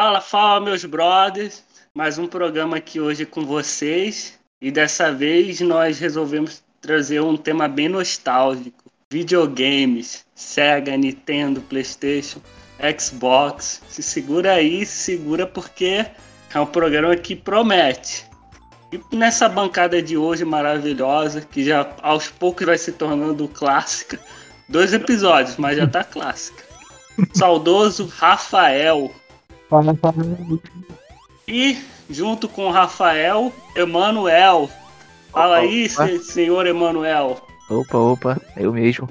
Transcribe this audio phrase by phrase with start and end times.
[0.00, 1.64] Fala, fala, meus brothers.
[1.92, 4.38] Mais um programa aqui hoje com vocês.
[4.62, 12.40] E dessa vez nós resolvemos trazer um tema bem nostálgico: videogames, Sega, Nintendo, PlayStation,
[12.96, 13.82] Xbox.
[13.88, 16.06] Se segura aí, se segura porque
[16.54, 18.24] é um programa que promete.
[18.92, 24.16] E nessa bancada de hoje maravilhosa, que já aos poucos vai se tornando clássica,
[24.68, 26.62] dois episódios, mas já tá clássica.
[27.34, 29.12] Saudoso Rafael.
[31.46, 31.78] E
[32.10, 34.68] junto com o Rafael, Emanuel.
[35.32, 36.06] Fala Opa, aí, opa.
[36.06, 37.40] se- senhor Emanuel.
[37.70, 39.08] Opa, opa, eu mesmo.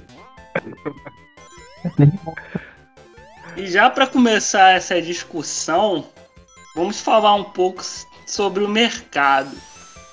[3.56, 6.06] E já para começar essa discussão,
[6.76, 7.84] vamos falar um pouco
[8.26, 9.52] sobre o mercado,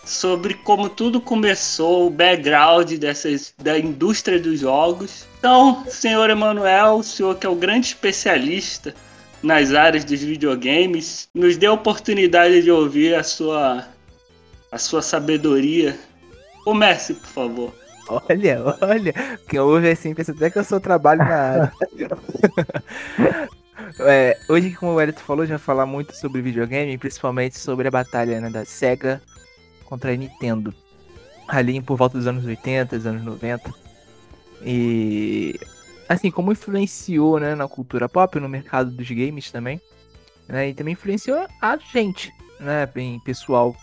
[0.05, 5.27] sobre como tudo começou, o background dessas, da indústria dos jogos.
[5.39, 8.95] Então, senhor Emanuel, o senhor que é o grande especialista
[9.45, 13.87] nas áreas dos videogames, nos dê a oportunidade de ouvir a sua,
[14.73, 15.97] a sua sabedoria.
[16.65, 17.75] Comece, por favor.
[18.09, 19.15] Olha, olha,
[19.49, 21.73] quem ouve assim pensa até que eu sou trabalho na área.
[24.01, 28.41] É, hoje, como o Elito falou, vai falar muito sobre videogame, principalmente sobre a batalha
[28.41, 29.23] né, da SEGA
[29.85, 30.75] contra a Nintendo.
[31.47, 33.73] Ali por volta dos anos 80, dos anos 90.
[34.65, 35.59] E
[36.09, 39.81] assim, como influenciou né, na cultura pop, no mercado dos games também.
[40.49, 42.85] Né, e também influenciou a gente, né?
[42.87, 43.75] Bem pessoal,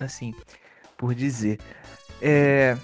[0.00, 0.34] assim,
[0.96, 1.58] por dizer.
[2.20, 2.76] É,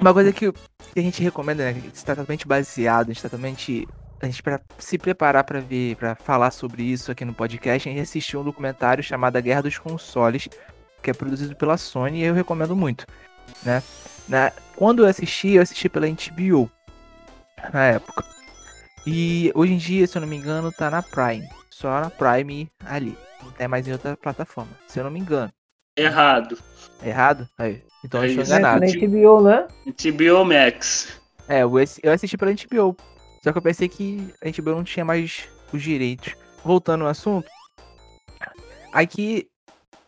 [0.00, 1.82] uma coisa que, a gente recomenda, né?
[1.92, 3.86] Está totalmente baseado, totalmente.
[4.22, 7.92] A gente, para se preparar para ver, para falar sobre isso aqui no podcast, a
[7.92, 10.48] gente assistiu um documentário chamado A Guerra dos Consoles,
[11.02, 13.06] que é produzido pela Sony e eu recomendo muito,
[13.62, 13.82] né?
[14.26, 16.70] Na, quando eu assisti, eu assisti pela HBO,
[17.72, 18.24] na época.
[19.06, 21.48] E hoje em dia, se eu não me engano, tá na Prime.
[21.70, 23.16] Só na Prime ali.
[23.42, 25.52] Não tem mais em outra plataforma, se eu não me engano.
[25.96, 26.58] Errado.
[27.02, 27.48] É errado?
[27.58, 27.82] Aí.
[28.04, 28.42] Então É eu estou.
[28.44, 28.80] É, enganado.
[28.80, 29.68] na HBO, né?
[29.96, 31.20] TBO Max.
[31.48, 32.96] É, eu assisti pela HBO.
[33.42, 36.34] Só que eu pensei que a HBO não tinha mais os direitos.
[36.64, 37.46] Voltando ao assunto.
[38.92, 39.48] Aqui,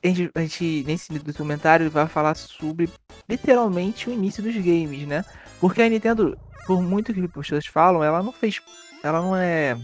[0.02, 2.88] a gente, a gente, nesse documentário, vai falar sobre
[3.28, 5.24] literalmente o início dos games, né?
[5.60, 8.60] Porque a Nintendo, por muito que as pessoas falam, ela não fez.
[9.02, 9.76] Ela não é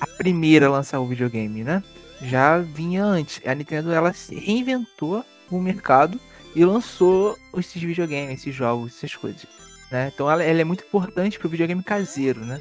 [0.00, 1.82] a primeira a lançar o videogame, né?
[2.22, 3.40] Já vinha antes.
[3.46, 6.20] A Nintendo, ela se reinventou o mercado
[6.54, 9.46] e lançou esses videogames, esses jogos, essas coisas
[9.90, 10.10] né?
[10.14, 12.60] Então ela, ela é muito importante pro videogame caseiro, né?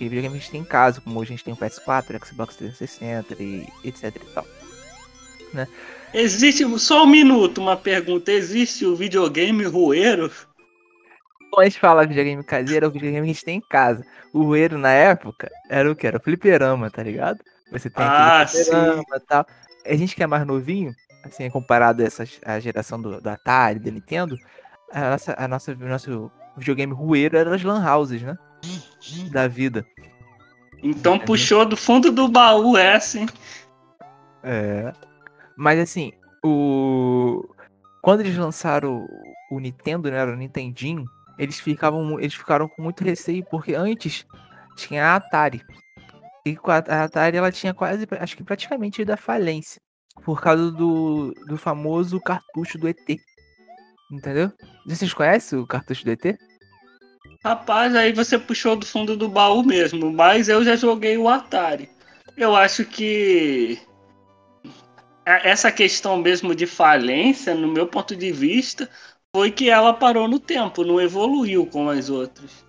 [0.00, 2.26] E videogame a gente tem em casa, como hoje a gente tem o PS4, o
[2.26, 4.46] Xbox 360 e etc e tal.
[6.14, 8.30] Existe, só um minuto, uma pergunta.
[8.30, 10.30] Existe o videogame rueiro?
[11.58, 14.04] A gente fala videogame caseiro, é o videogame que a gente tem em casa.
[14.32, 16.06] O Rueiro, na época, era o que?
[16.06, 17.40] Era o fliperama, tá ligado?
[17.70, 19.46] Você tem Ah, fliperama e tal.
[19.86, 23.78] A gente que é mais novinho, assim, comparado a essa a geração do, do Atari,
[23.78, 24.36] da Nintendo,
[24.92, 28.36] a nossa, a nossa, o nosso videogame rueiro era as lan houses, né?
[29.30, 29.86] Da vida.
[30.82, 33.28] Então puxou do fundo do baú essa, hein?
[34.42, 34.92] É.
[35.56, 36.12] Mas assim,
[36.44, 37.48] o.
[38.00, 39.06] Quando eles lançaram
[39.50, 40.18] o, o Nintendo, né?
[40.18, 41.04] era O Nintendinho,
[41.38, 42.18] eles ficavam.
[42.18, 44.26] Eles ficaram com muito receio, porque antes
[44.76, 45.62] tinha a Atari.
[46.44, 49.80] E a Atari ela tinha quase, acho que praticamente à falência.
[50.24, 53.20] Por causa do, do famoso cartucho do ET.
[54.10, 54.50] Entendeu?
[54.86, 56.36] Vocês conhecem o cartucho do ET?
[57.44, 61.88] Rapaz, aí você puxou do fundo do baú mesmo, mas eu já joguei o Atari.
[62.36, 63.78] Eu acho que
[65.24, 68.88] essa questão mesmo de falência, no meu ponto de vista,
[69.34, 72.64] foi que ela parou no tempo, não evoluiu com as outras.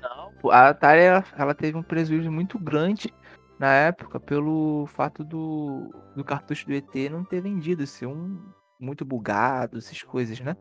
[0.00, 3.12] Não, a Atari ela, ela teve um prejuízo muito grande
[3.58, 8.38] na época pelo fato do, do cartucho do ET não ter vendido, ser um
[8.80, 10.56] muito bugado, essas coisas, né?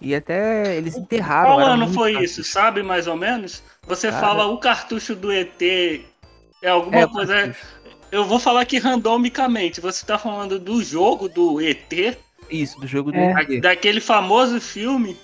[0.00, 1.54] E até eles enterraram.
[1.54, 2.40] Qual ano foi cartucho.
[2.40, 3.62] isso, sabe mais ou menos?
[3.86, 4.20] Você Cara.
[4.20, 7.34] fala o cartucho do ET é alguma É, coisa.
[7.34, 7.78] cartucho.
[8.10, 9.80] Eu vou falar aqui randomicamente.
[9.80, 12.18] Você tá falando do jogo do ET,
[12.50, 13.60] Isso, do jogo do É.
[13.60, 15.16] Daquele famoso filme.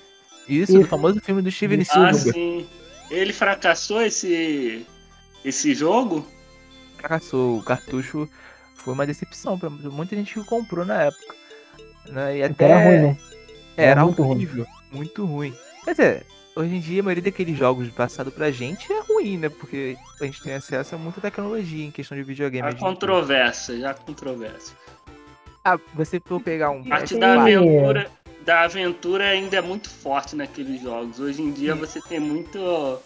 [0.49, 0.89] Isso, do Isso.
[0.91, 2.33] famoso filme do Steven Ah, Spielberg.
[2.33, 2.67] sim.
[3.11, 4.87] Ele fracassou esse
[5.45, 6.27] esse jogo?
[6.99, 7.59] Fracassou.
[7.59, 8.29] O cartucho
[8.75, 11.35] foi uma decepção pra muita gente que comprou na época.
[12.07, 12.39] Né?
[12.39, 13.17] E até era ruim, né?
[13.77, 14.31] Era, Era muito ruim.
[14.37, 15.55] horrível, muito ruim.
[15.85, 19.49] Quer dizer, hoje em dia a maioria daqueles jogos passados pra gente é ruim, né?
[19.49, 22.69] Porque a gente tem acesso a muita tecnologia em questão de videogame.
[22.69, 24.77] Há controvérsia, já controvérsia.
[25.65, 27.19] Ah, você for pegar um A parte Sim.
[27.21, 28.11] da PS4, aventura,
[28.45, 31.19] da aventura ainda é muito forte naqueles jogos.
[31.21, 32.99] Hoje em dia você tem muito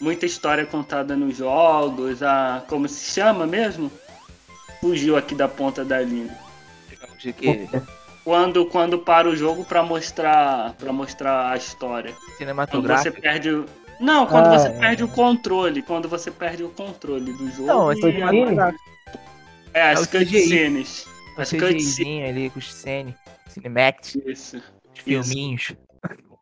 [0.00, 3.90] muita história contada nos jogos, a como se chama mesmo?
[4.80, 6.36] fugiu aqui da ponta da língua.
[7.18, 7.68] De que
[8.24, 12.12] Quando, quando para o jogo pra mostrar para mostrar a história.
[12.12, 13.20] Quando você cinematográfico.
[13.20, 13.66] perde o...
[14.00, 14.78] Não, quando Ah, você é.
[14.78, 15.82] perde o controle.
[15.82, 17.66] Quando você perde o controle do jogo.
[17.66, 18.44] Não, e a- mim?
[19.74, 21.04] É, É as cutscenes.
[21.38, 21.74] Cutscenes.
[21.74, 23.14] CGIzinho ali com os cine,
[23.48, 24.56] Cinemax, Isso.
[24.92, 25.74] os filminhos.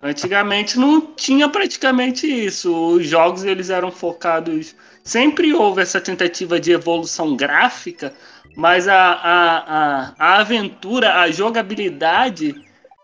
[0.03, 2.75] Antigamente não tinha praticamente isso.
[2.95, 4.77] Os jogos eles eram focados.
[5.03, 8.13] Sempre houve essa tentativa de evolução gráfica,
[8.57, 12.55] mas a, a, a, a aventura, a jogabilidade,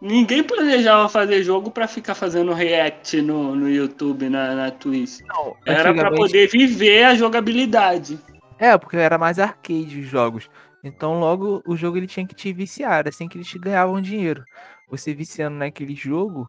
[0.01, 5.21] ninguém planejava fazer jogo para ficar fazendo react no, no YouTube, na, na Twitch.
[5.27, 8.19] Não, Era para poder viver a jogabilidade.
[8.59, 10.49] É, porque era mais arcade os jogos.
[10.83, 14.45] Então logo o jogo ele tinha que te viciar, assim que eles te ganhavam dinheiro.
[14.91, 16.47] Você viciando naquele jogo,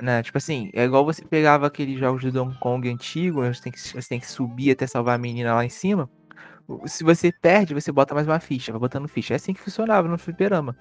[0.00, 0.22] né?
[0.22, 3.72] Tipo assim, é igual você pegava aqueles jogos do Donkey Kong antigo, né, você tem
[3.72, 6.08] que, você tem que subir até salvar a menina lá em cima.
[6.86, 9.34] Se você perde, você bota mais uma ficha, vai botando ficha.
[9.34, 10.76] É assim que funcionava no fliperama.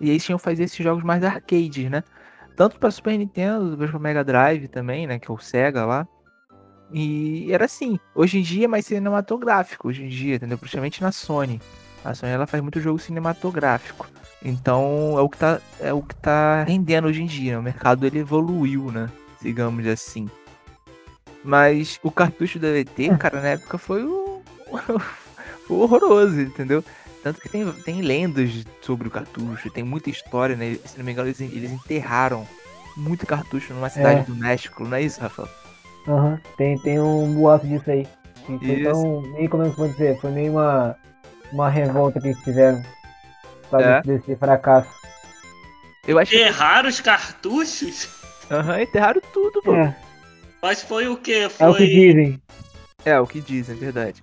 [0.00, 2.02] E eles tinham que fazer esses jogos mais arcades, né?
[2.56, 5.18] Tanto para Super Nintendo, depois para Mega Drive também, né?
[5.18, 6.06] Que é o Sega lá.
[6.92, 7.98] E era assim.
[8.14, 10.58] Hoje em dia é mais cinematográfico, hoje em dia, entendeu?
[10.58, 11.60] Principalmente na Sony.
[12.08, 14.06] A Sony ela faz muito jogo cinematográfico.
[14.42, 17.52] Então é o que tá, é o que tá rendendo hoje em dia.
[17.52, 17.58] né?
[17.58, 19.08] O mercado ele evoluiu, né?
[19.42, 20.28] Digamos assim.
[21.44, 24.42] Mas o cartucho da VT, cara, na época foi o...
[25.68, 26.84] horroroso, entendeu?
[27.22, 30.76] Tanto que tem, tem lendas sobre o cartucho, tem muita história, né?
[30.84, 32.46] Se não me engano, eles, eles enterraram
[32.96, 34.24] muito cartucho numa cidade É.
[34.24, 35.48] do México, não é isso, Rafael?
[36.06, 38.06] Aham, tem, tem um boato disso aí.
[38.46, 38.90] Que foi Isso.
[38.90, 39.20] tão.
[39.32, 40.18] Meio como é que pode dizer?
[40.20, 40.96] Foi meio uma.
[41.52, 42.82] Uma revolta que eles fizeram.
[43.70, 44.02] Pra É.
[44.02, 44.88] desse, fracasso.
[46.06, 48.08] Eu acho que Errar os cartuchos?
[48.50, 49.74] aham, enterraram tudo, pô.
[49.74, 49.94] É,
[50.62, 51.32] Mas foi o quê?
[51.58, 51.86] é o que Foi.
[51.86, 52.42] dizem.
[53.04, 54.22] É, o que dizem, é verdade.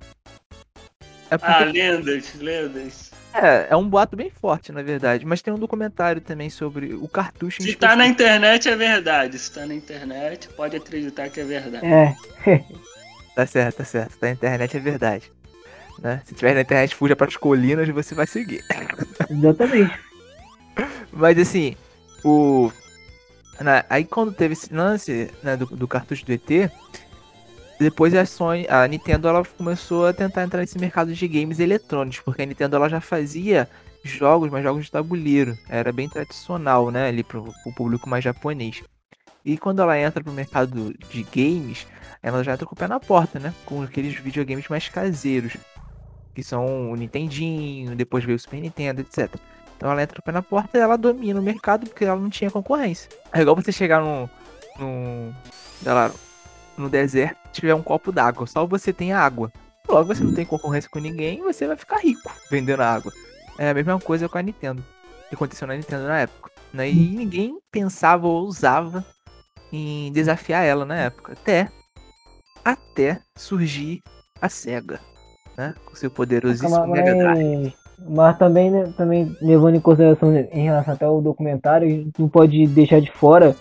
[1.29, 3.11] É, porque, Ah, lendas, lendas.
[3.33, 5.25] é, é um boato bem forte, na verdade.
[5.25, 9.37] Mas tem um documentário também sobre o cartucho Se tá na internet é verdade.
[9.39, 11.85] Se tá na internet, pode acreditar que é verdade.
[11.85, 12.15] É,
[13.35, 14.17] Tá certo, tá certo.
[14.17, 15.31] Tá na internet, é verdade.
[15.99, 16.21] Né?
[16.25, 18.63] Se tiver na internet, fuja para as colinas, você vai seguir.
[19.29, 19.97] exatamente.
[21.11, 21.75] Mas assim,
[22.23, 22.71] o.
[23.59, 26.69] na- aí quando teve esse lance né, do, do cartucho do ET,
[27.79, 32.19] depois a Sony, a Nintendo ela começou a tentar entrar nesse mercado de games eletrônicos,
[32.19, 33.69] porque a Nintendo ela já fazia
[34.03, 35.57] jogos, mas jogos de tabuleiro.
[35.69, 38.81] Era bem tradicional, né, ali pro, pro público mais japonês.
[39.43, 41.85] E quando ela entra pro mercado de games,
[42.23, 43.53] ela já entra com o pé na porta, né?
[43.63, 45.55] Com aqueles videogames mais caseiros.
[46.35, 49.33] Que são o Nintendinho, depois veio o Super Nintendo, etc.
[49.77, 52.29] Então ela entra o pé na porta e ela domina o mercado porque ela não
[52.29, 53.09] tinha concorrência.
[53.33, 55.33] É igual você chegar num.
[55.81, 56.11] sei lá,
[56.77, 58.45] no deserto e tiver um copo d'água.
[58.47, 59.51] Só você tem água.
[59.87, 63.11] Logo você não tem concorrência com ninguém você vai ficar rico vendendo água.
[63.57, 64.83] É a mesma coisa com a Nintendo.
[65.29, 66.51] Que aconteceu na Nintendo na época.
[66.73, 66.89] Né?
[66.89, 69.05] E ninguém pensava ou ousava
[69.71, 71.33] em desafiar ela na época.
[71.33, 71.69] Até.
[72.63, 74.01] Até surgir
[74.41, 74.99] a SEGA.
[75.57, 75.73] Né?
[75.85, 77.73] Com seu poderosíssimo Mas, Mega Drive.
[78.07, 82.27] mas também, né, também levando em consideração em relação até ao documentário, a gente não
[82.27, 83.55] pode deixar de fora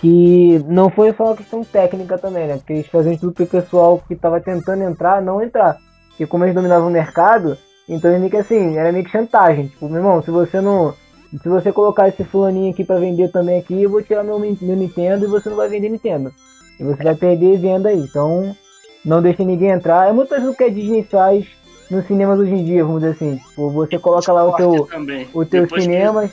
[0.00, 2.56] que não foi só uma questão técnica também, né?
[2.56, 5.76] Porque eles faziam tudo pro pessoal que tava tentando entrar, não entrar.
[6.08, 7.56] Porque como eles dominavam o mercado,
[7.88, 9.68] então eles meio que assim, era meio que chantagem.
[9.68, 10.94] Tipo, meu irmão, se você não.
[11.42, 14.76] Se você colocar esse fulaninho aqui pra vender também aqui, eu vou tirar meu, meu
[14.76, 16.32] Nintendo e você não vai vender Nintendo.
[16.78, 18.00] E você vai perder venda aí.
[18.00, 18.56] Então,
[19.04, 20.08] não deixe ninguém entrar.
[20.08, 21.46] É muito do que a Disney faz
[21.90, 23.36] nos cinemas hoje em dia, vamos dizer assim.
[23.38, 25.28] Tipo, você coloca lá o teu, também.
[25.34, 26.30] o teu Depois que- cinema.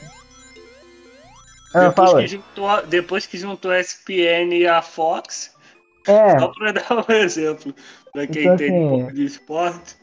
[1.74, 2.22] Ah, depois, fala.
[2.22, 5.54] que juntou, depois que juntou a SPN e a Fox,
[6.06, 7.74] É, só pra dar um exemplo,
[8.12, 9.96] pra quem Então, entende um assim, pouco de esporte.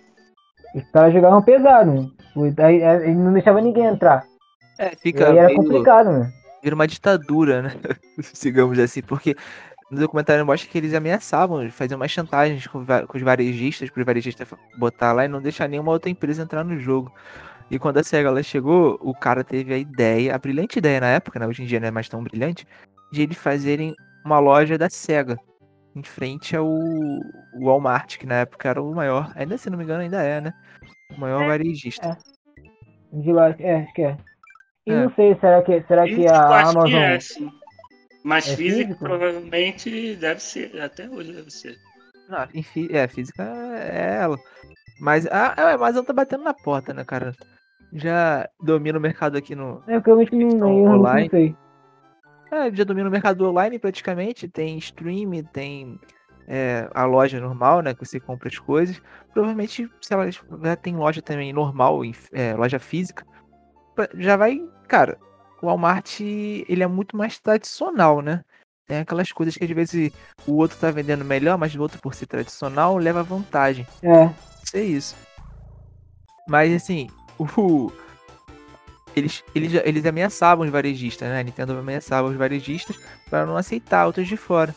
[0.75, 2.11] os caras jogavam pesado.
[2.59, 4.25] Aí, ele não deixava ninguém entrar.
[4.77, 6.31] É, E fica aí era meio- complicado, né?
[6.61, 7.71] vira uma ditadura, né?
[8.41, 9.35] Digamos assim, porque
[9.89, 14.05] no documentário mostra que eles ameaçavam, faziam mais chantagens com, com os varejistas, para os
[14.05, 17.11] varejistas botar lá e não deixar nenhuma outra empresa entrar no jogo.
[17.69, 21.07] E quando a SEGA ela chegou, o cara teve a ideia, a brilhante ideia na
[21.07, 21.47] época, né?
[21.47, 22.67] Hoje em dia não é mais tão brilhante,
[23.11, 25.37] de eles fazerem uma loja da SEGA
[25.95, 26.67] em frente ao
[27.59, 30.53] Walmart, que na época era o maior, ainda se não me engano ainda é, né?
[31.15, 32.17] O maior varejista.
[33.13, 34.17] De lá, é, acho que é.
[34.85, 35.03] E É.
[35.03, 36.85] não sei, será que, será que a Amazon.
[36.85, 37.19] que é.
[38.25, 38.95] Mas É físico?
[38.95, 41.77] provavelmente deve ser, até hoje deve ser.
[42.27, 44.35] Não, em fí- é, física é ela.
[44.99, 47.35] Mas a, a Amazon tá batendo na porta, né, cara?
[47.93, 49.83] Já domina o mercado aqui no.
[49.85, 50.99] É porque eu realmente não, realmente
[51.31, 51.55] online.
[52.51, 52.59] não.
[52.59, 54.47] É, já domina o mercado online praticamente.
[54.47, 55.99] Tem stream, tem
[56.47, 57.93] é, a loja normal, né?
[57.93, 58.99] Que você compra as coisas.
[59.33, 62.01] Provavelmente, se ela já tem loja também normal,
[62.33, 63.23] é, loja física,
[64.15, 64.59] já vai.
[64.87, 65.15] Cara,
[65.61, 68.43] o Walmart ele é muito mais tradicional, né?
[68.87, 70.11] Tem aquelas coisas que às vezes
[70.45, 73.85] o outro tá vendendo melhor, mas o outro, por ser tradicional, leva vantagem.
[74.03, 74.29] É.
[74.63, 75.15] Isso é isso.
[76.47, 77.09] Mas assim,
[77.39, 77.91] o.
[79.15, 81.39] Eles, eles, eles ameaçavam os varejistas, né?
[81.39, 84.75] A Nintendo ameaçava os varejistas para não aceitar outros de fora.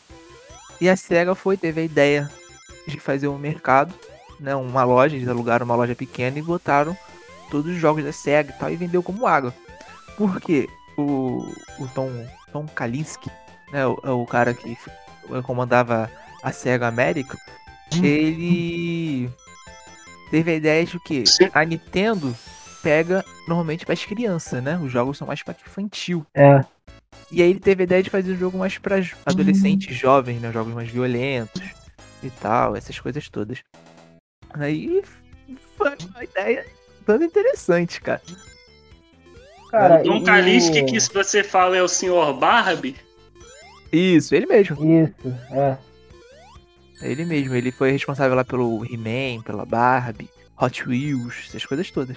[0.81, 2.31] E a SEGA foi, teve a ideia
[2.87, 3.93] de fazer um mercado,
[4.39, 4.55] né?
[4.55, 6.97] Uma loja, eles alugaram uma loja pequena e botaram
[7.51, 9.53] todos os jogos da SEGA e tal, e vendeu como água.
[10.19, 11.39] Porque o,
[11.79, 12.11] o Tom,
[12.53, 13.31] Tom Kalinske,
[13.73, 13.87] né?
[13.87, 14.77] O, o cara que
[15.45, 16.11] comandava
[16.43, 17.39] a SEGA América,
[17.95, 18.05] hum.
[18.05, 19.31] ele
[20.31, 22.37] teve a ideia de que a Nintendo
[22.83, 24.77] pega normalmente para as crianças, né?
[24.79, 26.27] Os jogos são mais para infantil.
[26.35, 26.65] É.
[27.31, 29.95] E aí ele teve a ideia de fazer um jogo mais para adolescentes uhum.
[29.95, 30.53] jovens, né?
[30.53, 31.63] Jogos mais violentos
[32.23, 33.63] e tal, essas coisas todas.
[34.51, 35.03] Aí
[35.77, 36.67] foi uma ideia
[37.07, 38.23] toda interessante, cara.
[39.71, 42.33] Cara, o Tom Kaliski que se você fala é o Sr.
[42.39, 42.97] Barbie?
[43.93, 44.77] Isso, ele mesmo.
[44.77, 45.77] Isso, é.
[47.01, 50.29] Ele mesmo, ele foi responsável lá pelo He-Man, pela Barbie,
[50.61, 52.17] Hot Wheels, essas coisas todas.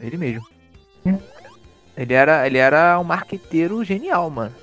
[0.00, 0.46] Ele mesmo.
[1.04, 1.18] Hum.
[1.96, 4.54] Ele era, ele era um marqueteiro genial, mano.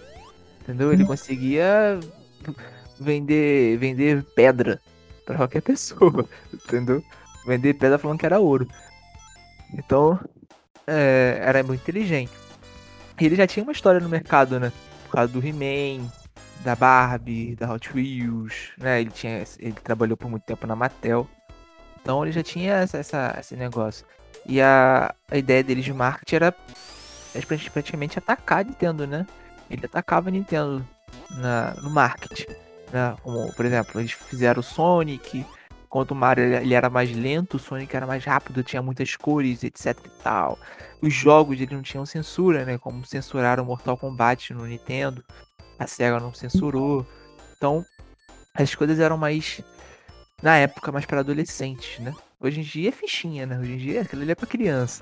[0.61, 0.93] Entendeu?
[0.93, 1.07] Ele hum.
[1.07, 1.99] conseguia
[2.99, 4.81] vender, vender pedra
[5.25, 7.03] para qualquer pessoa, entendeu?
[7.45, 8.67] Vender pedra falando que era ouro.
[9.73, 10.17] Então,
[10.87, 12.31] é, era muito inteligente.
[13.19, 14.71] E ele já tinha uma história no mercado, né?
[15.05, 16.09] Por causa do He-Man,
[16.63, 19.01] da Barbie, da Hot Wheels, né?
[19.01, 21.27] Ele, tinha, ele trabalhou por muito tempo na Mattel.
[22.01, 24.05] Então ele já tinha essa, essa esse negócio.
[24.45, 26.55] E a, a ideia deles de marketing era
[27.71, 29.25] praticamente atacar a Nintendo, né?
[29.69, 30.85] Ele atacava a Nintendo
[31.31, 32.47] na, no marketing.
[32.91, 33.15] Né?
[33.23, 35.45] Como, por exemplo, eles fizeram o Sonic,
[35.95, 39.63] enquanto o Mario ele era mais lento, o Sonic era mais rápido, tinha muitas cores,
[39.63, 40.59] etc e tal.
[41.01, 42.77] Os jogos eles não tinham censura, né?
[42.77, 45.23] Como censuraram Mortal Kombat no Nintendo,
[45.79, 47.05] a SEGA não censurou.
[47.55, 47.85] Então,
[48.53, 49.61] as coisas eram mais
[50.43, 52.13] na época mais para adolescentes, né?
[52.41, 53.57] Hoje em dia é fichinha, né?
[53.57, 55.01] Hoje em dia aquilo ali é pra criança.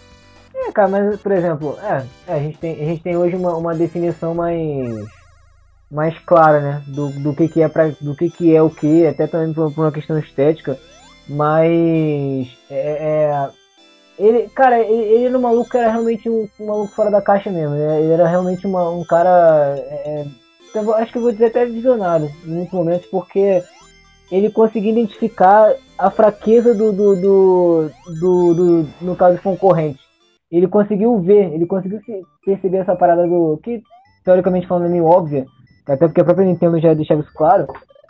[0.53, 3.73] É, cara, mas por exemplo, é, a, gente tem, a gente tem hoje uma, uma
[3.73, 4.63] definição mais
[5.93, 6.83] mais clara, né?
[6.87, 9.71] Do, do que, que é pra, do que, que é o que, até também por,
[9.77, 10.77] uma questão estética,
[11.29, 13.49] mas é, é
[14.17, 17.75] ele, cara, ele, ele maluco era realmente um, um, maluco fora da caixa mesmo.
[17.75, 18.01] Né?
[18.01, 19.75] Ele era realmente uma, um cara.
[19.77, 20.25] É,
[20.75, 23.63] é acho que eu vou dizer até visionário em muitos momentos, porque
[24.31, 29.99] ele conseguia identificar a fraqueza do, do, do, do, do no caso concorrente.
[30.51, 31.99] Ele conseguiu ver, ele conseguiu
[32.45, 33.81] perceber essa parada do que
[34.23, 35.45] teoricamente falando é meio óbvia,
[35.87, 37.67] até porque a própria Nintendo já deixava isso claro,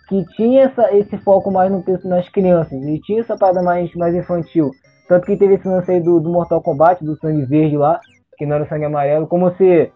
[0.08, 4.14] que tinha essa, esse foco mais no, nas crianças, e tinha essa parada mais, mais
[4.14, 4.72] infantil.
[5.08, 8.00] Tanto que teve esse lance aí do, do Mortal Kombat, do sangue verde lá,
[8.38, 9.92] que não era sangue amarelo, como se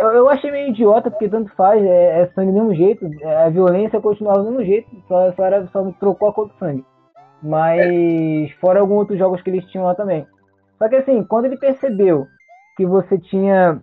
[0.00, 3.44] eu, eu achei meio idiota, porque tanto faz, é, é sangue do mesmo jeito, é,
[3.44, 6.84] a violência continuava do mesmo jeito, só, só, era, só trocou a cor do sangue.
[7.42, 10.26] Mas fora alguns outros jogos que eles tinham lá também.
[10.78, 12.26] Só que assim, quando ele percebeu
[12.76, 13.80] que você tinha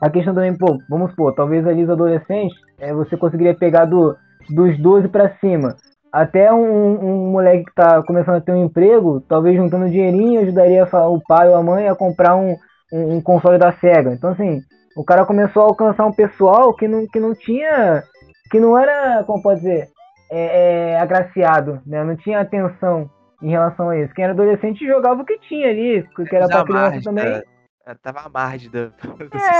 [0.00, 4.16] a questão também, pô, vamos supor, talvez ali os adolescentes, é, você conseguiria pegar do,
[4.48, 5.76] dos 12 para cima.
[6.12, 10.84] Até um, um, moleque que tá começando a ter um emprego, talvez juntando dinheirinho, ajudaria
[10.84, 12.56] o pai ou a mãe a comprar um,
[12.92, 14.12] um, um console da SEGA.
[14.12, 14.60] Então assim,
[14.96, 18.02] o cara começou a alcançar um pessoal que não, que não tinha.
[18.50, 19.88] que não era, como pode dizer,
[20.30, 22.02] é, é, agraciado, né?
[22.02, 23.08] Não tinha atenção
[23.42, 24.12] em relação a isso.
[24.14, 27.42] Quem era adolescente jogava o que tinha ali, que era pra criança também.
[27.90, 28.70] Cara, tava à margem.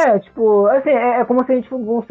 [0.07, 2.05] É, tipo, assim, é, é, como se a gente, vamos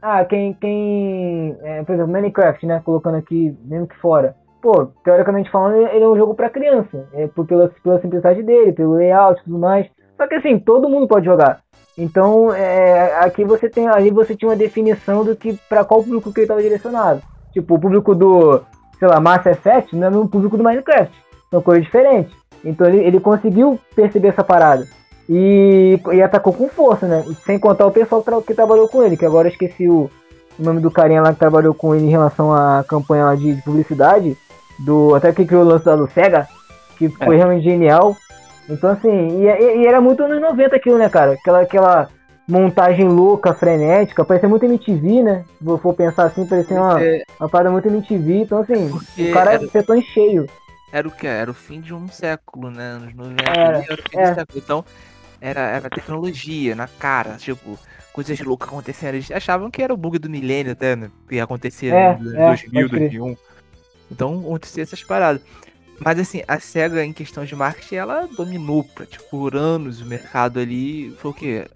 [0.00, 4.34] ah, quem, quem é, por exemplo, Minecraft, né, colocando aqui, mesmo que fora.
[4.60, 8.94] Pô, teoricamente falando, ele é um jogo para criança, é, pela, pela simplicidade dele, pelo
[8.94, 9.86] layout e tudo mais.
[10.16, 11.60] Só que assim, todo mundo pode jogar.
[11.96, 16.32] Então, é, aqui você tem ali você tinha uma definição do que para qual público
[16.32, 17.22] que ele estava direcionado.
[17.52, 18.62] Tipo, o público do,
[18.98, 21.14] sei lá, Mass Effect não é o público do Minecraft.
[21.50, 22.34] São coisas diferentes.
[22.64, 24.86] Então ele, ele conseguiu perceber essa parada.
[25.28, 27.24] E, e atacou com força, né?
[27.44, 30.10] Sem contar o pessoal que trabalhou com ele, que agora eu esqueci o,
[30.58, 33.54] o nome do carinha lá que trabalhou com ele em relação à campanha lá de,
[33.54, 34.36] de publicidade.
[34.78, 36.48] Do, até que criou o lance da do Sega,
[36.98, 37.38] que foi é.
[37.38, 38.16] realmente genial.
[38.68, 41.32] Então, assim, e, e, era muito anos 90 aquilo, né, cara?
[41.32, 42.08] Aquela, aquela
[42.48, 45.44] montagem louca, frenética, parecia muito MTV, né?
[45.58, 46.96] Se for pensar assim, parecia uma,
[47.38, 48.38] uma parada muito MTV.
[48.38, 49.64] Então, assim, Porque o cara era...
[49.64, 50.46] acertou em cheio.
[50.92, 51.26] Era o que?
[51.26, 52.84] Era o fim de um século, né?
[52.90, 54.30] Anos 90 era, era o fim é.
[54.30, 54.58] do século.
[54.58, 54.84] Então,
[55.42, 57.76] era, era tecnologia na cara, tipo,
[58.12, 59.14] coisas loucas acontecendo.
[59.16, 61.10] Eles achavam que era o bug do milênio até, né?
[61.28, 62.88] Que ia acontecer É, em é, 2000, pode crer.
[62.88, 63.36] 2001.
[64.10, 65.42] Então acontecia essas paradas.
[65.98, 70.06] Mas assim, a SEGA em questão de marketing, ela dominou pra, tipo, por anos o
[70.06, 71.10] mercado ali.
[71.18, 71.66] Foi o quê?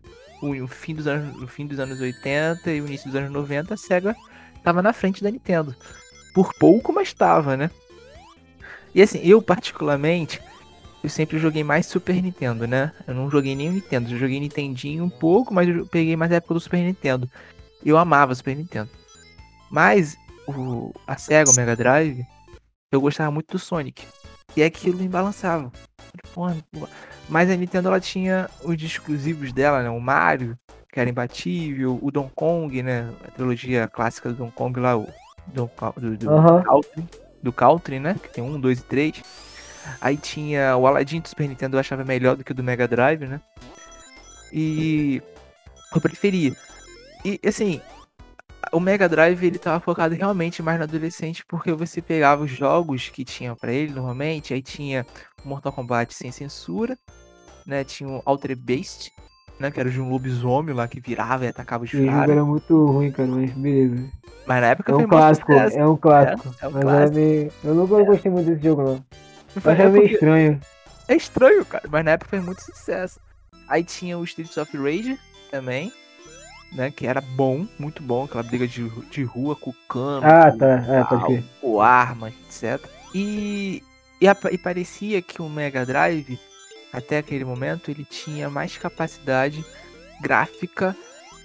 [0.40, 3.32] O, o fim dos anos, o fim dos anos 80 e o início dos anos
[3.32, 4.14] 90, a SEGA
[4.62, 5.75] tava na frente da Nintendo.
[6.32, 7.70] Por pouco, mas tava, né?
[8.94, 10.40] E assim, eu particularmente,
[11.06, 12.90] eu sempre joguei mais Super Nintendo, né?
[13.06, 16.32] Eu não joguei nem o Nintendo, eu joguei Nintendinho um pouco, mas eu peguei mais
[16.32, 17.30] a época do Super Nintendo.
[17.84, 18.90] Eu amava Super Nintendo.
[19.70, 20.16] Mas
[20.48, 22.26] o, a Sega, o Mega Drive,
[22.90, 24.04] eu gostava muito do Sonic.
[24.56, 25.70] E aquilo me balançava.
[26.34, 26.56] Porra.
[27.28, 29.90] Mas a Nintendo ela tinha os exclusivos dela, né?
[29.90, 30.58] O Mario,
[30.92, 33.12] que era imbatível, o Donkey Kong, né?
[33.25, 35.06] A trilogia clássica do Donkey Kong lá, o
[35.46, 36.26] do, do, do.
[36.64, 37.04] Country,
[37.44, 38.16] do Country, né?
[38.20, 39.22] Que tem um, dois e três.
[40.00, 42.86] Aí tinha o Aladdin do Super Nintendo, eu achava melhor do que o do Mega
[42.88, 43.40] Drive, né?
[44.52, 45.22] E
[45.94, 46.54] eu preferia.
[47.24, 47.80] E assim,
[48.72, 53.08] o Mega Drive ele tava focado realmente mais no adolescente, porque você pegava os jogos
[53.08, 55.04] que tinha pra ele normalmente, aí tinha
[55.44, 56.96] o Mortal Kombat sem censura,
[57.66, 57.82] né?
[57.84, 59.10] Tinha o Altered Beast,
[59.58, 59.70] né?
[59.70, 62.30] Que era de um lobisomem lá que virava e atacava os Esse jogo caras.
[62.30, 64.08] era muito ruim, cara, mas beleza.
[64.46, 66.54] Mas na época É foi um muito clássico, é um clássico.
[66.60, 67.18] É, é um mas clássico.
[67.18, 67.52] era meio...
[67.64, 69.04] Eu nunca gostei muito desse jogo, não.
[69.56, 70.60] Achava é meio porque- estranho.
[71.08, 73.20] É estranho, cara, mas na época fez muito sucesso.
[73.68, 75.18] Aí tinha o Streets of Rage
[75.50, 75.92] também,
[76.72, 76.90] né?
[76.90, 80.84] Que era bom, muito bom, aquela briga de, de rua com cano, Ah, com tá.
[80.88, 82.84] É, pau, com arma, etc.
[83.14, 83.82] E,
[84.20, 86.38] e, e parecia que o Mega Drive,
[86.92, 89.64] até aquele momento, ele tinha mais capacidade
[90.20, 90.96] gráfica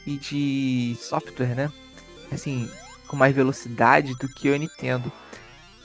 [0.07, 1.71] e de software, né?
[2.31, 2.69] Assim,
[3.07, 5.11] com mais velocidade do que o Nintendo.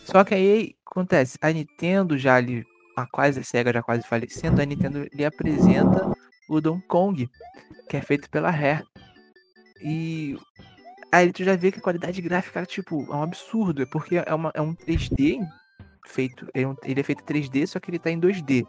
[0.06, 2.64] Só que aí acontece, a Nintendo já ali,
[2.96, 6.12] a quase a SEGA já quase falecendo, a Nintendo lhe apresenta
[6.48, 7.30] o Donkey Kong,
[7.88, 8.84] que é feito pela Rare.
[9.82, 10.38] E
[11.10, 14.16] aí tu já vê que a qualidade gráfica era tipo, é um absurdo, é porque
[14.24, 15.40] é, uma, é um 3D
[16.06, 18.64] feito, é um- ele é feito 3D, só que ele tá em 2D.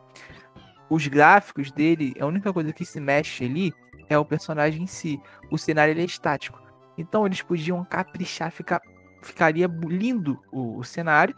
[0.90, 3.72] Os gráficos dele, a única coisa que se mexe ali
[4.10, 5.22] é o personagem em si.
[5.52, 6.60] O cenário ele é estático.
[6.98, 8.82] Então eles podiam caprichar, ficar,
[9.28, 11.36] ficaria lindo o, o cenário,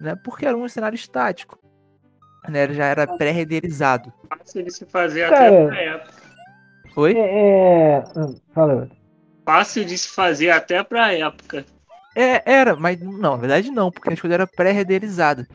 [0.00, 0.14] né?
[0.24, 1.58] Porque era um cenário estático.
[2.48, 2.72] Né?
[2.72, 4.12] Já era pré-renderizado.
[4.28, 5.46] Fácil de se fazer Cara.
[5.46, 6.12] até pra época.
[6.96, 7.16] Oi?
[7.16, 7.92] É.
[7.94, 8.04] é...
[8.16, 8.90] hum, Fala.
[9.44, 11.64] Fácil de se fazer até pra época.
[12.14, 15.46] É, era, mas não, na verdade não, porque as coisas eram pré-renderizadas.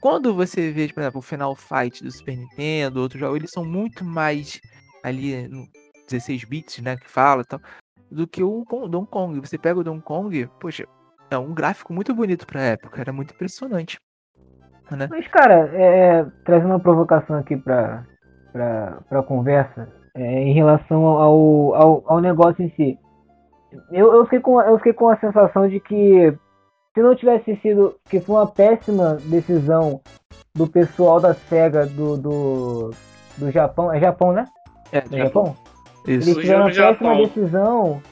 [0.00, 3.64] Quando você vê, por exemplo, o Final Fight do Super Nintendo, outros jogos, eles são
[3.64, 4.60] muito mais
[5.02, 5.66] ali no
[6.08, 7.60] 16 bits, né, que fala e tal,
[8.10, 9.40] do que o Donkey Kong.
[9.40, 10.86] Você pega o Donkey Kong, poxa,
[11.30, 13.98] é um gráfico muito bonito pra época, era muito impressionante.
[14.90, 15.08] Né?
[15.10, 18.04] Mas, cara, é, trazendo uma provocação aqui pra,
[18.52, 22.98] pra, pra conversa, é, em relação ao, ao, ao negócio em si.
[23.90, 26.32] Eu, eu, fiquei com, eu fiquei com a sensação de que
[26.94, 27.96] se não tivesse sido.
[28.08, 30.00] que foi uma péssima decisão
[30.54, 32.90] do pessoal da SEGA do, do,
[33.36, 33.92] do Japão.
[33.92, 34.46] É Japão, né?
[34.90, 35.54] É, É Japão?
[36.06, 36.30] Isso.
[36.30, 38.02] Eles tiveram a péssima decisão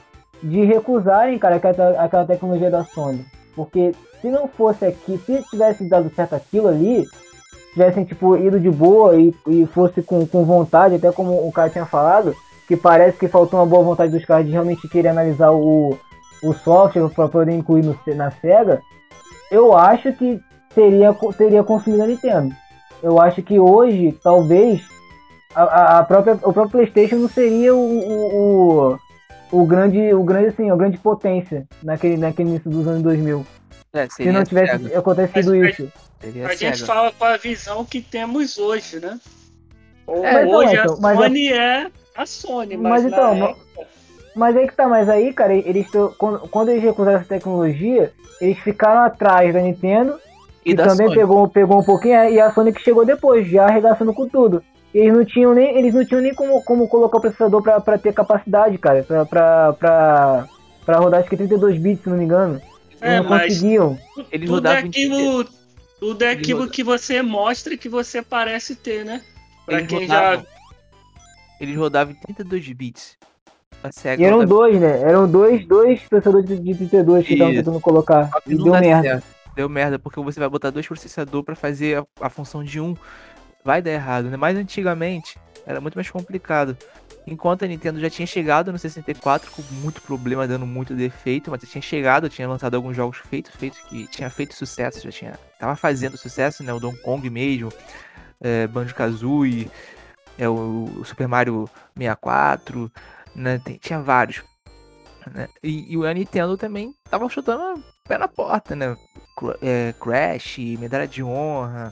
[0.43, 3.25] de recusarem, cara, aquela, aquela tecnologia da Sony.
[3.55, 7.05] Porque se não fosse aqui, se tivesse dado certo aquilo ali,
[7.73, 11.69] tivessem, tipo, ido de boa e, e fosse com, com vontade, até como o cara
[11.69, 12.35] tinha falado,
[12.67, 15.97] que parece que faltou uma boa vontade dos caras de realmente querer analisar o,
[16.43, 18.81] o software para poder incluir no, na SEGA,
[19.51, 20.39] eu acho que
[20.73, 22.53] teria, teria consumido a Nintendo.
[23.03, 24.81] Eu acho que hoje, talvez,
[25.55, 28.93] a, a- própria, o próprio PlayStation não seria o, o,
[29.51, 33.45] o, o grande, o grande, assim, a grande potência naquele, naquele início dos anos 2000.
[33.93, 35.91] É, Se não tivesse SEGA, acontecido Mas- isso.
[36.49, 39.19] A gente fala com a visão que temos hoje, né?
[40.07, 43.05] Ou- É, mas então, hoje então, a mas a- Sony é a Sony, mas, Mas
[43.13, 43.65] então, época-
[44.35, 48.11] Mas aí que tá, mas aí, cara, eles tão- quando, quando eles recusaram essa tecnologia,
[48.41, 50.19] eles ficaram atrás da Nintendo,
[50.65, 51.19] E da também Sony.
[51.19, 54.61] pegou, pegou um pouquinho, e a Sony que chegou depois, já arregaçando com tudo.
[54.95, 57.97] Eles não tinham nem, eles não tinham nem como, como colocar o processador pra, pra
[57.97, 60.47] ter capacidade, cara, pra, pra, pra,
[60.85, 62.61] pra rodar acho que 32 bits, se não me engano.
[63.01, 63.99] É, não mas conseguiam.
[64.31, 65.45] Eles tudo é aquilo,
[65.99, 69.21] tudo é aquilo que você mostra que você parece ter, né?
[69.65, 70.45] Pra Eles quem já rodavam,
[71.59, 73.17] eles rodavam em 32 bits.
[73.91, 75.01] SEGA E eram rodava- dois, né?
[75.01, 78.29] Eram dois, dois processadores de, de 32 que estavam tentando colocar.
[78.47, 79.01] E deu merda.
[79.01, 79.25] certo.
[79.55, 82.95] Deu merda, porque você vai botar dois processadores pra fazer a, a função de um.
[83.65, 84.37] Vai dar errado, né?
[84.37, 86.77] Mas antigamente era muito mais complicado.
[87.25, 91.63] Enquanto a Nintendo já tinha chegado no 64 com muito problema, dando muito defeito, mas
[91.63, 95.39] tinha chegado, tinha lançado alguns jogos feitos, feitos que tinha feito sucesso, já tinha.
[95.59, 96.71] Tava fazendo sucesso, né?
[96.71, 97.73] O Donkey Kong mesmo,
[98.39, 99.71] é, Banjo Kazooie,
[100.37, 102.91] é o, o Super Mario 64,
[103.35, 103.59] né?
[103.65, 104.43] Tem, tinha vários.
[105.33, 105.47] Né?
[105.63, 108.95] E, e, a Nintendo também tava chutando pé na porta, né?
[109.59, 111.91] É, Crash, Medalha de Honra,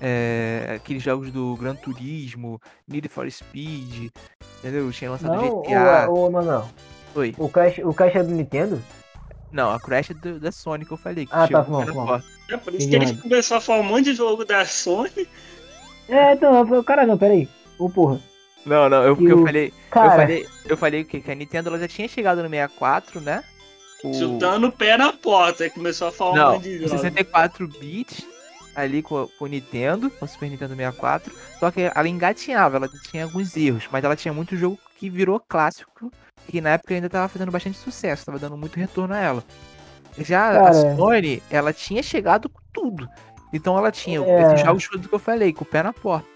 [0.00, 4.10] é, aqueles jogos do Gran Turismo, Need for Speed,
[4.58, 4.90] entendeu?
[4.92, 6.10] Tinha lançado não, GTA.
[6.10, 6.68] Ô, ô Manuel.
[7.14, 7.34] Oi.
[7.38, 8.82] O Crash, o Crash é do Nintendo?
[9.50, 11.24] Não, a Crash é do, da Sony que eu falei.
[11.24, 12.20] Que ah, tá, bom, bom.
[12.50, 15.26] É por isso que ele começou a falar um monte de jogo da Sony.
[16.08, 17.48] É, então, cara, não, peraí.
[17.78, 18.20] Ô, porra.
[18.64, 19.72] Não, não, eu, porque eu falei.
[19.90, 20.06] Cara...
[20.06, 21.20] Eu falei, eu falei o quê?
[21.20, 23.42] Que a Nintendo ela já tinha chegado no 64, né?
[24.04, 24.12] O...
[24.12, 27.00] Chutando o pé na porta, aí começou a falar não, um monte de jogos.
[27.00, 28.26] 64 bits
[28.76, 31.32] ali com, com o Nintendo, com o Super Nintendo 64.
[31.58, 35.40] Só que ela engatinhava, ela tinha alguns erros, mas ela tinha muito jogo que virou
[35.40, 36.12] clássico,
[36.46, 39.44] que na época ainda tava fazendo bastante sucesso, tava dando muito retorno a ela.
[40.18, 43.08] Já Cara, a Sony, ela tinha chegado com tudo.
[43.52, 44.42] Então ela tinha é...
[44.42, 46.26] esses jogos que eu falei, com o pé na porta.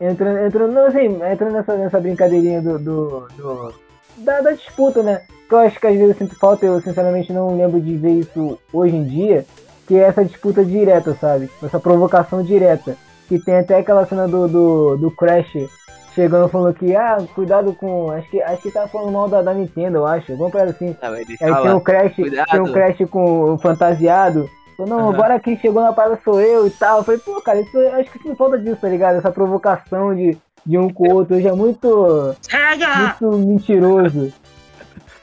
[0.00, 3.74] Entrando, entrando, não, assim, entrando nessa, nessa brincadeirinha do, do, do
[4.16, 5.22] da, da, disputa, né?
[5.46, 8.20] Que eu acho que às vezes eu sinto falta, eu sinceramente não lembro de ver
[8.20, 9.44] isso hoje em dia,
[9.90, 11.50] que é essa disputa direta, sabe?
[11.60, 12.96] Essa provocação direta.
[13.26, 15.68] Que tem até aquela cena do, do, do Crash
[16.14, 18.08] chegando falando que, ah, cuidado com.
[18.12, 20.36] Acho que, acho que tá falando mal da, da Nintendo, eu acho.
[20.36, 20.96] Vamos para assim.
[21.02, 24.48] Não, Aí tem o Crash, tem um Crash com o fantasiado.
[24.78, 25.08] Não, uhum.
[25.10, 26.98] agora quem chegou na parada sou eu e tal.
[26.98, 29.16] Eu falei, pô, cara, isso, acho que sinto falta disso, tá ligado?
[29.18, 31.36] Essa provocação de, de um com o outro.
[31.36, 32.34] Hoje é muito.
[32.48, 33.16] Chega!
[33.20, 34.32] Muito mentiroso.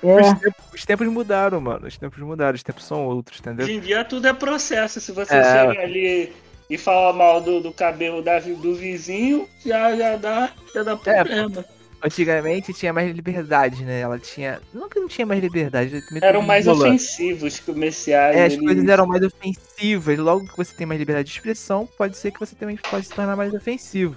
[0.03, 0.21] É.
[0.21, 1.88] Os, tempos, os, tempos, mudaram, mano.
[1.88, 3.65] Os tempos mudaram, os tempos são outros, entendeu?
[3.65, 5.01] Hoje em dia tudo é processo.
[5.01, 5.43] Se você é.
[5.43, 6.33] chega ali
[6.69, 11.23] e fala mal do, do cabelo da, do vizinho, já, já dá, já dá é,
[11.23, 11.62] problema.
[11.62, 14.01] É, Antigamente tinha mais liberdade, né?
[14.01, 14.62] Ela tinha.
[14.71, 15.99] Não que não tinha mais liberdade.
[16.21, 18.36] Eram mais ofensivos comerciais.
[18.36, 18.65] É, as eles...
[18.65, 20.19] coisas eram mais ofensivas.
[20.19, 23.13] Logo que você tem mais liberdade de expressão, pode ser que você também pode se
[23.13, 24.15] tornar mais ofensivo.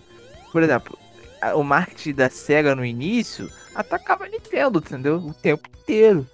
[0.53, 0.99] Por exemplo,
[1.55, 5.17] o marketing da SEGA no início atacava a Nintendo, entendeu?
[5.17, 6.27] O tempo inteiro.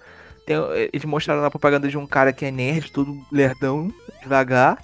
[0.45, 0.55] Tem,
[0.93, 4.77] eles mostraram na propaganda de um cara que é nerd, todo lerdão, devagar.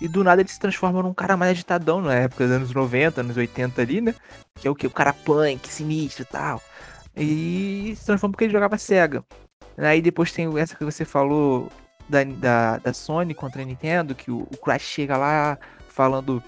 [0.00, 3.20] E do nada ele se transforma num cara mais agitadão na época dos anos 90,
[3.20, 4.14] anos 80 ali, né?
[4.54, 4.86] Que é o que?
[4.86, 6.62] O cara punk, sinistro e tal.
[7.16, 9.24] E se transforma porque ele jogava Sega.
[9.76, 11.68] Aí depois tem essa que você falou
[12.08, 16.42] da, da, da Sony contra a Nintendo, que o, o Crash chega lá falando.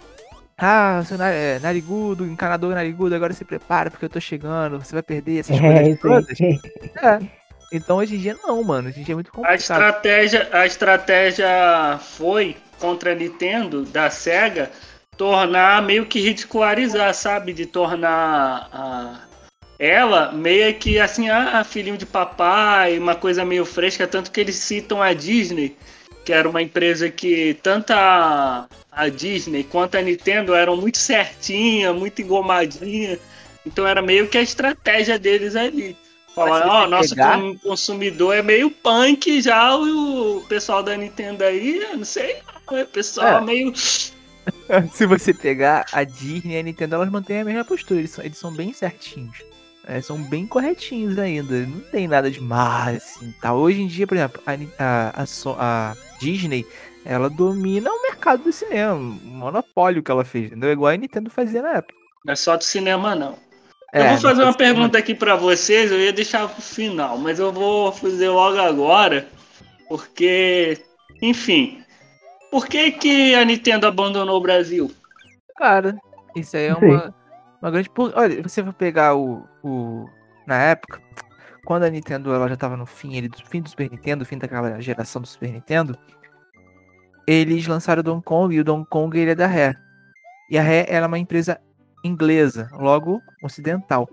[0.60, 5.02] Ah, seu é, narigudo, encanador narigudo, agora se prepara porque eu tô chegando, você vai
[5.02, 6.40] perder essas é, coisas todas.
[6.40, 7.18] É.
[7.72, 8.88] Então hoje em dia não, mano.
[8.88, 9.52] Hoje em dia é muito complicado.
[9.52, 14.70] A estratégia, a estratégia foi contra a Nintendo, da SEGA,
[15.16, 17.52] tornar meio que ridicularizar, sabe?
[17.52, 19.20] De tornar a,
[19.78, 24.56] ela meio que assim, ah, filhinho de papai, uma coisa meio fresca, tanto que eles
[24.56, 25.76] citam a Disney,
[26.24, 27.92] que era uma empresa que tanto
[28.90, 33.18] a, Disney quanto a Nintendo eram muito certinha, muito engomadinha.
[33.66, 35.96] Então era meio que a estratégia deles ali.
[36.34, 37.14] Falar, ó, oh, nosso
[37.62, 42.36] consumidor é meio punk já, o pessoal da Nintendo aí, não sei,
[42.68, 43.40] o pessoal é.
[43.40, 43.72] meio.
[44.92, 48.24] Se você pegar a Disney e a Nintendo, elas mantêm a mesma postura, eles são,
[48.24, 49.42] eles são bem certinhos.
[49.84, 53.52] É, são bem corretinhos ainda, não tem nada demais, assim, tá?
[53.52, 56.64] Hoje em dia, por exemplo, a, a, a, a Disney,
[57.04, 60.70] ela domina o mercado do cinema, um monopólio que ela fez, entendeu?
[60.70, 61.94] Igual a Nintendo fazia na época.
[62.24, 63.36] Não é só do cinema, não.
[63.92, 67.38] É, eu vou fazer uma pergunta aqui para vocês, eu ia deixar pro final, mas
[67.38, 69.26] eu vou fazer logo agora,
[69.88, 70.78] porque,
[71.20, 71.82] enfim,
[72.50, 74.90] por que, que a Nintendo abandonou o Brasil?
[75.56, 75.96] Cara,
[76.36, 77.14] isso aí é uma,
[77.60, 77.90] uma grande.
[78.14, 80.08] Olha, você vai pegar o, o.
[80.46, 81.00] Na época,
[81.64, 84.38] quando a Nintendo ela já tava no fim, ele, do fim do Super Nintendo, fim
[84.38, 85.98] daquela geração do Super Nintendo,
[87.32, 89.78] eles lançaram o Donkey Kong e o Donkey Kong ele é da Rare.
[90.50, 91.60] E a Rare era é uma empresa
[92.04, 94.08] inglesa, logo ocidental.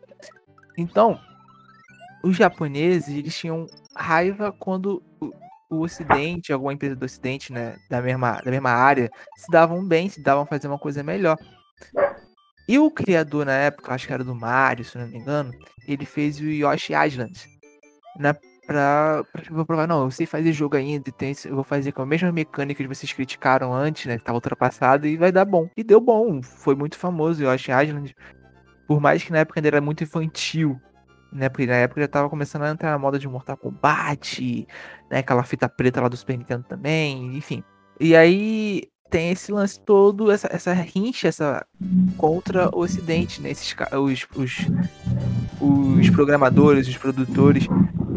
[0.77, 1.19] Então,
[2.23, 5.01] os japoneses eles tinham raiva quando
[5.67, 10.07] o Ocidente, alguma empresa do Ocidente, né, da mesma, da mesma área, se davam bem,
[10.09, 11.37] se davam fazer uma coisa melhor.
[12.69, 15.51] E o criador na época, acho que era do Mario, se não me engano,
[15.87, 17.33] ele fez o Yoshi Island,
[18.19, 18.35] né,
[18.67, 22.01] pra, pra vou provar, não, eu sei fazer jogo ainda, tem, eu vou fazer com
[22.01, 25.69] a mesma mecânica que vocês criticaram antes, né, que tava ultrapassado, e vai dar bom.
[25.75, 28.13] E deu bom, foi muito famoso o Yoshi Island,
[28.87, 30.79] por mais que na época ainda era muito infantil,
[31.31, 31.49] né?
[31.49, 34.67] Porque na época já tava começando a entrar na moda de Mortal Kombat,
[35.11, 35.19] né?
[35.19, 37.63] Aquela fita preta lá do Super Nintendo também, enfim.
[37.99, 41.65] E aí tem esse lance todo, essa, essa rincha essa,
[42.17, 43.51] contra o Ocidente, né?
[43.51, 44.57] Esses, os, os,
[45.59, 47.67] os programadores, os produtores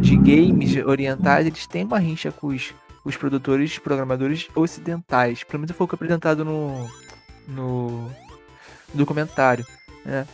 [0.00, 5.44] de games orientais, eles têm uma rincha com os, os produtores, programadores ocidentais.
[5.44, 6.88] Pelo menos foi o que apresentado no,
[7.46, 8.10] no
[8.94, 9.64] documentário,
[10.04, 10.26] né?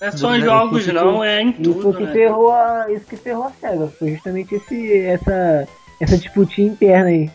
[0.00, 2.12] É só em jogos Isso não, é em Isso tudo, que né?
[2.12, 3.86] ferrou a, isso que ferrou a SEGA.
[3.88, 5.68] Foi justamente esse, essa,
[6.00, 7.30] essa disputinha interna aí.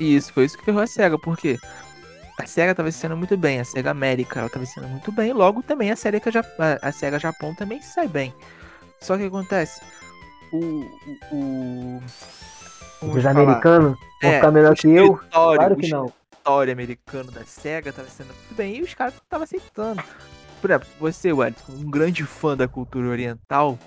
[0.00, 1.58] Isso, foi isso que ferrou a SEGA, porque
[2.38, 5.62] a SEGA tava sendo muito bem, a SEGA América ela tava sendo muito bem, logo
[5.62, 6.20] também a SEGA,
[6.58, 8.32] a, a SEGA Japão também sai bem.
[8.98, 9.80] Só que o que acontece?
[10.56, 11.36] O.
[11.36, 12.02] o,
[13.02, 15.16] o Os americanos vão é, ficar melhor o que eu?
[15.30, 16.06] Claro o que não.
[16.06, 20.02] escritório americano da SEGA tava sendo muito bem e os caras estavam aceitando.
[20.60, 23.78] Por exemplo, você, Wellington, um grande fã da cultura oriental,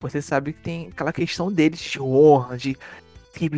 [0.00, 2.76] você sabe que tem aquela questão deles de honra, de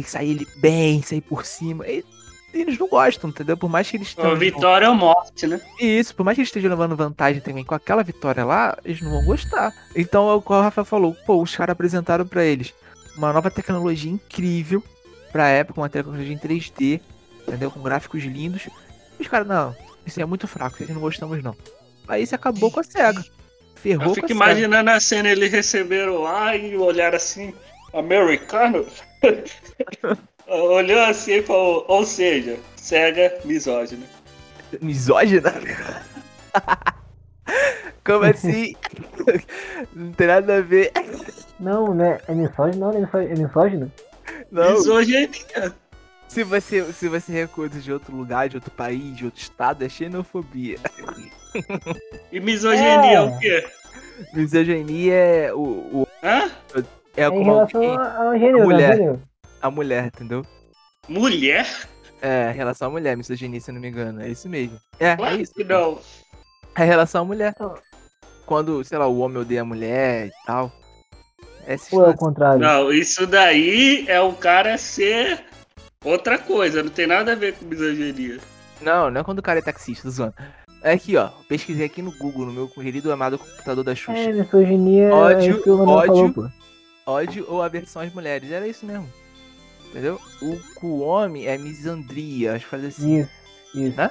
[0.05, 1.87] sair bem, sair por cima.
[1.87, 2.05] E
[2.53, 3.57] eles não gostam, entendeu?
[3.57, 4.37] Por mais que eles estejam.
[4.37, 5.61] Vitória ou morte, né?
[5.81, 9.11] Isso, por mais que eles estejam levando vantagem também com aquela vitória lá, eles não
[9.11, 9.73] vão gostar.
[9.97, 12.75] Então é o que o Rafa falou, pô, os caras apresentaram pra eles
[13.17, 14.83] uma nova tecnologia incrível
[15.31, 17.01] pra época, uma tecnologia em 3D,
[17.47, 17.71] entendeu?
[17.71, 18.69] Com gráficos lindos.
[19.19, 19.75] E os caras, não,
[20.07, 21.57] isso é muito fraco, vocês não gostamos não.
[22.09, 23.25] Aí isso acabou com a SEGA.
[23.77, 24.45] Ferrou Eu com fico a SEGA.
[24.45, 27.55] imaginando a cena, eles receberam lá e olharam assim,
[27.95, 28.85] americano.
[30.55, 34.05] Olhou assim e falou, ou seja, cega misógina.
[34.81, 35.53] Misógina?
[38.05, 38.75] Como assim?
[39.95, 40.93] não tem nada a ver.
[41.59, 42.19] Não, né?
[42.29, 42.81] É misógino?
[42.91, 43.33] Não, é misógino.
[43.33, 43.93] É misógino?
[44.51, 44.73] Não.
[44.73, 45.31] Misoginia.
[46.29, 49.89] Se você, se você recusa de outro lugar, de outro país, de outro estado, é
[49.89, 50.79] xenofobia.
[52.33, 53.21] E misoginia é, É.
[53.21, 53.67] o quê?
[54.33, 56.51] Misoginia é o, o Hã?
[57.17, 58.65] é É em como relação alguém, a- ao gênero, né?
[58.65, 58.97] mulher.
[58.97, 59.23] Gênero.
[59.63, 60.45] A mulher, entendeu?
[61.09, 61.67] Mulher?
[62.21, 64.21] É, relação à mulher, misoginia, se eu não me engano.
[64.23, 64.79] É isso mesmo.
[65.01, 65.55] É, é Claro isso.
[65.55, 65.99] que não.
[66.77, 67.55] É relação à mulher.
[67.59, 67.75] Ah.
[68.47, 70.71] Quando, sei lá, o homem odeia a mulher e tal.
[71.67, 72.61] É Ou é o contrário?
[72.61, 75.45] Não, isso daí é o cara ser
[76.05, 78.39] outra coisa, não tem nada a ver com misoginia.
[78.81, 80.35] Não, não é quando o cara é taxista, tô zoando.
[80.83, 81.29] É aqui, ó.
[81.49, 84.19] Pesquisei aqui no Google, no meu querido amado computador da Xuxa.
[84.19, 86.35] É, misoginia é Ódio, Manuel ódio.
[86.35, 86.51] falou,
[87.07, 88.51] ódio ou aversão às mulheres.
[88.51, 89.09] Era isso mesmo.
[89.93, 90.19] Entendeu?
[90.83, 93.21] O, homem é misandria, acho que faz assim.
[93.21, 93.31] Isso,
[93.75, 94.01] isso.
[94.01, 94.11] Hã?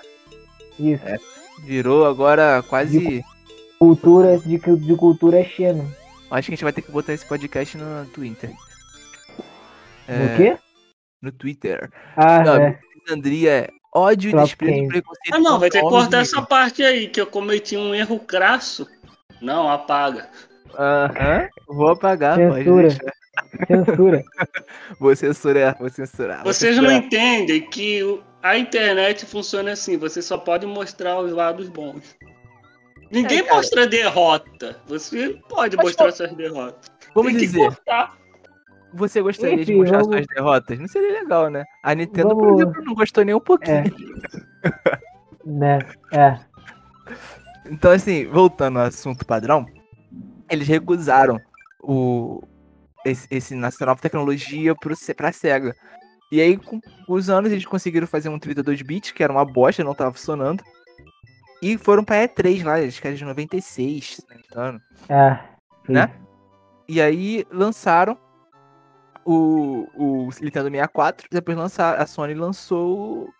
[0.79, 1.03] Isso.
[1.07, 1.17] É.
[1.63, 3.25] Virou agora quase.
[3.79, 5.91] Cultura, de, de cultura é xeno.
[6.29, 8.51] Acho que a gente vai ter que botar esse podcast no Twitter.
[10.07, 10.57] É, No quê?
[11.19, 11.89] No Twitter.
[12.15, 12.79] Ah, Não, é.
[13.03, 14.87] Misandria é ódio, Top desprezo e Game.
[14.87, 15.33] preconceito.
[15.33, 18.19] Ah não, vai ter que cortar e essa parte aí, que eu cometi um erro
[18.19, 18.87] crasso.
[19.41, 20.29] Não, apaga.
[20.77, 21.49] Aham.
[21.67, 22.87] Vou apagar, pode Censura.
[22.87, 23.13] deixar.
[23.67, 24.23] Censura.
[24.99, 26.43] Vou censurar, vou censurar.
[26.43, 28.01] vou Vocês não entendem que
[28.43, 32.15] a internet funciona assim, você só pode mostrar os lados bons.
[33.11, 34.79] Ninguém É, mostra derrota.
[34.87, 36.91] Você pode Mas, mostrar pô, suas derrotas.
[37.13, 37.77] Vamos Tem que dizer,
[38.93, 40.79] você gostaria de Enfim, mostrar vamos- suas derrotas?
[40.79, 41.65] Não seria legal, né?
[41.83, 43.83] A Nintendo, por Vamos- exemplo, não gostou nem um pouquinho.
[45.45, 45.79] né?
[46.13, 46.39] É.
[47.69, 49.65] Então, assim, voltando ao assunto padrão,
[50.49, 51.39] eles recusaram
[51.81, 52.41] o,
[53.05, 55.75] esse, esse, essa nova tecnologia pro, pra SEGA.
[56.31, 59.83] E aí, com os anos, eles conseguiram fazer um 32 bits, que era uma bosta,
[59.83, 60.63] não tava funcionando.
[61.61, 64.81] E foram pra E3 lá, acho que era de 96, se não me engano.
[65.09, 65.39] É.
[65.87, 66.11] Né?
[66.87, 68.17] E aí lançaram
[69.25, 73.33] o, o Nintendo 64, depois lançar, a Sony lançou o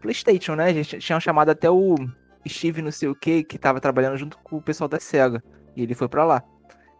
[0.00, 0.64] PlayStation, né?
[0.64, 1.94] A gente tinha chamado até o
[2.48, 5.42] Steve não sei o que, que tava trabalhando junto com o pessoal da SEGA.
[5.76, 6.42] E ele foi pra lá.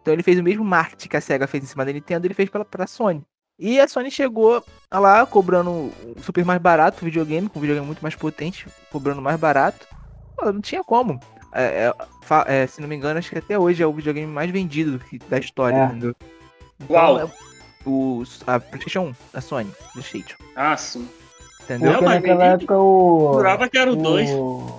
[0.03, 2.33] Então ele fez o mesmo marketing que a SEGA fez em cima da Nintendo, ele
[2.33, 3.23] fez pra, pra Sony.
[3.57, 4.61] E a Sony chegou
[4.91, 9.21] lá cobrando um super mais barato o videogame, com um videogame muito mais potente, cobrando
[9.21, 9.87] mais barato.
[10.35, 11.19] Pô, não tinha como.
[11.53, 11.93] É,
[12.47, 14.99] é, é, se não me engano, acho que até hoje é o videogame mais vendido
[15.29, 15.85] da história, É.
[15.85, 16.15] entendeu?
[16.81, 17.19] Então, Uau.
[17.21, 17.27] é
[17.85, 21.07] o, a PlayStation 1, da Sony, PlayStation, Ah, sim.
[21.61, 21.91] entendeu?
[21.93, 23.33] Não, Porque mas naquela época o.
[23.35, 24.29] Jurava que era o o- 2.
[24.31, 24.75] Não,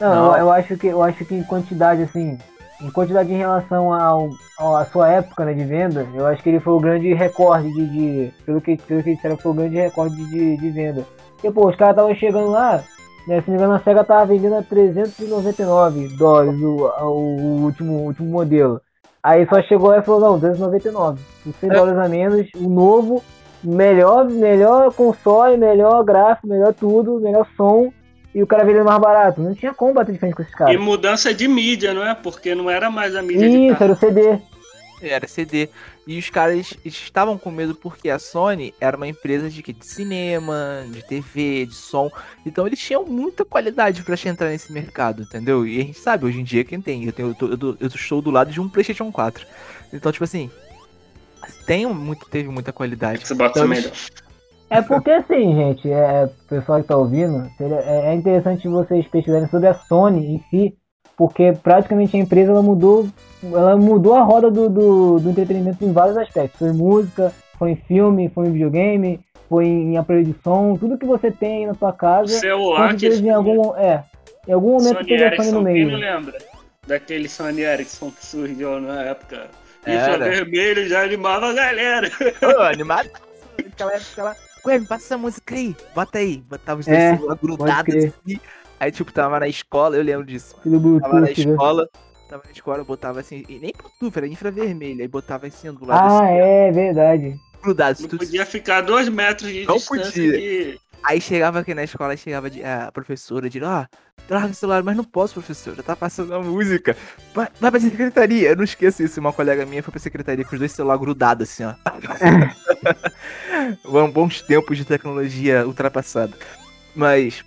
[0.00, 0.32] Não.
[0.32, 2.38] Eu, eu acho que eu acho que em quantidade assim,
[2.84, 6.48] em quantidade em relação ao, ao- à sua época né, de venda, eu acho que
[6.50, 9.76] ele foi o grande recorde de, de- pelo que pelo que disseram foi o grande
[9.76, 11.04] recorde de, de venda.
[11.32, 12.82] Porque pô, os caras estavam chegando lá,
[13.26, 17.92] né, se não me engano a Sega tava vendendo a 399 dólares o, o último
[17.94, 18.80] o último modelo.
[19.22, 21.74] Aí só chegou lá e falou não, 299, por 100 É.
[21.74, 23.22] dólares a menos, o novo
[23.62, 27.90] melhor melhor console, melhor gráfico, melhor tudo, melhor som
[28.34, 29.40] e o cara vendendo mais barato.
[29.40, 30.80] Não tinha como bater de frente com esses E caras.
[30.80, 32.14] mudança de mídia, não é?
[32.14, 34.38] Porque não era mais a mídia de Isso, era o CD.
[35.02, 35.68] Era CD.
[36.06, 40.84] E os caras estavam com medo porque a Sony era uma empresa de, de cinema,
[40.90, 42.10] de TV, de som.
[42.46, 45.66] Então eles tinham muita qualidade pra entrar nesse mercado, entendeu?
[45.66, 47.04] E a gente sabe, hoje em dia, quem tem.
[47.04, 49.46] Eu, tenho, eu, tô- eu, tô- eu estou do lado de um PlayStation 4.
[49.92, 50.50] Então, tipo assim,
[51.66, 53.26] tem muito, teve muita qualidade.
[53.26, 53.92] Você bota Então, melhor.
[54.78, 59.06] É porque assim, gente, é, o pessoal que tá ouvindo, seria- é, é interessante vocês
[59.06, 60.74] pesquisarem sobre a Sony em si,
[61.16, 63.06] porque praticamente a empresa ela mudou,
[63.42, 66.58] ela mudou a roda do, do, do entretenimento em vários aspectos.
[66.58, 71.06] Foi música, foi em filme, foi em videogame, foi em aparelho de som, tudo que
[71.06, 72.26] você tem aí na sua casa.
[72.40, 74.02] Celular que em algum, é,
[74.48, 75.88] em algum momento Sony teve a Sony no meio.
[75.88, 76.38] Quem lembra
[76.86, 79.46] daquele Sony Ericsson que surgiu na época?
[79.86, 80.18] Era.
[80.30, 82.10] vermelho já animava a galera.
[82.40, 83.10] Pô, animado.
[83.62, 84.36] Naquela época lá.
[84.66, 85.76] Me passa essa música aí.
[85.94, 86.38] Bota aí.
[86.48, 88.40] Botava os dois É, celulares grudados assim.
[88.80, 90.56] Aí, tipo, tava na escola, eu lembro disso.
[91.00, 91.32] Tava na né?
[91.32, 91.88] escola.
[92.28, 93.44] Tava na escola, botava assim.
[93.48, 95.00] E nem Bluetooth, era infravermelho.
[95.02, 97.36] Aí botava assim do lado Ah, assim, é verdade.
[97.62, 98.00] grudado.
[98.02, 100.32] Não tudo- podia ficar dois metros de Não distância podia.
[100.32, 102.48] de- Aí chegava aqui na escola, aí chegava
[102.86, 103.84] a professora, de ó,
[104.26, 106.96] traga o celular, mas não posso, professora, tá passando a música.
[107.34, 108.48] Vai, vai pra secretaria.
[108.48, 111.46] Eu não esqueço isso, uma colega minha foi pra secretaria com os dois celulares grudados,
[111.50, 111.74] assim, ó.
[114.12, 116.36] Bons tempos de tecnologia ultrapassada.
[116.94, 117.44] Mas,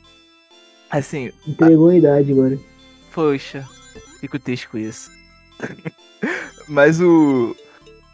[0.89, 2.57] assim, Entregou a idade agora.
[3.13, 3.65] Poxa,
[4.19, 5.09] fico triste com isso.
[6.67, 7.55] Mas o.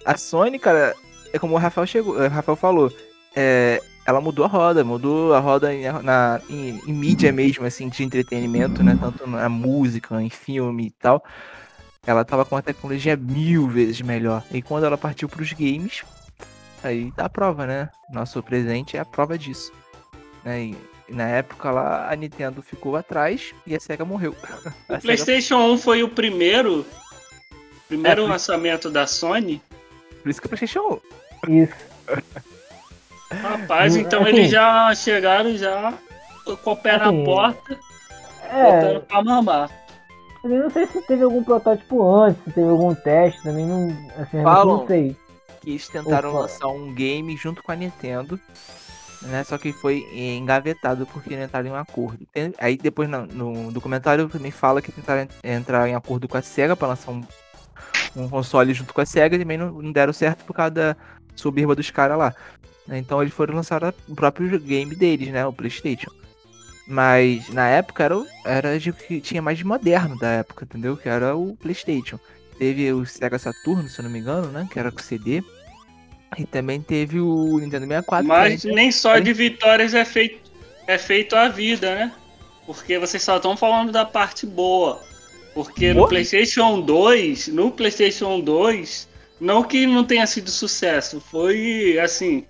[0.05, 0.93] A Sony, cara,
[1.31, 2.93] é como o Rafael chegou, o Rafael falou.
[3.35, 7.87] É, ela mudou a roda, mudou a roda em, na, em, em mídia mesmo, assim,
[7.87, 8.97] de entretenimento, né?
[8.99, 11.23] Tanto na música, em filme e tal.
[12.05, 14.43] Ela tava com uma tecnologia mil vezes melhor.
[14.51, 16.03] E quando ela partiu pros games,
[16.83, 17.89] aí dá a prova, né?
[18.11, 19.71] Nosso presente é a prova disso.
[20.43, 20.63] Né?
[20.65, 20.77] E,
[21.09, 24.35] e na época lá, a Nintendo ficou atrás e a SEGA morreu.
[24.89, 26.85] A O PlayStation 1 foi o primeiro,
[27.87, 29.61] primeiro É, lançamento da Sony.
[30.21, 30.99] Por isso que o PlayStation
[31.47, 31.73] Isso.
[33.31, 35.93] Rapaz, então assim- eles já chegaram já
[36.63, 37.79] com o pé na Assim, porta,
[38.49, 39.71] É, botando pra mamar.
[40.43, 43.87] eu não sei se teve algum protótipo antes, se teve algum teste, também não.
[44.21, 44.77] Assim, eu Falam.
[44.77, 45.15] não sei.
[45.63, 46.39] Que eles tentaram Opa.
[46.41, 48.39] lançar um game junto com a Nintendo,
[49.21, 49.43] né?
[49.43, 52.27] Só que foi engavetado porque não entraram em um acordo.
[52.57, 56.41] Aí depois no, no documentário também fala que tentaram en- entrar em acordo com a
[56.41, 57.23] SEGA para lançar um,
[58.15, 60.95] um console junto com a SEGA e também não, não deram certo por causa da
[61.35, 62.35] soberba dos caras lá.
[62.89, 65.45] Então eles foram lançar o próprio game deles, né?
[65.45, 66.11] O Playstation.
[66.85, 70.97] Mas na época era, o- era que tinha mais de moderno da época, entendeu?
[70.97, 72.19] Que era o Playstation.
[72.57, 74.67] Teve o Sega Saturn, se eu não me engano, né?
[74.71, 75.43] Que era com CD.
[76.37, 78.23] E também teve o Nintendo 64.
[78.23, 80.51] que Mas era- nem só de vitórias é feito,
[80.87, 82.11] é feito a vida, né?
[82.65, 85.01] Porque vocês só estão falando da parte boa.
[85.53, 86.09] Porque no Boa?
[86.09, 89.07] PlayStation 2, no PlayStation 2,
[89.39, 92.43] não que não tenha sido sucesso, foi assim,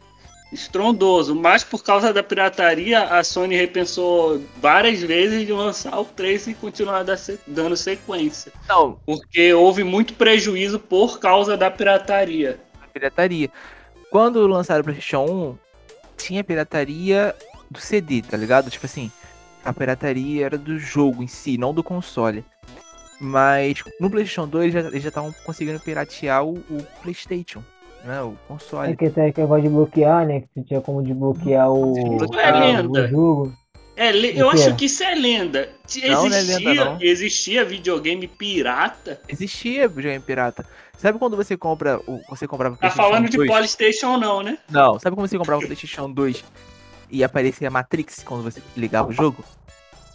[0.54, 6.48] estrondoso, mas por causa da pirataria, a Sony repensou várias vezes de lançar o 3
[6.48, 8.52] e continuar da- dando sequência.
[8.70, 12.60] Não, Porque houve muito prejuízo por causa da pirataria.
[12.82, 13.50] a pirataria.
[14.12, 15.58] Quando lançaram o PlayStation 1,
[16.16, 17.36] tinha pirataria
[17.70, 18.70] do CD, tá ligado?
[18.70, 19.12] Tipo assim,
[19.66, 22.46] a pirataria era do jogo em si, não do console.
[23.20, 27.64] Mas no PlayStation 2 já- eles já estavam conseguindo piratear o, o PlayStation,
[28.04, 28.22] né?
[28.22, 28.96] O É console.
[28.98, 30.42] que até que negócio de bloquear, né?
[30.42, 31.94] Que você tinha como desbloquear o,
[32.40, 33.06] É lenda.
[33.06, 33.54] o jogo.
[33.96, 35.70] É, le- eu acho que isso é lenda.
[35.88, 36.98] Existia, Não, não é lenda, não.
[37.00, 39.22] existia videogame pirata.
[39.30, 40.66] Existia videogame pirata.
[40.98, 43.50] Sabe quando você compra o você comprava o Tá PlayStation falando de 2?
[43.52, 44.58] PlayStation não, né?
[44.70, 46.44] Não, sabe como você comprava o PlayStation 2
[47.12, 49.44] e aparecia a Matrix quando você ligava o jogo?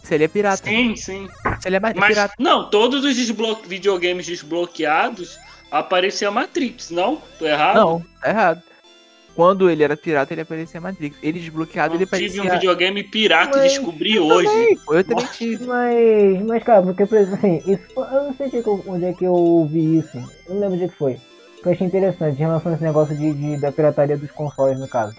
[0.03, 0.67] Isso ali é pirata.
[0.67, 1.29] Sim, sim.
[1.57, 2.33] Isso ali é, é Mas pirata.
[2.39, 5.37] não, todos os desblo- videogames desbloqueados
[5.71, 7.21] aparecia Matrix, não?
[7.37, 7.75] Tô errado?
[7.75, 8.61] Não, tá errado.
[9.35, 11.15] Quando ele era pirata, ele aparecia a Matrix.
[11.23, 12.43] Ele desbloqueado, Não ele tive aparecia.
[12.43, 14.47] um videogame pirata e Mas descobri Eu hoje.
[14.47, 15.65] também, eu também tive.
[15.65, 18.47] Mas, mas cara, porque, por exemplo, assim, isso, eu não sei
[18.87, 20.17] onde é, que eu, eu ouvi isso.
[20.45, 21.17] Eu não lembro onde é que foi.
[21.61, 24.77] Que eu achei interessante em relação a esse negócio de, de- da pirataria dos consoles,
[24.79, 25.15] no caso.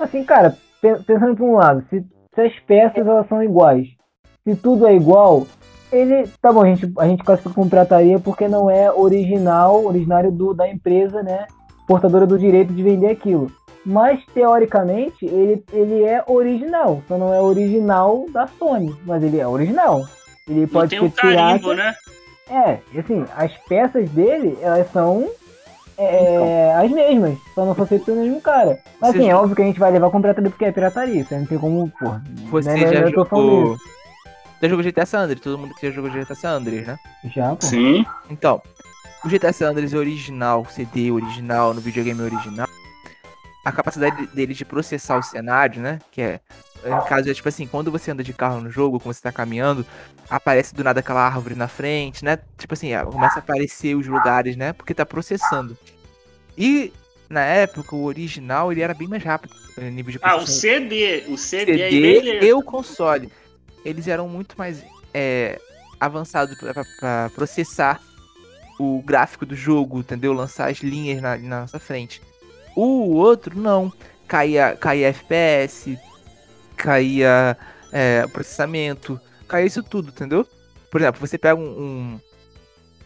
[0.00, 3.86] Assim, cara, pe- pensando por um lado, se, se as peças elas são iguais,
[4.42, 5.46] se tudo é igual,
[5.92, 6.28] ele.
[6.40, 10.54] Tá bom, a gente, a gente classifica como pirataria porque não é original, originário do,
[10.54, 11.46] da empresa, né?
[11.86, 13.50] Portadora do direito de vender aquilo.
[13.84, 19.46] Mas teoricamente ele, ele é original, só não é original da Sony, mas ele é
[19.46, 20.04] original.
[20.48, 21.74] Ele pode ser um carimbo, pirata.
[21.74, 21.94] né?
[22.50, 25.30] É, e assim, as peças dele, elas são
[25.96, 28.78] é, as mesmas, só não foi feito pelo mesmo cara.
[29.00, 31.20] Mas Você assim, é óbvio que a gente vai levar com pirataria porque é pirataria,
[31.20, 32.22] isso aí não tem como, porra.
[32.50, 33.76] Você né, né, já jogou.
[34.60, 35.40] Já jogou GTA San Andreas?
[35.40, 36.98] Todo mundo que já jogou GTA San Andreas, né?
[37.34, 37.66] Já, pô.
[37.66, 38.04] Sim.
[38.28, 38.60] Então,
[39.24, 42.68] o GTA San Andreas original, CD original, no videogame original,
[43.64, 45.98] a capacidade dele de processar o cenário, né?
[46.10, 46.40] Que é,
[46.84, 49.32] no caso, é tipo assim, quando você anda de carro no jogo, quando você tá
[49.32, 49.84] caminhando,
[50.28, 52.38] aparece do nada aquela árvore na frente, né?
[52.58, 54.72] Tipo assim, ah, começa a aparecer os lugares, né?
[54.72, 55.76] Porque tá processando.
[56.56, 56.92] E
[57.28, 60.46] na época, o original, ele era bem mais rápido no nível de Ah, o.
[60.46, 61.24] CD.
[61.28, 62.44] O CD, CD beleza.
[62.44, 63.30] e o console.
[63.84, 64.84] Eles eram muito mais.
[65.12, 65.60] É,
[66.00, 68.00] avançado para processar
[68.78, 70.32] o gráfico do jogo, entendeu?
[70.32, 72.22] Lançar as linhas na, na nossa frente.
[72.74, 73.92] O outro não.
[74.26, 75.98] Caía, caía FPS,
[76.76, 77.58] caía
[77.92, 80.46] é, processamento, caía isso tudo, entendeu?
[80.88, 82.18] Por exemplo, você pega um,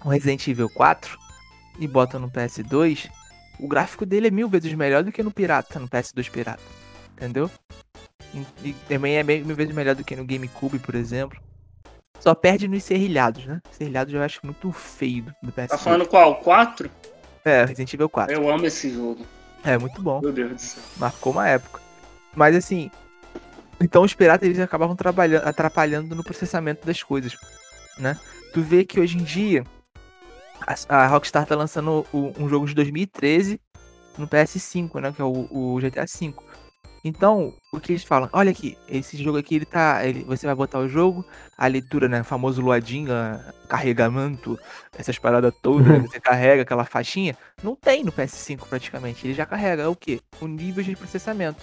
[0.04, 1.18] um Resident Evil 4
[1.80, 3.10] e bota no PS2,
[3.58, 6.62] o gráfico dele é mil vezes melhor do que no Pirata, no PS2 Pirata.
[7.14, 7.50] Entendeu?
[8.62, 11.40] E, também é mil vezes melhor do que no GameCube, por exemplo.
[12.18, 13.60] Só perde nos serrilhados, né?
[13.70, 15.68] Serrilhados eu acho muito feio do PS2.
[15.68, 16.36] Tá falando qual?
[16.36, 16.90] 4?
[17.44, 18.34] É, Resident Evil 4.
[18.34, 19.26] Eu amo esse jogo.
[19.62, 20.20] É, muito bom.
[20.20, 20.82] Meu Deus do céu.
[20.96, 21.80] Marcou uma época.
[22.34, 22.90] Mas assim,
[23.80, 24.96] então os piratas eles acabavam
[25.44, 27.36] atrapalhando no processamento das coisas,
[27.98, 28.18] né?
[28.52, 29.64] Tu vê que hoje em dia
[30.88, 33.60] a, Rockstar tá lançando um jogo de 2013
[34.16, 35.12] no PS5, né?
[35.12, 36.34] Que é o, o GTA V.
[37.04, 38.30] Então, o que eles falam?
[38.32, 40.04] Olha aqui, esse jogo aqui, ele tá.
[40.06, 41.22] Ele, você vai botar o jogo,
[41.58, 42.22] a leitura, né?
[42.22, 43.10] O famoso luadinho,
[43.68, 44.58] carregamento,
[44.96, 47.36] essas paradas todas, né, você carrega aquela faixinha.
[47.62, 49.26] Não tem no PS5 praticamente.
[49.26, 49.82] Ele já carrega.
[49.82, 50.20] É o quê?
[50.40, 51.62] O nível de processamento.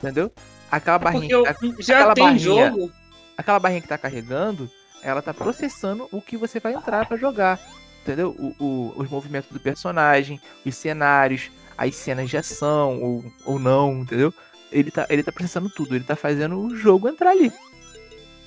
[0.00, 0.32] Entendeu?
[0.70, 1.28] Aquela é barrinha.
[1.30, 1.44] Eu,
[1.78, 2.90] já aquela tem barrinha, jogo.
[3.36, 4.70] Aquela barrinha que tá carregando,
[5.02, 7.60] ela tá processando o que você vai entrar para jogar
[8.02, 8.34] entendeu?
[8.36, 14.00] O, o, os movimentos do personagem, os cenários, as cenas de ação ou, ou não,
[14.00, 14.32] entendeu?
[14.72, 17.52] Ele tá, ele tá processando tudo, ele tá fazendo o jogo entrar ali.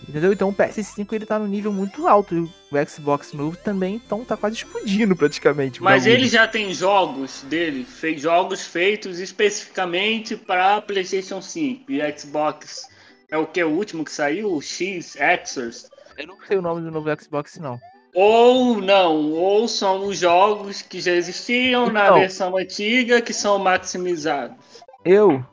[0.07, 0.32] Entendeu?
[0.32, 2.49] Então o PS5 ele tá no nível muito alto.
[2.71, 5.82] O Xbox novo também então tá quase explodindo praticamente.
[5.82, 12.88] Mas ele já tem jogos dele, fez jogos feitos especificamente para PlayStation 5 e Xbox.
[13.30, 15.89] É o que o último que saiu, o X Exors.
[16.17, 17.80] Eu não sei o nome do novo Xbox não.
[18.13, 23.59] Ou não, ou são os jogos que já existiam então, na versão antiga que são
[23.59, 24.55] maximizados.
[25.03, 25.45] Eu,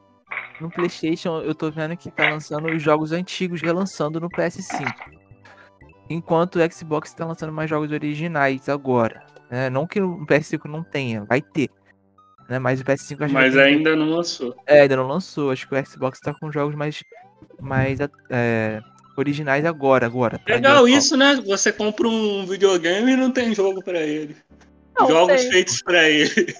[0.62, 4.90] no PlayStation, eu tô vendo que tá lançando os jogos antigos relançando no PS5.
[6.08, 9.24] Enquanto o Xbox tá lançando mais jogos originais agora.
[9.50, 9.68] Né?
[9.68, 11.70] Não que o PS5 não tenha, vai ter.
[12.48, 12.58] Né?
[12.58, 14.54] Mas o PS5 acho Mas ainda não lançou.
[14.66, 15.50] É, ainda não lançou.
[15.50, 17.02] Acho que o Xbox tá com jogos mais.
[17.60, 17.98] mais
[18.30, 18.80] é,
[19.16, 20.38] originais agora, agora.
[20.38, 21.36] Tá Legal isso, né?
[21.46, 24.36] Você compra um videogame e não tem jogo para ele.
[24.98, 25.50] Não, jogos tem.
[25.50, 26.54] feitos para ele.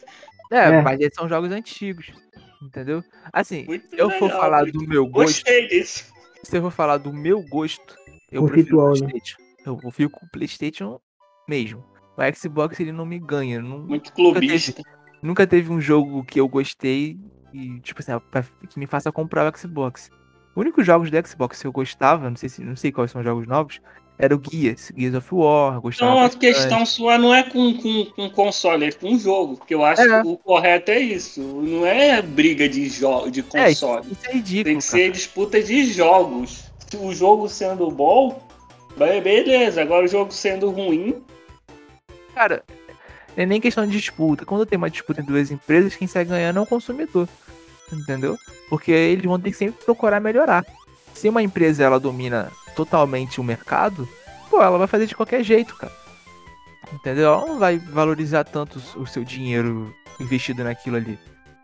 [0.51, 2.22] É, é, mas eles são jogos antigos.
[2.63, 3.03] Entendeu?
[3.33, 5.39] Assim, se eu for falar do meu gosto.
[5.39, 6.13] Gostei disso.
[6.45, 7.97] Se eu for falar do meu gosto,
[8.31, 8.99] eu o prefiro o né?
[8.99, 9.37] PlayStation.
[9.65, 11.01] Eu fico com o PlayStation
[11.49, 11.85] mesmo.
[12.17, 13.61] O Xbox ele não me ganha.
[13.61, 14.71] Não, Muito clubista.
[14.71, 17.19] Nunca teve, nunca teve um jogo que eu gostei
[17.53, 20.11] e, tipo assim, pra, que me faça comprar o Xbox.
[20.55, 23.21] Os únicos jogos do Xbox que eu gostava, não sei, se, não sei quais são
[23.21, 23.81] os jogos novos,
[24.23, 25.81] era o Gears, Gears of War.
[25.81, 29.57] Gostava então a questão sua não é com, com, com console, é com jogo.
[29.57, 30.23] Porque eu acho é.
[30.23, 31.41] que o correto é isso.
[31.41, 33.65] Não é briga de, jo de console.
[33.65, 34.65] É, isso, isso é ridículo.
[34.65, 35.03] Tem que cara.
[35.03, 36.71] ser disputa de jogos.
[36.97, 38.41] O jogo sendo bom,
[38.97, 39.83] beleza.
[39.83, 41.21] Agora o jogo sendo ruim.
[42.33, 42.63] Cara,
[43.37, 44.45] não é nem questão de disputa.
[44.45, 47.29] Quando tem uma disputa entre duas empresas, quem sai ganhando é o consumidor
[47.93, 48.39] entendeu?
[48.69, 50.65] Porque eles vão ter que sempre procurar melhorar.
[51.13, 54.09] Se uma empresa ela domina totalmente o mercado,
[54.51, 55.93] pô, ela vai fazer de qualquer jeito, cara.
[56.93, 57.33] Entendeu?
[57.33, 61.19] Ela não vai valorizar tanto o seu dinheiro investido naquilo ali.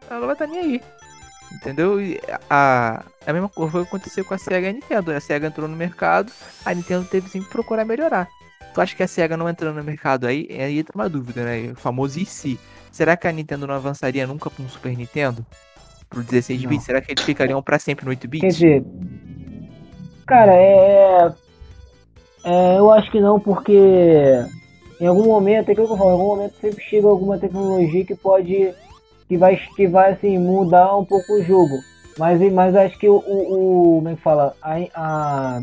[0.08, 0.82] Ela vai estar tá nem aí.
[1.52, 2.00] Entendeu?
[2.00, 5.12] E a, a mesma coisa foi acontecer com a SEGA e a Nintendo.
[5.12, 6.32] A SEGA entrou no mercado,
[6.64, 8.28] a Nintendo teve sempre que procurar melhorar.
[8.74, 10.46] Tu acha que a SEGA não entrando no mercado aí?
[10.50, 11.72] Aí entra uma dúvida, né?
[11.72, 12.58] O famoso e se.
[12.92, 15.44] Será que a Nintendo não avançaria nunca para um Super Nintendo?
[16.08, 16.84] pro 16 bits?
[16.84, 18.40] Será que eles ficariam para sempre no 8 bits?
[18.40, 18.84] Quer dizer,
[20.28, 21.32] cara, é,
[22.44, 24.44] é, eu acho que não, porque
[25.00, 28.14] em algum momento, é que eu falo, em algum momento sempre chega alguma tecnologia que
[28.14, 28.74] pode
[29.26, 31.78] que vai que vai assim mudar um pouco o jogo.
[32.18, 34.54] Mas mas acho que o, o, o como é que fala?
[34.62, 35.60] A, a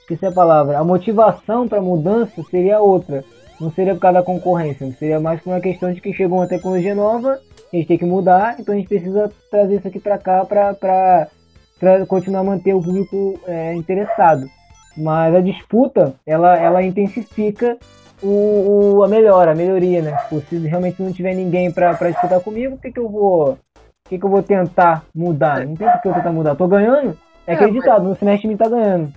[0.00, 0.78] esqueci a palavra.
[0.78, 3.24] A motivação para mudança seria outra.
[3.60, 6.46] Não seria por causa da concorrência, seria mais por uma questão de que chegou uma
[6.46, 7.40] tecnologia nova
[7.72, 11.28] a gente tem que mudar, então a gente precisa trazer isso aqui para cá para
[12.08, 14.48] continuar a manter o público é, interessado.
[14.96, 17.76] Mas a disputa, ela, ela intensifica
[18.22, 20.12] o, o, a melhora, a melhoria, né?
[20.30, 23.52] Pô, se realmente não tiver ninguém para disputar comigo, o que, que eu vou.
[23.52, 25.66] O que, que eu vou tentar mudar?
[25.66, 26.54] Não tem o que eu tentar mudar.
[26.54, 27.18] Tô ganhando?
[27.46, 28.10] É, é acreditado, mas...
[28.10, 29.12] no semestre me tá ganhando.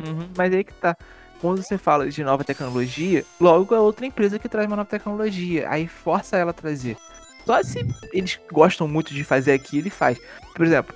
[0.00, 0.96] Uhum, mas aí que tá.
[1.40, 5.68] Quando você fala de nova tecnologia, logo é outra empresa que traz uma nova tecnologia.
[5.68, 6.96] Aí força ela a trazer.
[7.44, 10.20] Só se eles gostam muito de fazer aquilo, ele faz.
[10.54, 10.94] Por exemplo,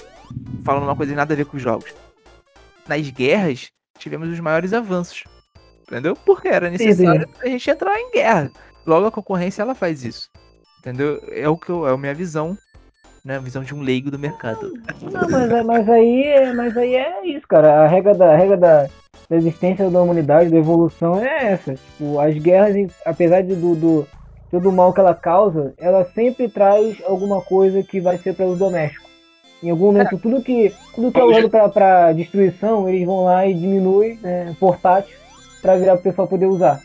[0.65, 1.95] falando uma coisa nada a ver com os jogos.
[2.87, 5.25] Nas guerras, tivemos os maiores avanços.
[5.83, 6.17] Entendeu?
[6.17, 8.51] Porque era necessário a gente entrar em guerra.
[8.85, 10.31] Logo a concorrência ela faz isso.
[10.81, 11.21] Entendeu?
[11.31, 12.57] É o que eu, é a minha visão,
[13.25, 13.37] né?
[13.37, 14.73] A visão de um leigo do mercado.
[15.03, 17.85] Não, mas, mas aí, mas aí é isso, cara.
[17.85, 18.89] A regra da a regra da
[19.29, 21.75] da existência da humanidade, da evolução, é essa.
[21.75, 24.07] Tipo, as guerras, apesar de, do, do
[24.51, 28.47] todo o mal que ela causa, ela sempre traz alguma coisa que vai ser para
[28.47, 29.06] o doméstico.
[29.63, 33.55] Em algum momento, tudo que tudo que é usado para destruição, eles vão lá e
[33.55, 35.17] diminuem né, portátil
[35.63, 36.81] para virar para o pessoal poder usar.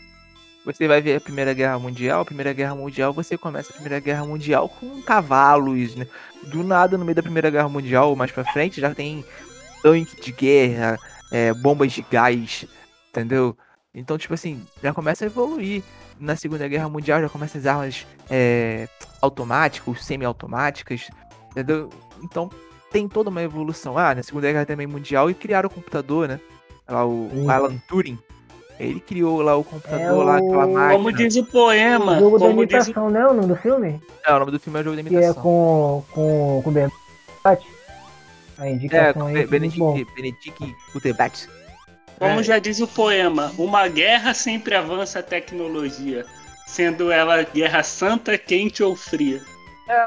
[0.64, 3.98] Você vai ver a Primeira Guerra Mundial, a Primeira Guerra Mundial, você começa a Primeira
[3.98, 6.06] Guerra Mundial com cavalos, né?
[6.44, 9.24] Do nada, no meio da Primeira Guerra Mundial, mais pra frente, já tem
[9.82, 10.96] tanque de guerra,
[11.32, 12.64] é, bombas de gás,
[13.10, 13.56] entendeu?
[13.92, 15.82] Então, tipo assim, já começa a evoluir.
[16.20, 18.86] Na Segunda Guerra Mundial já começa as armas é,
[19.20, 21.10] automáticas, semi-automáticas,
[21.50, 21.90] entendeu?
[22.22, 22.48] Então
[22.92, 23.96] tem toda uma evolução.
[23.96, 26.38] Ah, na Segunda Guerra também Mundial e criaram o computador, né?
[26.88, 27.50] Lá o uhum.
[27.50, 28.18] Alan Turing.
[28.78, 30.92] Ele criou lá o computador, é lá, aquela máquina.
[30.92, 32.16] Como diz o poema.
[32.16, 33.14] O jogo da imitação, diz...
[33.14, 33.26] né?
[33.26, 34.00] O nome do filme?
[34.26, 35.32] É, o nome do filme é o jogo da imitação.
[35.32, 36.90] Que é com, com, com Ben
[38.58, 39.46] A indicação é, aí.
[39.46, 41.46] Benedict, Benedict Cumberbatch.
[42.18, 42.42] Como é.
[42.42, 46.24] já diz o poema, uma guerra sempre avança a tecnologia,
[46.66, 49.42] sendo ela guerra santa, quente ou fria.
[49.88, 50.04] É,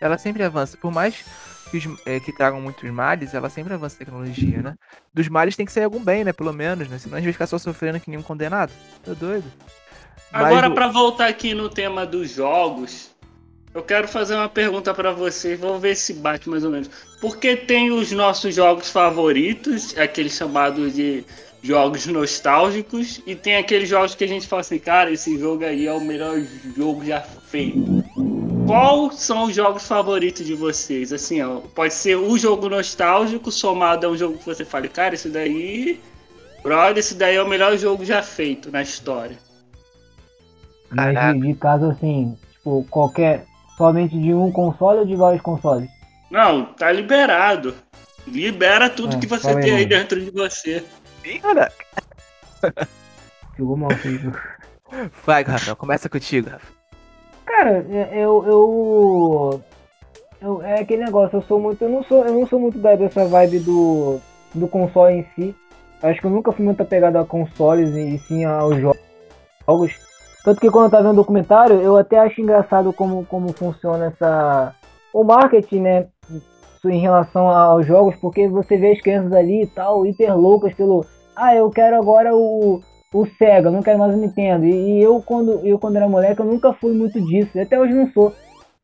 [0.00, 0.76] ela sempre avança.
[0.76, 1.24] Por mais
[1.72, 4.74] que, os, é, que tragam muitos males, ela sempre avança a tecnologia, né?
[5.12, 6.32] Dos males tem que sair algum bem, né?
[6.32, 6.98] Pelo menos, né?
[6.98, 8.70] Senão a gente vai ficar só sofrendo que nem um condenado.
[9.02, 9.50] Tá doido?
[10.30, 13.10] Agora, Mas, para voltar aqui no tema dos jogos,
[13.74, 15.58] eu quero fazer uma pergunta para vocês.
[15.58, 16.90] Vamos ver se bate mais ou menos.
[17.20, 21.24] Porque tem os nossos jogos favoritos, aqueles chamados de
[21.62, 25.86] jogos nostálgicos, e tem aqueles jogos que a gente fala assim, cara, esse jogo aí
[25.86, 26.38] é o melhor
[26.76, 28.04] jogo já feito.
[28.72, 31.12] Qual são os jogos favoritos de vocês?
[31.12, 35.14] Assim, ó, pode ser o jogo nostálgico somado a um jogo que você fale, cara,
[35.14, 36.00] esse daí.
[36.62, 39.36] Brother, esse daí é o melhor jogo já feito na história.
[40.88, 43.44] Mas de, de caso assim, tipo, qualquer.
[43.76, 45.90] Somente de um console ou de vários consoles?
[46.30, 47.74] Não, tá liberado.
[48.26, 50.82] Libera tudo é, que você tem aí dentro de você.
[51.26, 51.84] Ih, caraca.
[53.58, 54.34] Jogou mal, filho.
[55.26, 56.81] Vai, Rafael, começa contigo, Rafa.
[57.52, 59.60] Cara, é, eu, eu,
[60.40, 61.82] eu, É aquele negócio, eu sou muito.
[61.82, 64.18] Eu não sou, eu não sou muito dessa vibe do,
[64.54, 65.54] do console em si.
[66.02, 69.92] Acho que eu nunca fui muito apegado a consoles e sim aos jogos.
[70.42, 74.06] Tanto que quando eu tava vendo o documentário, eu até acho engraçado como, como funciona
[74.06, 74.74] essa.
[75.12, 76.06] O marketing, né?
[76.86, 81.04] Em relação aos jogos, porque você vê as crianças ali e tal, hiper loucas pelo.
[81.36, 82.82] Ah, eu quero agora o,
[83.12, 84.64] o Sega, não quero mais o Nintendo.
[84.64, 87.58] E, eu, quando, eu, quando era moleque, eu nunca fui muito disso.
[87.60, 88.34] Até hoje não sou.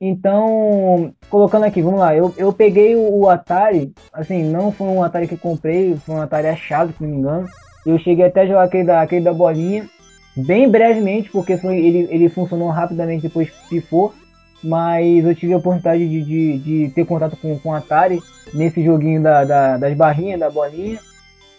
[0.01, 2.15] Então, colocando aqui, vamos lá.
[2.15, 6.23] Eu, eu peguei o, o, Atari, assim, não foi um Atari que comprei, foi um
[6.23, 7.49] Atari achado, se não me engano.
[7.85, 9.89] Eu cheguei até a jogar aquele da, aquele da bolinha,
[10.37, 14.15] bem brevemente, porque foi, ele, ele funcionou rapidamente, depois pifou.
[14.63, 18.21] Mas eu tive a oportunidade de, de, de ter contato com o Atari
[18.53, 20.99] nesse joguinho da, da, das barrinhas, da bolinha.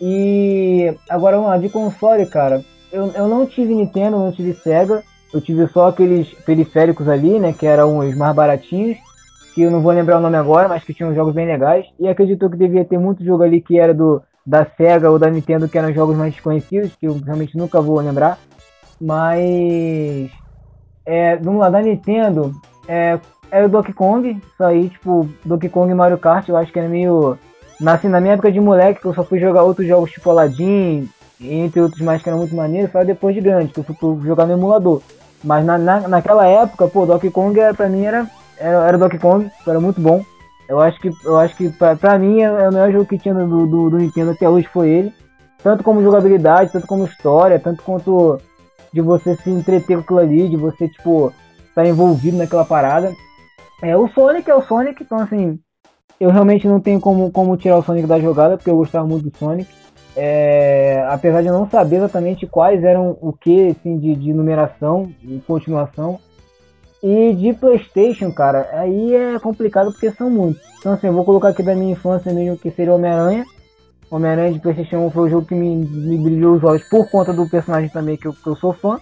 [0.02, 5.04] E agora vamos lá, de console, cara, eu, eu não tive Nintendo, não tive Sega,
[5.34, 8.98] eu tive só aqueles periféricos ali, né, que eram os mais baratinhos,
[9.54, 11.86] que eu não vou lembrar o nome agora, mas que tinham jogos bem legais.
[12.00, 15.30] E acredito que devia ter muito jogo ali que era do da Sega ou da
[15.30, 18.40] Nintendo, que eram jogos mais desconhecidos, que eu realmente nunca vou lembrar.
[19.00, 20.32] Mas
[21.06, 22.54] é, vamos lá, da Nintendo,
[22.88, 23.20] é,
[23.52, 26.80] era o Donkey Kong, isso aí, tipo, Donkey Kong e Mario Kart, eu acho que
[26.80, 27.38] era meio
[27.80, 31.10] Nasci na minha época de moleque, que eu só fui jogar outros jogos tipo Aladdin,
[31.42, 34.46] entre outros mais que eram muito maneiros, foi depois de grande, que eu fui jogar
[34.46, 35.02] no emulador.
[35.44, 38.28] Mas na, na, naquela época, pô, Donkey Kong era, pra mim era,
[38.58, 40.24] era, era Donkey Kong, era muito bom.
[40.68, 43.34] Eu acho que, eu acho que pra, pra mim é, o melhor jogo que tinha
[43.34, 45.14] do, do, do Nintendo até hoje foi ele.
[45.64, 48.40] Tanto como jogabilidade, tanto como história, tanto quanto
[48.94, 53.14] de você se entreter com aquilo ali, de você, tipo, estar tá envolvido naquela parada.
[53.82, 55.60] É, o Sonic é o Sonic, então assim,
[56.20, 59.30] eu realmente não tenho como, como tirar o Sonic da jogada, porque eu gostava muito
[59.30, 59.70] do Sonic.
[60.16, 65.10] É, apesar de eu não saber exatamente quais eram o que assim, de, de numeração
[65.24, 66.20] e continuação.
[67.02, 70.62] E de Playstation, cara, aí é complicado porque são muitos.
[70.80, 73.46] Então assim, eu vou colocar aqui da minha infância mesmo que seria Homem-Aranha.
[74.12, 77.32] Homem-Aranha de Playstation 1 foi o jogo que me, me brilhou os olhos por conta
[77.32, 79.00] do personagem também que eu, que eu sou fã.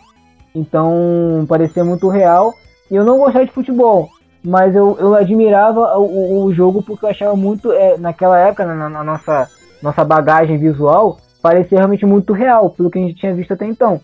[0.53, 2.53] Então parecia muito real.
[2.91, 4.09] E eu não gostava de futebol
[4.43, 8.89] mas eu, eu admirava o, o jogo porque eu achava muito, é, naquela época, na,
[8.89, 9.49] na, nossa,
[9.81, 13.99] nossa bagagem visual, parecia realmente muito real, pelo que a gente tinha visto até então.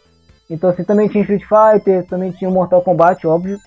[0.49, 3.57] Então, assim, também tinha Street Fighter, também tinha Mortal Kombat, óbvio.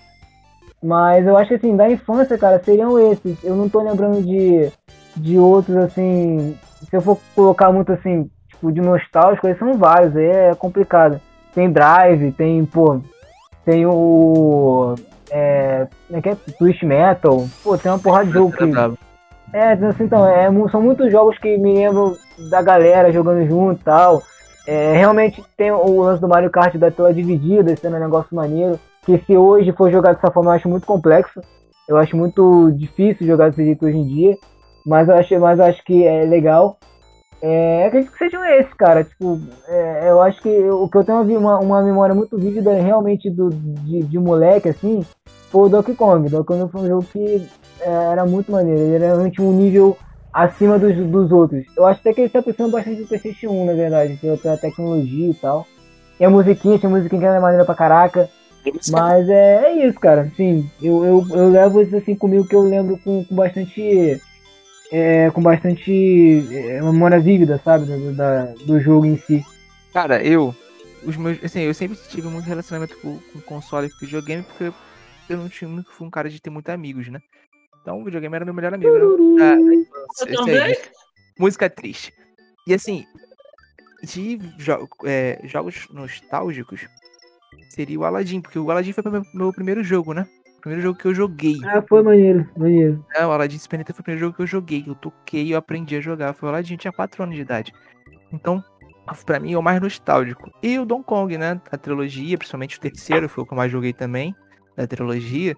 [0.81, 3.43] Mas eu acho que, assim, da infância, cara, seriam esses.
[3.43, 4.71] Eu não tô lembrando de,
[5.15, 6.55] de outros, assim.
[6.89, 11.19] Se eu for colocar muito, assim, tipo, de nostálgico, eles são vários, aí é complicado.
[11.53, 13.01] Tem Drive, tem, pô,
[13.65, 14.95] tem o
[15.31, 17.47] é, é que é Twist Metal.
[17.63, 18.63] Pô, tem uma porrada de jogo que.
[19.53, 22.15] É, assim, então, é, são muitos jogos que me lembram
[22.49, 24.21] da galera jogando junto e tal.
[24.67, 28.77] É, realmente tem o lance do Mario Kart da tela dividida, sendo um negócio maneiro.
[29.05, 31.39] Que se hoje for jogar dessa forma, eu acho muito complexo.
[31.87, 34.35] Eu acho muito difícil jogar desse jeito hoje em dia.
[34.85, 36.77] Mas eu acho, mas eu acho que é legal.
[37.41, 39.03] É, acredito que sejam esses, cara.
[39.03, 43.29] Tipo, é, eu acho que o que eu tenho uma, uma memória muito vívida realmente
[43.29, 45.05] do, de, de moleque, assim,
[45.51, 46.29] foi o Donkey Kong.
[46.29, 47.47] Donkey Kong foi um jogo que
[47.81, 48.81] é, era muito maneiro.
[48.81, 49.97] Ele era realmente um nível
[50.33, 51.65] acima dos, dos outros.
[51.75, 55.29] Eu acho até que ele se aproxima bastante do PlayStation 1, na verdade, pela tecnologia
[55.29, 55.65] e tal.
[56.19, 58.29] E a musiquinha, tinha musiquinha que era maneira pra caraca.
[58.91, 60.31] Mas é, é isso, cara.
[60.35, 64.21] Sim, eu, eu, eu levo isso assim comigo que eu lembro com, com bastante.
[64.91, 67.85] É, com bastante é, memória vívida, sabe?
[67.85, 69.45] Do, da, do jogo em si.
[69.93, 70.55] Cara, eu.
[71.03, 74.73] Os meus, assim, eu sempre tive muito relacionamento com, com console e videogame, porque
[75.29, 77.19] eu não tinha nunca fui um cara de ter muitos amigos, né?
[77.81, 78.91] Então o videogame era meu melhor amigo.
[79.37, 79.55] Né?
[80.27, 80.75] eu também.
[81.39, 82.13] Música triste.
[82.65, 83.05] E assim,
[84.03, 86.85] de jo é, jogos nostálgicos,
[87.69, 90.27] seria o Aladdin, porque o Aladdin foi meu, meu primeiro jogo, né?
[90.61, 91.55] Primeiro jogo que eu joguei.
[91.65, 93.05] Ah, foi maneiro, maneiro.
[93.13, 94.83] É, o Aladdin Super Nintendo foi o primeiro jogo que eu joguei.
[94.85, 96.33] Eu toquei, eu aprendi a jogar.
[96.33, 97.73] Foi o Aladdin, eu tinha 4 anos de idade.
[98.31, 98.63] Então,
[99.25, 100.51] pra mim é o mais nostálgico.
[100.61, 101.61] E o Donkey Kong, né?
[101.71, 104.35] A trilogia, principalmente o terceiro, foi o que eu mais joguei também,
[104.75, 105.55] da trilogia.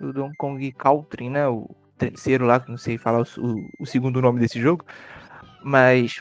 [0.00, 1.46] O Donkey Kong Country, né?
[1.46, 4.84] O terceiro lá, que não sei falar o, o segundo nome desse jogo.
[5.62, 6.20] Mas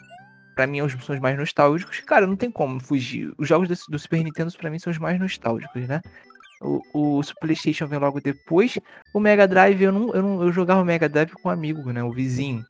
[0.55, 2.01] para mim, são os mais nostálgicos.
[2.01, 3.34] Cara, não tem como fugir.
[3.38, 6.01] Os jogos do, do Super Nintendo, para mim, são os mais nostálgicos, né?
[6.62, 6.82] O,
[7.20, 8.78] o PlayStation vem logo depois.
[9.14, 11.91] O Mega Drive, eu não, eu não eu jogava o Mega Drive com um amigo,
[11.91, 12.03] né?
[12.03, 12.64] O vizinho.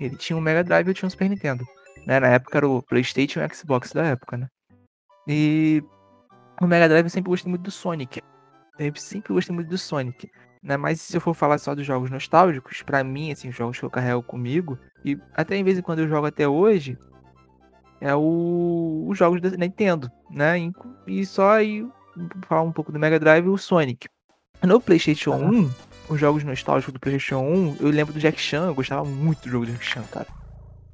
[0.00, 1.66] Ele tinha um Mega Drive e eu tinha um Super Nintendo.
[2.06, 2.18] Né?
[2.18, 4.48] Na época era o PlayStation e o Xbox da época, né?
[5.28, 5.82] E
[6.60, 8.22] o Mega Drive eu sempre gostei muito do Sonic.
[8.78, 10.30] Eu sempre gostei muito do Sonic.
[10.62, 10.76] Né?
[10.76, 13.84] Mas se eu for falar só dos jogos nostálgicos, para mim, assim, os jogos que
[13.84, 16.98] eu carrego comigo, e até em vez em quando eu jogo até hoje,
[18.00, 20.54] é o, os jogos da Nintendo, né?
[21.06, 21.86] E só aí
[22.46, 24.08] falar um pouco do Mega Drive e o Sonic.
[24.62, 25.70] No PlayStation 1,
[26.08, 29.50] os jogos nostálgicos do PlayStation 1, eu lembro do Jack Chan, eu gostava muito do
[29.50, 30.26] jogo do Jack Chan, cara.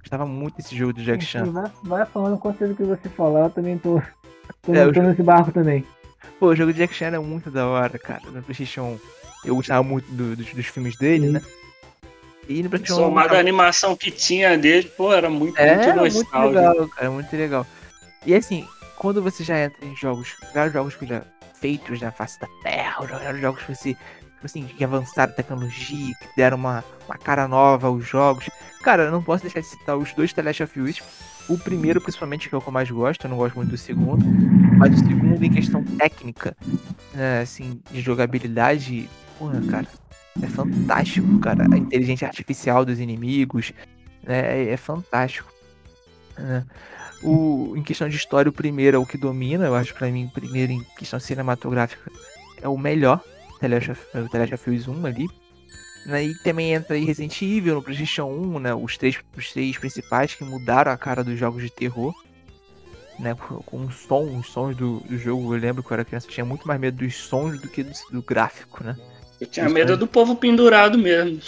[0.01, 1.45] Gostava muito desse jogo do Jack Chan.
[1.45, 4.03] Vai, vai falando com certeza que você falar, eu também tô,
[4.63, 5.87] tô, é, tô nesse barco também.
[6.41, 9.01] Pô, o jogo do Jack Chan era muito da hora, cara, no PlayStation 1.
[9.45, 11.33] Eu gostava muito do, do, dos filmes dele, Sim.
[11.33, 11.43] né?
[12.49, 16.37] E no PlayStation Somado a animação que tinha dele, pô, era muito, é, muito Muito
[16.37, 17.67] legal, cara, muito legal.
[18.27, 18.67] E assim,
[19.03, 20.97] quando você já entra em jogos, vários jogos
[21.61, 23.97] feitos na face da Terra, vários jogos que você,
[24.45, 28.49] assim, que avançaram tecnologia, que deram uma, uma cara nova aos jogos.
[28.81, 31.03] Cara, eu não posso deixar de citar os dois The Last of Us.
[31.49, 33.77] O primeiro, principalmente, que é o que eu mais gosto, eu não gosto muito do
[33.77, 34.25] segundo.
[34.79, 36.57] Mas o segundo, em questão técnica,
[37.13, 39.89] né, assim, de jogabilidade, porra, cara,
[40.41, 41.67] é fantástico, cara.
[41.75, 43.73] A inteligência artificial dos inimigos
[44.23, 45.53] né, é, é fantástico.
[46.43, 46.67] Né?
[47.23, 49.67] O, em questão de história, o primeiro é o que domina.
[49.67, 52.11] Eu acho para mim, o primeiro em questão cinematográfica
[52.61, 53.21] é o melhor.
[53.55, 53.69] O The
[54.39, 55.29] Last of Us 1 ali.
[56.05, 56.25] Né?
[56.25, 58.75] E também entra aí Resident Evil no PlayStation 1, né?
[58.75, 62.13] Os três, os três principais que mudaram a cara dos jogos de terror.
[63.19, 63.37] Né,
[63.67, 66.31] com o som, os sons do, do jogo, eu lembro que eu era criança, eu
[66.31, 68.97] tinha muito mais medo dos sons do que do, do gráfico, né?
[69.39, 71.39] Eu tinha medo do povo pendurado mesmo.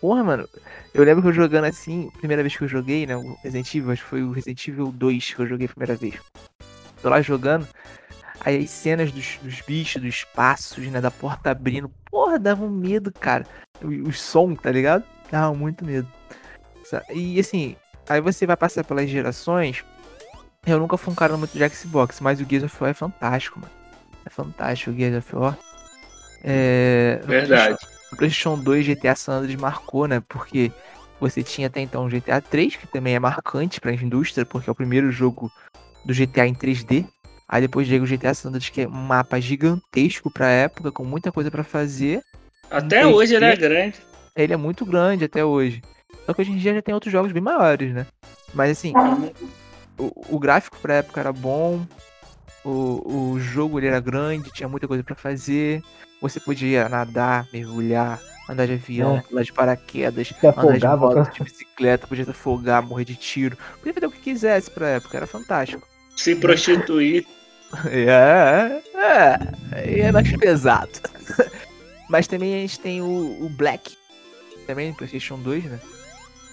[0.00, 0.48] Porra, mano.
[0.94, 3.16] Eu lembro que eu jogando assim, primeira vez que eu joguei, né?
[3.16, 5.94] O Resident Evil, acho que foi o Resident Evil 2 que eu joguei a primeira
[5.94, 6.14] vez.
[7.02, 7.66] Tô lá jogando.
[8.40, 11.00] Aí as cenas dos, dos bichos, dos passos, né?
[11.00, 11.90] Da porta abrindo.
[12.10, 13.46] Porra, dava um medo, cara.
[13.82, 15.04] O, o som, tá ligado?
[15.30, 16.08] Dava muito medo.
[17.12, 17.76] E assim,
[18.08, 19.84] aí você vai passar pelas gerações.
[20.66, 23.60] Eu nunca fui um cara muito de Xbox, mas o Gears of War é fantástico,
[23.60, 23.72] mano.
[24.24, 25.58] É fantástico o Gears of War.
[26.42, 27.78] É, Verdade.
[28.10, 30.22] No PlayStation 2, GTA San Andreas marcou, né?
[30.28, 30.72] Porque
[31.20, 34.68] você tinha até então o GTA 3, que também é marcante para a indústria, porque
[34.68, 35.50] é o primeiro jogo
[36.04, 37.06] do GTA em 3D.
[37.48, 41.04] Aí depois chega o GTA San Andreas, que é um mapa gigantesco pra época, com
[41.04, 42.22] muita coisa para fazer.
[42.70, 43.98] Até hoje ele é grande.
[44.36, 45.82] Ele é muito grande até hoje.
[46.24, 48.06] Só que hoje em dia já tem outros jogos bem maiores, né?
[48.54, 48.92] Mas assim,
[49.98, 51.84] o, o gráfico pra época era bom,
[52.64, 55.82] o, o jogo ele era grande, tinha muita coisa para fazer.
[56.20, 59.20] Você podia nadar, mergulhar, andar de avião, é.
[59.22, 63.56] pular de paraquedas, andar de moto, de bicicleta, podia se afogar, morrer de tiro.
[63.78, 65.86] Podia fazer o que quisesse pra época, era fantástico.
[66.16, 67.26] Se prostituir.
[67.88, 68.82] é,
[69.72, 70.90] é, é mais pesado.
[72.10, 73.96] Mas também a gente tem o, o Black,
[74.66, 75.80] também no PlayStation 2, né?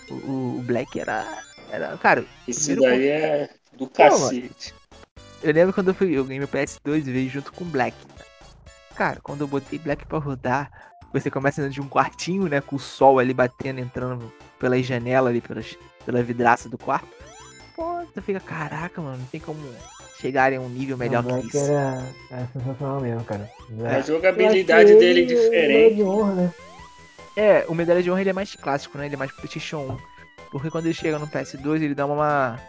[0.09, 1.97] O, o Black era, era.
[1.97, 2.23] Cara.
[2.47, 4.73] Esse daí é do cacete.
[5.43, 6.11] Eu lembro quando eu fui.
[6.17, 7.95] Eu ganhei meu PS2 e veio junto com o Black.
[8.95, 10.71] Cara, quando eu botei Black pra rodar,
[11.13, 12.61] você começa dentro de um quartinho, né?
[12.61, 17.07] Com o sol ali batendo, entrando pelas janelas ali, pelas, pela vidraça do quarto.
[17.75, 19.59] pô, tu fica, caraca, mano, não tem como
[20.19, 21.71] chegarem a um nível melhor Não, que Black isso.
[21.71, 23.47] era, era sensacional mesmo, cara.
[23.95, 25.95] A jogabilidade dele é ele diferente.
[25.95, 26.53] de honra, né?
[27.35, 29.05] É, o Medalha de Honra ele é mais clássico, né?
[29.05, 29.97] Ele é mais PlayStation 1.
[30.49, 32.59] Porque quando ele chega no PS2, ele dá uma.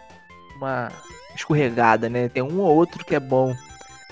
[0.59, 0.91] Uma
[1.35, 2.27] escorregada, né?
[2.29, 3.55] Tem um ou outro que é bom.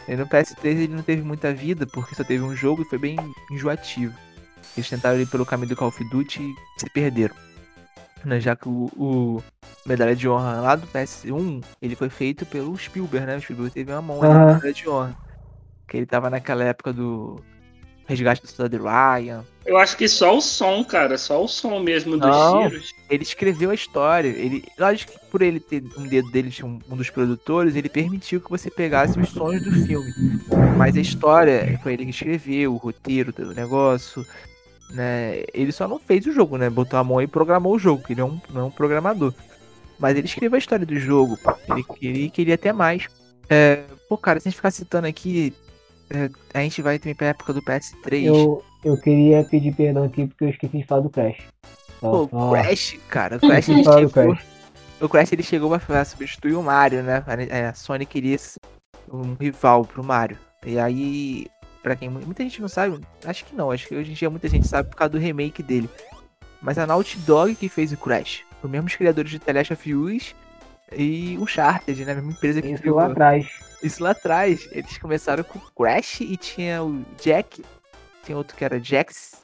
[0.08, 2.98] E no PS3 ele não teve muita vida, porque só teve um jogo e foi
[2.98, 3.18] bem
[3.52, 4.16] enjoativo.
[4.76, 7.36] Eles tentaram ir pelo caminho do Call of Duty e se perderam.
[8.24, 8.39] Né?
[8.39, 9.43] Já que o, o
[9.86, 13.36] Medalha de Honra lá do PS1, ele foi feito pelo Spielberg, né?
[13.36, 14.34] O Spielberg teve uma mão Aham.
[14.34, 15.18] na Medalha de Honra.
[15.88, 17.41] Que ele tava naquela época do
[18.06, 21.18] Resgate do Soldado Ryan, Eu acho que só o som, cara.
[21.18, 22.70] Só o som mesmo dos Não.
[22.70, 22.95] tiros.
[23.09, 24.30] ele escreveu a história.
[24.30, 28.39] Ele, lógico que por ele ter um dedo dele um, um dos produtores, ele permitiu
[28.39, 30.09] que você pegasse os sons do filme.
[30.78, 34.26] Mas a história foi ele que escreveu, o roteiro do negócio,
[34.91, 35.43] né?
[35.53, 36.70] Ele só não fez o jogo, né?
[36.70, 39.34] Botou a mão e programou o jogo, que ele é um, não é um programador.
[39.99, 41.38] Mas ele escreveu a história do jogo.
[42.01, 43.07] Ele queria, até mais.
[43.49, 45.53] É, pô, cara, se a gente ficar citando aqui,
[46.53, 48.26] a gente vai também pra época do PS3.
[48.26, 51.38] Eu, eu queria pedir perdão aqui porque eu esqueci de falar do Crash.
[51.99, 54.45] Só- Pô, só- o Crash, cara, o Crash ele chegou, Crash.
[55.01, 57.24] o Crash ele chegou pra substituir o Mario, né?
[57.70, 58.60] A Sony queria ser
[59.12, 60.38] um rival pro Mario.
[60.66, 61.47] E aí,
[61.82, 64.47] pra quem muita gente não sabe, acho que não, acho que hoje em dia muita
[64.47, 65.89] gente sabe por causa do remake dele.
[66.62, 69.93] Mas a Naughty Dog que fez o Crash, os mesmos criadores de The Last of
[69.93, 70.36] Us
[70.95, 72.11] e o Uncharted, né?
[72.11, 73.47] A mesma empresa que Isso criou lá atrás.
[73.83, 74.67] isso lá atrás.
[74.71, 77.63] Eles começaram com o Crash e tinha o Jack,
[78.23, 79.41] tinha outro que era Jax,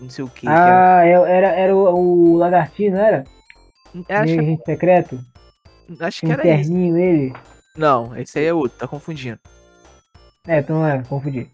[0.00, 0.40] não sei o que.
[0.42, 3.24] que era, Ah, é- era, era o, o lagartinho, não era?
[4.08, 5.20] É, acho, que, agente secreto?
[6.00, 6.70] acho que um era isso.
[6.70, 7.32] terninho nele.
[7.76, 9.38] Não, esse aí é outro, tá confundindo.
[10.46, 11.50] É, então não é, confundi.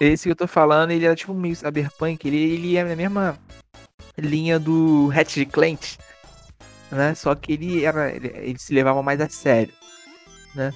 [0.00, 3.38] Esse que eu tô falando, ele era tipo meio cyberpunk, ele, ele é na mesma
[4.18, 5.96] linha do Ratchet Clank,
[6.90, 7.14] né?
[7.14, 8.10] Só que ele era.
[8.10, 9.72] Ele, ele se levava mais a sério,
[10.54, 10.72] né?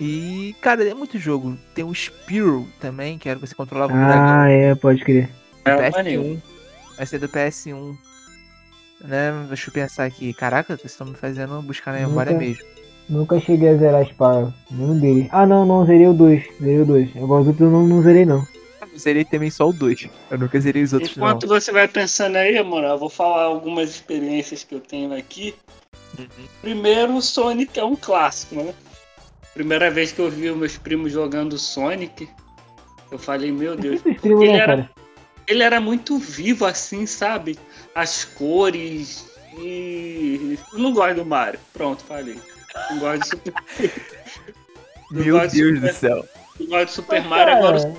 [0.00, 1.56] E, cara, é muito jogo.
[1.74, 5.28] Tem o Spiro também, que era que você controlava o dragão Ah, é, pode crer.
[5.64, 5.90] É.
[5.90, 6.40] PS1.
[6.96, 7.96] Vai ser do PS1.
[9.04, 9.46] Né?
[9.48, 10.32] Deixa eu pensar aqui.
[10.34, 12.64] Caraca, vocês estão me fazendo buscar na memória Nunca- mesmo.
[13.08, 14.52] Nunca cheguei a zerar Spyro.
[14.70, 15.28] Nenhum deles.
[15.30, 16.44] Ah, não, não, zerei o 2.
[16.60, 17.16] Zerei o 2.
[17.16, 18.44] Agora os outros eu não, não zerei, não.
[19.02, 20.08] Eu zerei também só o 2.
[20.30, 23.90] Eu nunca zerei os outros, Enquanto você vai pensando aí, mano, eu vou falar algumas
[23.90, 25.54] experiências que eu tenho aqui.
[26.16, 26.26] não.
[26.60, 28.72] Primeiro, o Sonic é um clássico, né?
[29.54, 32.28] Primeira vez que eu vi os meus primos jogando Sonic,
[33.10, 34.90] eu falei, meu Deus, ele né, era-
[35.48, 37.58] ele era muito vivo assim, sabe?
[37.94, 39.26] As cores
[39.58, 40.56] e.
[40.72, 41.58] Eu não gosto do Mario.
[41.72, 42.38] Pronto, falei.
[42.90, 43.52] Não gosto de Super,
[45.12, 46.24] Eu Meu Deus do céu.
[46.60, 47.54] não gosto de Super Mas, Mario.
[47.56, 47.94] Agora cara,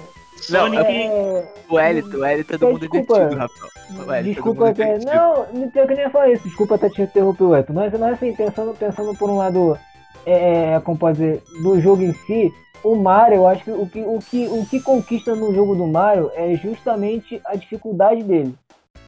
[0.45, 0.83] Sonic.
[0.85, 1.45] é...
[1.69, 3.13] O Elito, o Elito é do mundo Desculpa.
[3.17, 3.71] invertido, Rafael.
[3.89, 4.83] Elito é Desculpa mundo até.
[4.83, 5.11] invertido.
[5.13, 6.43] Não, não tem que nem falar isso.
[6.47, 7.73] Desculpa até te interromper, Eto.
[7.73, 9.77] Mas, mas assim, pensando, pensando por um lado,
[10.25, 12.51] é, é, como pode dizer, do jogo em si,
[12.83, 15.87] o Mario, eu acho que o que, o, que o que conquista no jogo do
[15.87, 18.53] Mario é justamente a dificuldade dele.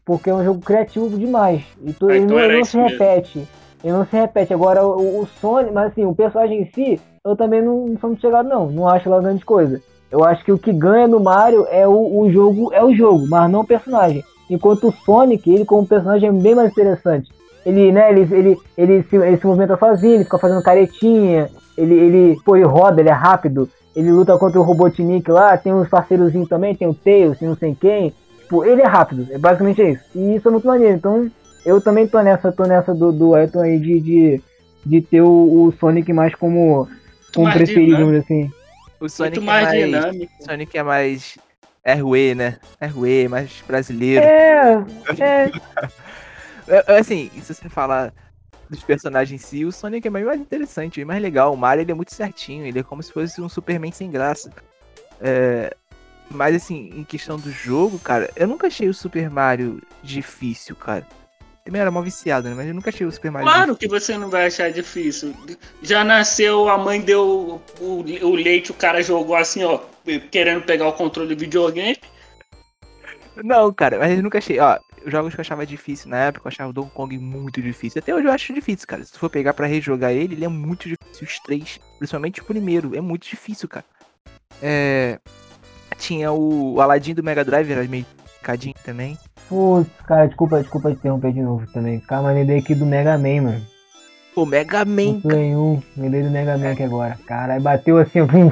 [0.05, 1.63] Porque é um jogo criativo demais.
[1.83, 2.91] E tu, Ah, ele então não, ele não se mesmo.
[2.97, 3.47] repete.
[3.83, 4.53] Ele não se repete.
[4.53, 8.09] Agora, o, o Sonic, mas assim, o personagem em si, eu também não, não sou
[8.11, 8.67] muito chegado, não.
[8.67, 9.81] Não acho lá grande coisa.
[10.15, 13.27] Eu acho que o que ganha no Mario é o, o jogo, é o jogo,
[13.27, 14.23] mas não o personagem.
[14.49, 17.29] Enquanto o Sonic, ele como personagem é bem mais interessante.
[17.65, 21.95] Ele, né, ele, ele, ele, se, ele se movimenta sozinho, ele fica fazendo caretinha, ele,
[21.95, 25.89] ele, pô, ele roda, ele é rápido, ele luta contra o Robotnik lá, tem uns
[25.89, 28.13] parceirozinhos também, tem o Tails, tem não sei quem.
[28.39, 30.03] Tipo, ele é rápido, é basicamente isso.
[30.15, 30.95] E isso é muito maneiro.
[30.95, 31.29] Então,
[31.65, 34.41] eu também tô nessa, tô nessa do, do Ayrton aí de, de,
[34.85, 36.87] de ter o, o Sonic mais como,
[37.33, 38.49] como preferido, dizer assim.
[39.05, 39.85] O Sonic Muito mais é mais.
[39.85, 40.33] dinâmico.
[40.43, 41.37] Sonic é mais.
[41.85, 42.57] RWE, né?
[42.81, 44.25] RWE, mais brasileiro.
[44.25, 44.83] É,
[45.19, 45.51] é,
[46.67, 48.11] É, é, Assim, se você falar
[48.67, 51.53] dos personagens em si, o Sonic é bem mais interessante, bem mais legal.
[51.53, 54.51] O Mario ele é muito certinho, ele é como se fosse um Superman sem graça.
[55.21, 55.75] É,
[56.31, 61.05] Mas assim, em questão do jogo, cara, eu nunca achei o Super Mario difícil, cara.
[61.65, 62.53] Também era mó viciado, né?
[62.55, 65.33] Mas eu nunca achei o Super Mario Claro que você não vai achar difícil.
[65.81, 69.79] Já nasceu, a mãe deu o, o leite, o cara jogou assim, ó,
[70.29, 71.95] querendo pegar o controle do videogame.
[71.95, 73.43] difícil.
[73.43, 74.59] Não, cara, mas eu nunca achei.
[74.59, 77.59] Ó, os jogos que eu achava difícil na época, eu achava o Donkey Kong muito
[77.59, 77.97] difícil.
[77.99, 79.03] Até hoje eu acho difícil, cara.
[79.03, 81.27] Se tu for pegar pra rejogar ele, ele é muito difícil.
[81.27, 83.85] Os três, principalmente o primeiro, é muito difícil, cara.
[84.61, 85.19] É.
[85.97, 88.05] Tinha o, o Aladdin do Mega Drive, era meio
[88.43, 89.17] cadinho também.
[89.49, 91.99] Putz, cara, desculpa, desculpa te interromper de novo também.
[91.99, 93.67] Cara, mas lembrei aqui do Mega Man, mano.
[94.33, 97.17] Pô, Mega Man, Play 1, lembrei do Mega Man aqui agora.
[97.25, 98.51] Caralho, bateu assim, vum.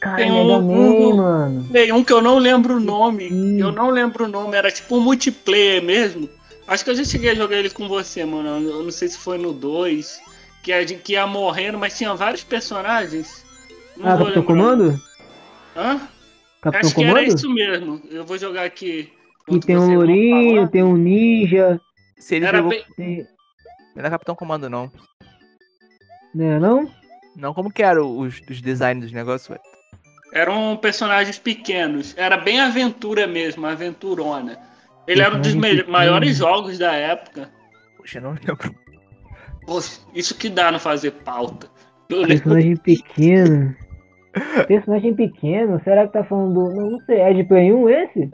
[0.00, 1.68] Cara, Tem Mega um- Man, um- mano.
[1.72, 3.28] Tem um que eu não lembro o nome.
[3.28, 3.60] Sim.
[3.60, 6.28] Eu não lembro o nome, era tipo um multiplayer mesmo.
[6.68, 8.48] Acho que eu já cheguei a jogar ele com você, mano.
[8.68, 10.20] Eu não sei se foi no 2.
[10.62, 13.44] que, a gente- que ia morrendo, mas tinha vários personagens.
[13.96, 14.42] Não Ah, Capitão.
[14.42, 15.00] Comando?
[15.76, 16.00] Hã?
[16.60, 17.28] Capitão Acho que era Comando?
[17.36, 18.02] isso mesmo.
[18.10, 19.12] Eu vou jogar aqui.
[19.46, 21.80] Que enquanto tem um lourinho, tem um ninja.
[22.18, 22.72] Se ele Era jogou.
[22.96, 23.26] bem-.
[23.94, 24.90] Não era Capitão Comando, não.
[26.34, 26.90] Né, não?
[27.34, 29.58] Não, como que era os, os designs dos negócios, ué?
[30.32, 32.14] Eram personagens pequenos.
[32.16, 34.58] Era bem aventura mesmo, aventurona.
[35.06, 35.54] Ele era um dos
[35.86, 37.48] maiores jogos da época.
[37.96, 38.58] Poxa, eu não lembro.
[39.64, 41.68] Poxa, isso que dá não fazer pauta.
[42.08, 43.76] Eu lembro- Personagem pequeno.
[44.66, 45.80] Personagem pequeno?
[45.84, 46.74] Será que tá falando do.
[46.74, 48.30] Não, não sei, é de Play 1 esse?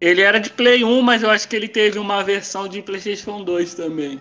[0.00, 3.42] Ele era de Play 1, mas eu acho que ele teve uma versão de PlayStation
[3.42, 4.20] 2 também.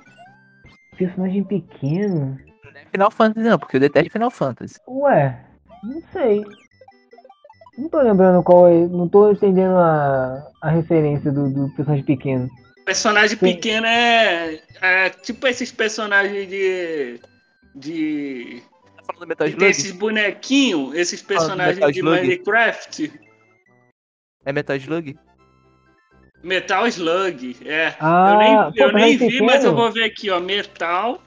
[0.97, 2.37] Personagem pequeno?
[2.63, 4.79] Não é Final Fantasy, não, porque eu detesto Final Fantasy.
[4.87, 5.39] Ué,
[5.83, 6.43] não sei.
[7.77, 8.87] Não tô lembrando qual é.
[8.87, 12.49] Não tô entendendo a, a referência do, do personagem pequeno.
[12.83, 13.45] Personagem Sim.
[13.45, 17.19] pequeno é, é tipo esses personagens de.
[17.75, 18.63] de.
[18.95, 19.99] Tá falando do Metal tem esses Slug?
[19.99, 22.21] bonequinhos, esses personagens de Slug?
[22.21, 23.13] Minecraft.
[24.43, 25.15] É Metal Slug?
[26.43, 27.93] Metal Slug, é.
[27.99, 30.39] Ah, eu nem, pô, eu nem personagem vi, mas eu vou ver aqui, ó.
[30.39, 31.19] Metal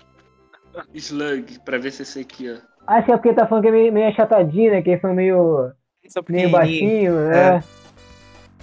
[0.94, 2.56] Slug, pra ver se é esse aqui, ó.
[2.86, 4.82] Acho que é porque tá falando que é meio, meio achatadinho, né?
[4.82, 5.70] Que ele foi meio,
[6.08, 7.56] São meio baixinho, né?
[7.56, 7.62] É,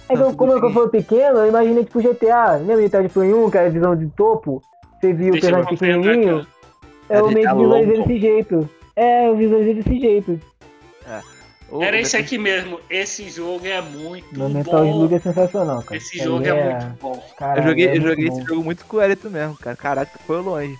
[0.08, 2.56] Tá que como eu fui pequeno, eu imaginei tipo GTA.
[2.56, 4.62] Lembra de Ted Play 1, que era a visão de topo?
[4.98, 6.46] Você viu o personagem pequenininho?
[7.10, 8.70] Eu meio tá que visualizei desse jeito.
[8.96, 10.40] É, eu visualizei desse jeito.
[11.70, 12.80] Ô, Era esse Metal- aqui mesmo.
[12.88, 14.90] Esse jogo é muito No Metal bom.
[14.90, 15.96] Slug é sensacional, cara.
[15.96, 17.14] Esse jogo é, muito bom.
[17.14, 18.38] Eu Caralho, joguei, é eu muito joguei bom.
[18.38, 19.76] esse jogo muito com o Elito mesmo, cara.
[19.76, 20.78] Caraca, foi longe.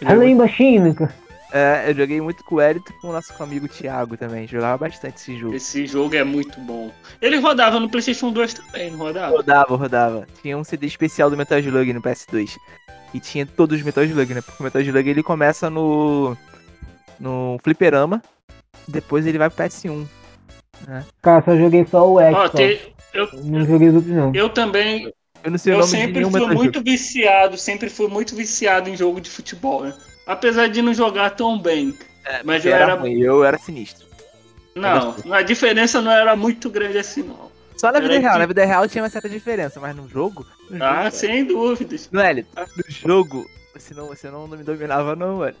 [0.00, 1.14] Eu Além joguei, baixinho, cara.
[1.52, 4.46] é, eu joguei muito com o Elito com o nosso amigo Thiago também.
[4.48, 5.54] Jogava bastante esse jogo.
[5.54, 6.90] Esse jogo é muito bom.
[7.22, 9.36] Ele rodava no PlayStation 2 também, não rodava?
[9.36, 10.26] Rodava, rodava.
[10.42, 12.56] Tinha um CD especial do Metal Slug no PS2.
[13.14, 14.40] E tinha todos os Metal Slug, né?
[14.42, 16.36] Porque o Metal Slug ele começa no.
[17.18, 18.20] no Fliperama.
[18.88, 20.06] Depois ele vai pro PS1.
[21.22, 22.36] Cara, só joguei só o X.
[22.36, 22.80] Ó, te-
[23.12, 24.32] eu, Não joguei os outros, não.
[24.34, 25.12] eu também,
[25.42, 29.20] Eu não sei o eu sempre fui muito viciado, sempre fui muito viciado em jogo
[29.20, 29.94] de futebol, né?
[30.26, 31.94] Apesar de não jogar tão bem.
[32.24, 34.06] É, mas eu era era- ruim, eu era sinistro.
[34.74, 37.48] Não, a diferença não era muito grande assim, não.
[37.76, 40.08] Só na vida Era real, que- na vida real tinha uma certa diferença, mas no
[40.08, 40.46] jogo.
[40.70, 42.08] No Ah, jogo, sem dúvidas.
[42.12, 45.56] No Elito, no jogo, você não, você não me dominava, não, velho.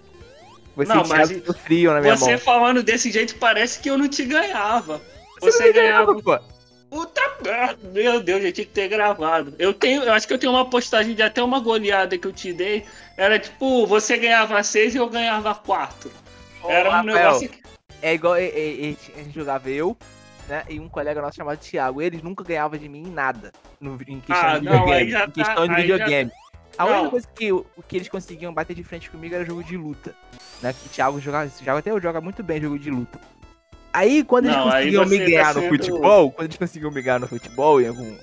[0.78, 2.38] Você Não, mas muito frio na minha Você mão.
[2.38, 5.00] falando desse jeito parece que eu não te ganhava.
[5.40, 6.14] Você, Você, ganhava.
[6.14, 6.58] ganhava, pô.
[6.88, 9.54] Puta merda, meu Deus, eu tinha que ter gravado.
[9.58, 12.32] Eu tenho, eu acho que eu tenho uma postagem de até uma goleada que eu
[12.32, 12.84] te dei.
[13.16, 16.10] Era tipo, você ganhava seis e eu ganhava quatro.
[16.62, 17.60] Ô, Era um Rafael, negócio que.
[18.00, 19.96] É igual a gente jogava eu,
[20.48, 20.62] né?
[20.68, 22.00] E um colega nosso chamado Thiago.
[22.00, 23.52] Eles nunca ganhavam de mim em nada.
[23.80, 25.12] No, em questão Ah, de não, videogame.
[25.12, 26.30] em questão tá- de aí já videogame.
[26.78, 26.92] A Não.
[26.92, 30.14] única coisa que, o que eles conseguiam bater de frente comigo era jogo de luta.
[30.62, 30.72] Né?
[30.72, 33.18] Que o Thiago jogava, o Thiago até eu joga muito bem jogo de luta.
[33.92, 37.02] Aí quando eles Não, conseguiam me tá ganhar no sendo- futebol, quando eles conseguiam me
[37.02, 38.14] ganhar no futebol, em algum,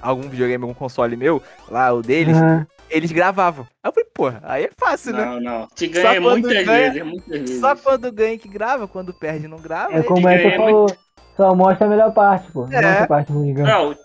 [0.00, 2.66] algum videogame, algum console meu, lá, o deles, Aham.
[2.90, 3.66] eles gravavam.
[3.82, 5.24] Aí eu falei, porra, aí é fácil, né?
[5.24, 5.68] Não, não.
[5.74, 7.60] Te quando muitas ganha- vezes, muitas vezes.
[7.60, 9.94] Só quando ganha que grava, quando perde não grava.
[9.94, 10.86] É aí- como é que ganhei falou.
[11.42, 12.66] Só mostra a melhor parte, pô.
[12.68, 12.82] Não É.
[12.82, 13.52] mostra a parte ruim.
[13.54, 13.96] Não,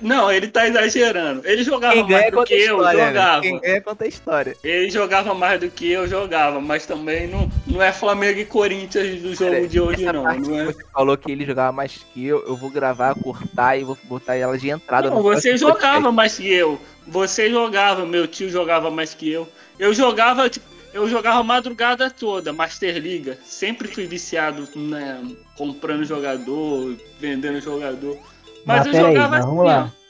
[0.00, 1.42] não, ele tá exagerando.
[1.44, 3.06] Ele jogava Quem mais do que eu, história, né?
[3.08, 3.40] jogava.
[3.42, 4.56] Quem ganha conta a história.
[4.62, 9.20] Ele jogava mais do que eu jogava, mas também não, não é Flamengo e Corinthians
[9.20, 10.22] do jogo Cara, de hoje, essa não.
[10.22, 10.64] parte Não, é...
[10.66, 14.36] você falou que ele jogava mais que eu, eu vou gravar, cortar e vou botar
[14.36, 16.80] ela de entrada não você jogava mais que eu.
[17.08, 19.48] Você jogava, meu tio jogava mais que eu.
[19.78, 20.64] Eu jogava, tipo,
[20.94, 23.38] eu jogava madrugada toda, Master Liga.
[23.44, 25.22] Sempre fui viciado, né,
[25.56, 28.16] comprando jogador, vendendo jogador.
[28.64, 29.92] Mas, Mas eu jogava mas assim, vamos lá.
[29.92, 30.04] ó.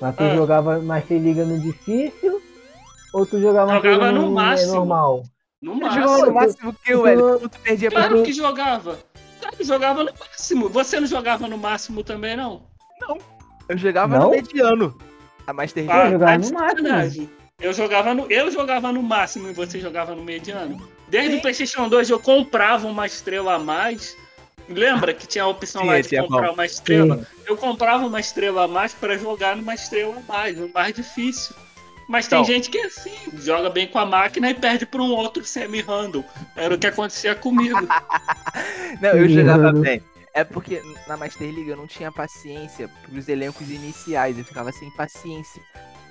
[0.00, 0.34] Mas tu Ah.
[0.34, 2.42] jogava Master Liga no difícil?
[3.12, 4.72] Ou tu jogava Jogava Liga no no, máximo.
[4.74, 5.22] normal?
[5.62, 6.02] No máximo.
[6.02, 6.76] jogava no Máximo.
[6.84, 7.38] que eu, velho.
[7.48, 8.22] Tu perdia pra Claro mim.
[8.24, 8.98] que jogava.
[9.40, 10.68] Claro que jogava no máximo.
[10.68, 12.62] Você não jogava no máximo também, não?
[13.68, 14.24] Eu jogava Não?
[14.26, 14.98] no mediano.
[15.46, 16.12] A Master Ah, League.
[16.12, 16.52] jogava tá no
[16.90, 17.30] máximo.
[17.60, 20.88] Eu jogava no, eu jogava no máximo e você jogava no mediano.
[21.08, 21.38] Desde Sim.
[21.38, 24.16] o PlayStation 2 eu comprava uma estrela a mais.
[24.68, 26.54] Lembra que tinha a opção Tinha, lá de comprar bom.
[26.54, 27.18] uma estrela?
[27.18, 27.24] Sim.
[27.46, 31.54] Eu comprava uma estrela a mais pra jogar numa estrela a mais, no mais difícil.
[32.08, 32.52] Mas tem Então.
[32.52, 36.24] gente que é assim, joga bem com a máquina e perde pra um outro semi-handle.
[36.56, 37.78] Era o que acontecia comigo.
[39.00, 39.80] Não, eu Sim, jogava mano.
[39.80, 40.02] bem.
[40.34, 44.36] É porque na Master League eu não tinha paciência pros elencos iniciais.
[44.36, 45.62] Eu ficava sem paciência.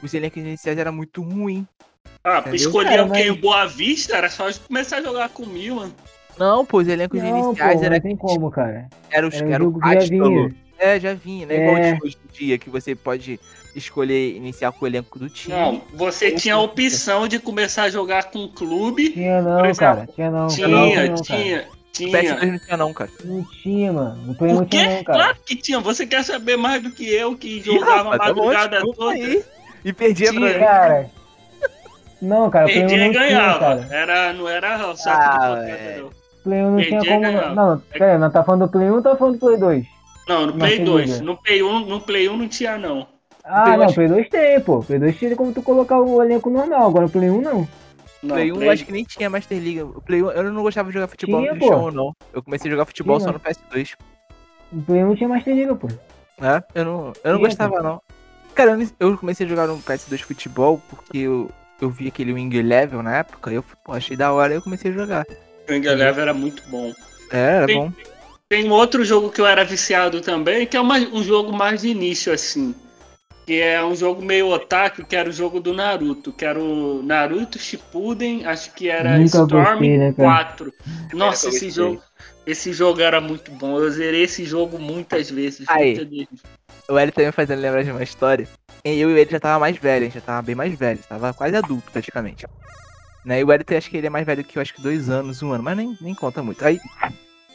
[0.04, 1.66] Os elencos iniciais eram muito ruins.
[2.24, 2.56] Ah, Entendeu?
[2.56, 5.92] escolher Cara, alguém mas- em Boa Vista era só começar a jogar com o Milan.
[6.38, 8.90] Não, pô, os elencos Não, pô, iniciais não era, tem como, cara.
[9.12, 10.52] era os, Era era o.
[10.80, 11.56] É, já vinha, né?
[11.56, 11.60] É.
[11.68, 13.40] Igual de hoje em dia, que você pode
[13.76, 15.56] escolher iniciar com o elenco do time.
[15.56, 19.12] Não, você tinha a opção de começar a jogar com o clube.
[19.12, 20.08] Tinha não, exemplo, cara.
[20.14, 20.48] Tinha não.
[20.48, 21.14] Tinha, não, não, cara.
[21.14, 22.10] tinha, O tinha.
[22.22, 23.10] PS2 não tinha não, cara.
[23.24, 24.26] Não tinha, mano.
[24.26, 24.54] Não tinha
[24.98, 25.04] não, cara.
[25.04, 25.80] Claro que tinha.
[25.80, 29.12] Você quer saber mais do que eu, que Ih, jogava rapaz, tá bom, madrugada toda.
[29.12, 29.44] aí.
[29.84, 30.40] E perdia Tinha.
[30.54, 30.60] pra.
[30.60, 31.10] Cara.
[32.22, 33.60] Não, cara, Play 1 Perdia não e tinha, ganhava.
[33.60, 33.88] cara.
[33.92, 35.72] Era, não era só Ah, tudo velho.
[35.76, 36.10] pancada, não.
[36.44, 37.22] Play 1 não tinha Perdia e como.
[37.22, 37.56] ganhava.
[37.56, 39.86] Não, pera aí, nós tá falando do Play 1 ou tá falando do Play 2?
[40.28, 41.10] Não, no Não Play tem 2.
[41.12, 41.24] liga.
[41.26, 43.08] No Play 1, no Play 1 não tinha, não.
[43.44, 44.80] Ah, Play não, acho- Play 2 tem, pô.
[44.82, 47.68] Play 2 tinha como tu colocar o elenco normal, agora o Play 1 não.
[48.24, 49.82] não Play 1 eu acho que nem tinha Master League.
[49.82, 51.68] O Play 1, eu não gostava de jogar futebol Tinha, no pô.
[51.68, 52.14] chão, não.
[52.34, 53.28] Eu comecei a jogar futebol Tinha.
[53.28, 53.96] só no PS2.
[54.72, 55.88] O Play 1 tinha Master Liga, pô.
[56.42, 58.02] É, eu não, eu não Tinha, gostava, não.
[58.54, 61.52] Cara, eu, comecei a jogar no PS2 futebol porque eu,
[61.82, 64.62] eu vi aquele Wing Level na época e eu pô, achei da hora e eu
[64.62, 65.26] comecei a jogar.
[65.68, 66.94] O Wing Eleven era muito bom.
[67.32, 67.92] É, era Tem- bom.
[68.50, 71.82] Tem um outro jogo que eu era viciado também, que é uma- um jogo mais
[71.82, 72.76] de início, assim.
[73.48, 76.32] Que é um jogo meio otaku, que era o jogo do Naruto.
[76.32, 80.30] Que era o Naruto Shippuden, acho que era Nunca Storm gostei, né, cara?
[80.46, 80.74] 4.
[81.14, 82.02] Nossa, esse jogo,
[82.46, 83.80] esse jogo era muito bom.
[83.80, 85.68] Eu zerei esse jogo muitas vezes.
[85.68, 85.96] Aí.
[85.96, 86.44] muitas vezes.
[86.90, 88.48] O L também fazendo lembrar de uma história.
[88.84, 91.00] E eu e ele já tava mais velho, a gente já tava bem mais velho,
[91.08, 92.46] tava quase adulto praticamente.
[93.24, 93.40] Né?
[93.40, 95.42] E o Elton, acho que ele é mais velho que eu, acho que dois anos,
[95.42, 96.64] um ano, mas nem, nem conta muito.
[96.66, 96.80] Aí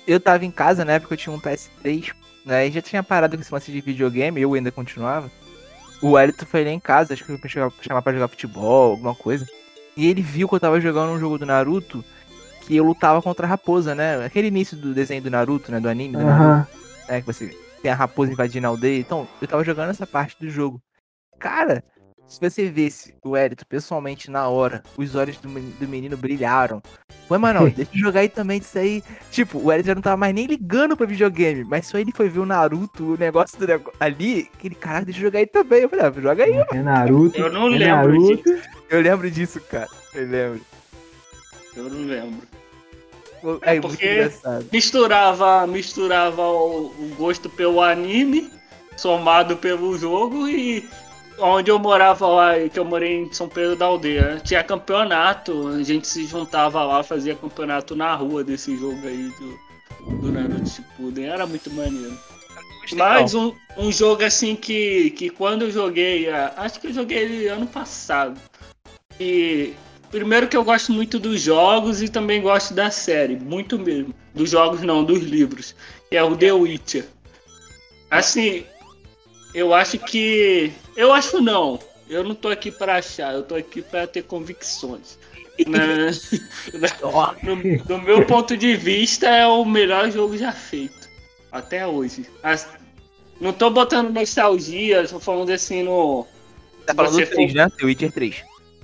[0.07, 2.12] eu tava em casa, na época eu tinha um PS3,
[2.47, 2.66] né?
[2.66, 5.31] E já tinha parado com esse lance de videogame, eu ainda continuava.
[6.01, 9.14] O Elton foi lá em casa, acho que eu chamar, chamar pra jogar futebol, alguma
[9.14, 9.47] coisa.
[9.95, 12.03] E ele viu que eu tava jogando um jogo do Naruto
[12.62, 14.24] que eu lutava contra a raposa, né?
[14.24, 15.81] Aquele início do desenho do Naruto, né?
[15.81, 16.66] Do anime do Naruto Aham.
[17.09, 17.20] né?
[17.20, 18.99] Que você tem a raposa invadindo a aldeia.
[18.99, 20.81] Então, eu tava jogando essa parte do jogo.
[21.39, 21.83] Cara,
[22.29, 26.83] se você visse o Érito pessoalmente na hora, os olhos do, do menino brilharam.
[27.31, 29.03] Ué, mano, deixa eu jogar aí também disso aí.
[29.31, 32.29] Tipo, o Érito já não tava mais nem ligando pra videogame, mas só ele foi
[32.29, 35.81] ver o Naruto, o negócio do negócio ali, aquele caralho, deixa eu jogar aí também.
[35.81, 36.53] Eu falei, ah, joga aí.
[36.53, 37.41] É Naruto.
[37.41, 38.61] Eu não é lembro Naruto.
[38.91, 39.89] Eu lembro disso, cara.
[40.14, 40.61] Eu lembro.
[41.74, 42.57] Eu não lembro.
[43.62, 44.30] É, É, porque-.
[44.72, 48.51] Misturava, misturava o, o gosto pelo anime,
[48.96, 50.88] somado pelo jogo e
[51.38, 55.68] onde eu morava lá, que eu morei em São Pedro da Aldeia, né, tinha campeonato,
[55.68, 60.68] a gente se juntava lá, fazia campeonato na rua desse jogo aí do, do Naruto
[60.68, 62.18] Shippuden, era muito maneiro.
[62.96, 67.46] Mas um, um jogo assim que, que quando eu joguei, acho que eu joguei ele
[67.46, 68.40] ano passado.
[69.20, 69.74] E
[70.11, 74.14] primeiro que eu gosto muito dos jogos e também gosto da série, muito mesmo.
[74.34, 75.74] Dos jogos não, dos livros.
[76.11, 77.06] Que é o The Witcher.
[78.11, 78.64] Assim,
[79.54, 80.72] eu acho que.
[80.96, 81.78] Eu acho não.
[82.09, 85.18] Eu não tô aqui para achar, eu tô aqui para ter convicções.
[85.66, 85.78] Na-
[87.42, 91.09] no, do meu ponto de vista, é o melhor jogo já feito.
[91.52, 92.26] Até hoje.
[92.42, 92.68] As-
[93.40, 96.26] não tô botando nostalgia, tô falando assim no.
[96.86, 97.68] tá falando do 3, for- né?
[97.78, 98.36] The Witcher 3.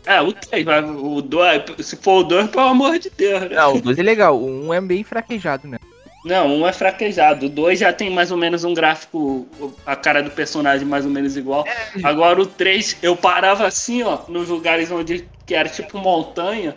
[0.07, 3.49] É, o 3, mas o 2, se for o 2, pelo amor de Deus, né?
[3.57, 5.85] Não, o 2 é legal, o 1 é bem fraquejado mesmo.
[6.25, 7.47] Não, um é fraquejado.
[7.47, 9.47] O 2 já tem mais ou menos um gráfico,
[9.85, 11.65] a cara do personagem mais ou menos igual.
[12.03, 16.77] Agora o 3, eu parava assim, ó, nos lugares onde que era tipo montanha,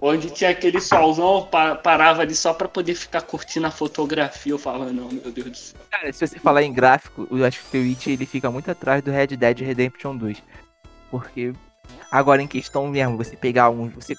[0.00, 4.52] onde tinha aquele solzão, eu pa- parava ali só pra poder ficar curtindo a fotografia.
[4.52, 5.80] Eu falava, não, meu Deus do céu.
[5.90, 8.68] Cara, se você falar em gráfico, eu acho que o The Witch ele fica muito
[8.68, 10.42] atrás do Red Dead Redemption 2.
[11.08, 11.52] Porque
[12.10, 13.88] agora em questão mesmo, você pegar um.
[13.90, 14.14] Você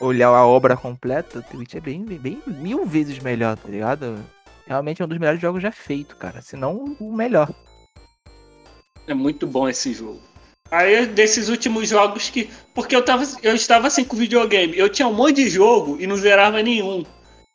[0.00, 3.68] olhar a obra completa, o The Witch é bem, bem, bem mil vezes melhor, tá
[3.68, 4.24] ligado?
[4.66, 6.40] Realmente é um dos melhores jogos já feito, cara.
[6.42, 7.52] Se não, o melhor.
[9.06, 10.20] É muito bom esse jogo.
[10.70, 12.50] Aí desses últimos jogos que.
[12.74, 14.76] Porque eu, tava, eu estava assim com videogame.
[14.76, 17.04] Eu tinha um monte de jogo e não zerava nenhum.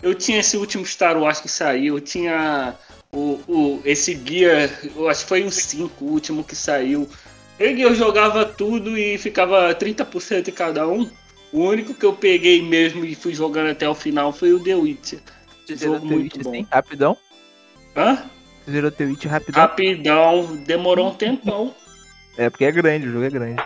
[0.01, 2.75] Eu tinha esse último Star Wars que saiu, eu tinha
[3.13, 7.07] o, o, esse guia, eu acho que foi o 5, o último que saiu.
[7.59, 11.09] Eu, eu jogava tudo e ficava 30% em cada um.
[11.51, 14.75] O único que eu peguei mesmo e fui jogando até o final foi o The
[14.75, 15.19] Witcher.
[15.65, 16.49] Você Jogo The muito Witch bom.
[16.49, 17.17] assim, rapidão?
[17.95, 18.23] Hã?
[18.65, 19.61] Você zerou The Witch rapidão?
[19.61, 21.73] Rapidão, demorou um tempão.
[22.37, 23.63] É, porque é grande, o jogo é grande.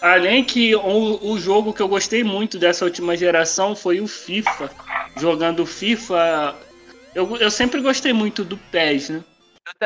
[0.00, 4.70] Além que o, o jogo que eu gostei muito dessa última geração foi o FIFA.
[5.18, 6.56] Jogando FIFA.
[7.14, 9.24] Eu, eu sempre gostei muito do PES, né?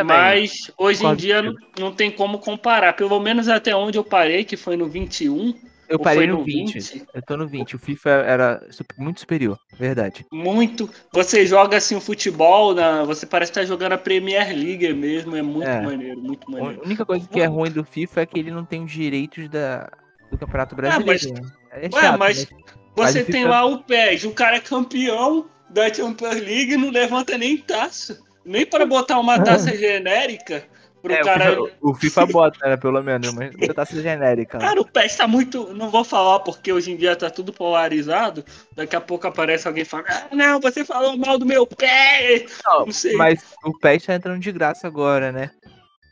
[0.04, 2.92] Mas hoje em Concordo dia não, não tem como comparar.
[2.94, 5.54] Pelo menos até onde eu parei, que foi no 21.
[5.88, 6.72] eu parei no no 20.
[6.74, 7.06] 20?
[7.14, 7.76] Eu tô no 20.
[7.76, 8.66] O FIFA era
[8.98, 10.24] muito superior, verdade.
[10.32, 10.88] Muito.
[11.12, 15.36] Você joga assim o futebol, na, você parece estar jogando a Premier League mesmo.
[15.36, 15.80] É muito É.
[15.82, 16.82] maneiro, muito A maneiro.
[16.84, 19.90] única coisa que é ruim do FIFA é que ele não tem os direitos da,
[20.30, 21.06] do Campeonato Brasileiro.
[21.06, 21.50] mas- né?
[21.76, 22.48] É Ué, chato, mas mas- você
[22.96, 26.76] mas o tem FIFA- lá o PES, o cara é campeão da Champions League e
[26.76, 28.20] não levanta nem taça.
[28.44, 30.64] Nem para botar uma taça genérica
[31.02, 31.44] pro É, o cara.
[31.50, 33.50] FIFA, o FIFA bota, né, pelo menos, mas
[33.88, 34.58] sendo genérica.
[34.58, 34.66] né?
[34.68, 35.72] Cara, o PES tá muito.
[35.74, 38.44] Não vou falar porque hoje em dia tá tudo polarizado.
[38.74, 42.46] Daqui a pouco aparece alguém falando: Ah, não, você falou mal do meu pé.
[42.66, 43.16] Não, não sei.
[43.16, 45.50] mas o PES tá entrando de graça agora, né?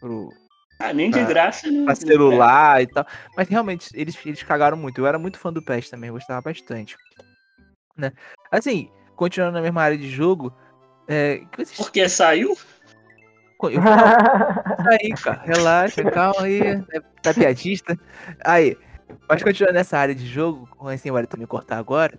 [0.00, 0.28] Pro,
[0.80, 1.84] Ah, nem de Ah, graça, não.
[1.84, 3.06] pra celular e tal.
[3.36, 5.00] Mas realmente, eles, eles cagaram muito.
[5.00, 6.96] Eu era muito fã do PES também, gostava bastante.
[7.96, 8.10] Né?
[8.50, 10.52] Assim, continuando na mesma área de jogo,
[11.08, 12.56] é, que vocês Porque saiu?
[13.70, 13.80] Eu
[14.90, 15.42] aí, cara.
[15.44, 16.60] Relaxa, calma aí.
[16.60, 17.98] É, tá piadista.
[18.44, 18.76] Aí.
[19.28, 22.18] Mas continuando nessa área de jogo, antes o Wellington me cortar agora.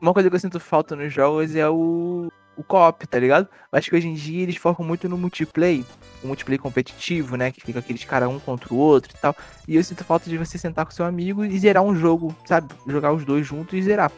[0.00, 3.48] Uma coisa que eu sinto falta nos jogos é o, o co-op, tá ligado?
[3.72, 5.84] Eu acho que hoje em dia eles focam muito no multiplayer.
[6.22, 7.50] O multiplayer competitivo, né?
[7.50, 9.34] Que fica aqueles caras um contra o outro e tal.
[9.66, 12.74] E eu sinto falta de você sentar com seu amigo e zerar um jogo, sabe?
[12.86, 14.12] Jogar os dois juntos e zerar,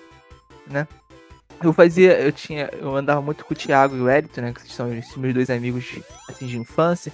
[0.67, 0.89] né?
[1.63, 4.53] Eu fazia, eu tinha, eu andava muito com o Thiago e o Wellington, né?
[4.53, 5.99] Que são meus dois amigos
[6.29, 7.13] assim, de infância.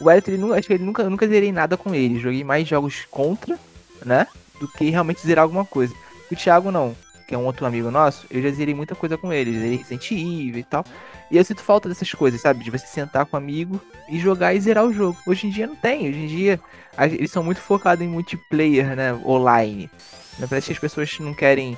[0.00, 2.18] O Wellington, ele acho que ele nunca, eu nunca zerei nada com ele.
[2.18, 3.58] Joguei mais jogos contra,
[4.04, 4.26] né?
[4.60, 5.94] Do que realmente zerar alguma coisa.
[6.30, 9.32] O Thiago não, que é um outro amigo nosso, eu já zerei muita coisa com
[9.32, 9.52] ele.
[9.52, 10.84] Zerei Resident Evil e tal.
[11.30, 12.62] E eu sinto falta dessas coisas, sabe?
[12.62, 15.18] De você sentar com um amigo e jogar e zerar o jogo.
[15.26, 16.08] Hoje em dia não tem.
[16.08, 16.60] Hoje em dia
[16.98, 19.12] eles são muito focados em multiplayer, né?
[19.24, 19.90] Online.
[20.38, 20.46] Né?
[20.46, 21.76] Parece que as pessoas não querem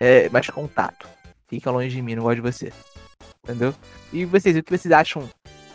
[0.00, 1.06] é, mais contato.
[1.54, 2.72] Fica longe de mim, não gosto de você.
[3.42, 3.74] Entendeu?
[4.12, 5.28] E vocês, o que vocês acham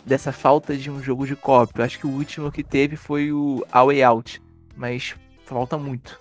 [0.05, 1.37] dessa falta de um jogo de?
[1.43, 4.41] Eu acho que o último que teve foi o A Way Out.
[4.75, 5.15] Mas
[5.45, 6.19] falta muito.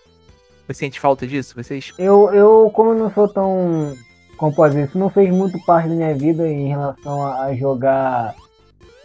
[0.67, 1.93] Você sente falta disso, vocês?
[1.99, 3.95] Eu, eu, como não sou tão.
[4.37, 8.35] Como isso não fez muito parte da minha vida em relação a, a jogar.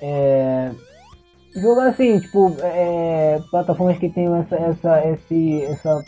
[0.01, 0.71] É,
[1.55, 6.05] jogar assim, tipo, é, plataformas que tem essa, essa, esse, essa,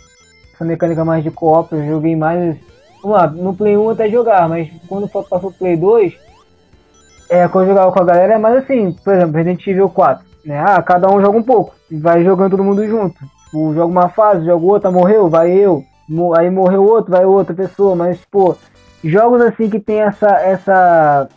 [0.54, 1.74] essa mecânica mais de co-op.
[1.74, 2.58] Eu joguei mais.
[3.06, 6.16] Vamos lá, no Play 1 eu até jogar, mas quando passou pro Play 2,
[7.30, 10.26] é, quando eu jogava com a galera é mais assim, por exemplo, Resident Evil 4.
[10.44, 10.60] Né?
[10.60, 11.76] Ah, cada um joga um pouco.
[11.92, 13.24] E vai jogando todo mundo junto.
[13.44, 15.86] Tipo, joga uma fase, joga outra, morreu, vai eu.
[16.36, 17.96] Aí morreu outro, vai outra pessoa.
[17.96, 18.56] Mas, pô,
[19.04, 21.30] jogos assim que tem essa, essa,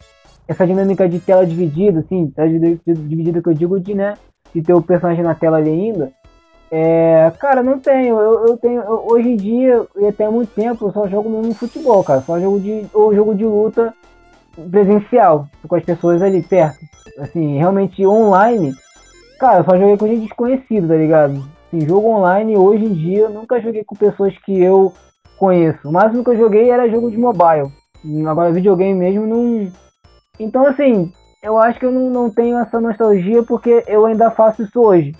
[0.48, 4.14] essa dinâmica de tela dividida, assim, tela divi- dividida que eu digo de, né,
[4.54, 6.12] de ter o personagem na tela ali ainda.
[6.70, 8.18] É, cara, não tenho.
[8.18, 8.82] Eu, eu tenho.
[8.82, 12.20] eu- hoje em dia, e até muito tempo, eu só jogo mesmo futebol, cara.
[12.22, 12.86] Só jogo de.
[12.92, 13.94] ou jogo de luta
[14.70, 16.78] presencial, com as pessoas ali perto.
[17.18, 18.72] Assim, realmente online.
[19.38, 21.44] Cara, eu só joguei com gente desconhecida, tá ligado?
[21.66, 24.92] Assim, jogo online, hoje em dia, eu nunca joguei com pessoas que eu
[25.38, 25.88] conheço.
[25.88, 27.70] O máximo que eu joguei era jogo de mobile.
[28.26, 29.70] Agora, videogame mesmo, não.
[30.40, 31.12] Então, assim,
[31.42, 35.14] eu acho que eu não, não tenho essa nostalgia porque eu ainda faço isso hoje.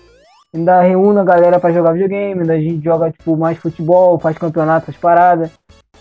[0.53, 4.37] Ainda reúno a galera pra jogar videogame, ainda a gente joga, tipo, mais futebol, faz
[4.37, 5.51] campeonato, essas paradas.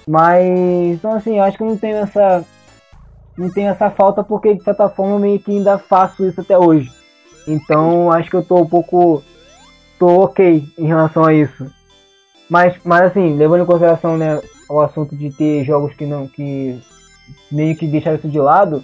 [0.08, 0.48] Mas,
[0.94, 2.44] então, assim, acho que eu não tenho essa.
[3.36, 6.56] Não tenho essa falta porque, de certa forma, eu meio que ainda faço isso até
[6.56, 6.90] hoje.
[7.46, 9.22] Então, acho que eu tô um pouco.
[9.98, 11.70] tô ok em relação a isso.
[12.48, 16.26] Mas, mas assim, levando em consideração, né, o assunto de ter jogos que não.
[16.26, 16.80] que
[17.52, 18.82] meio que deixaram isso de lado.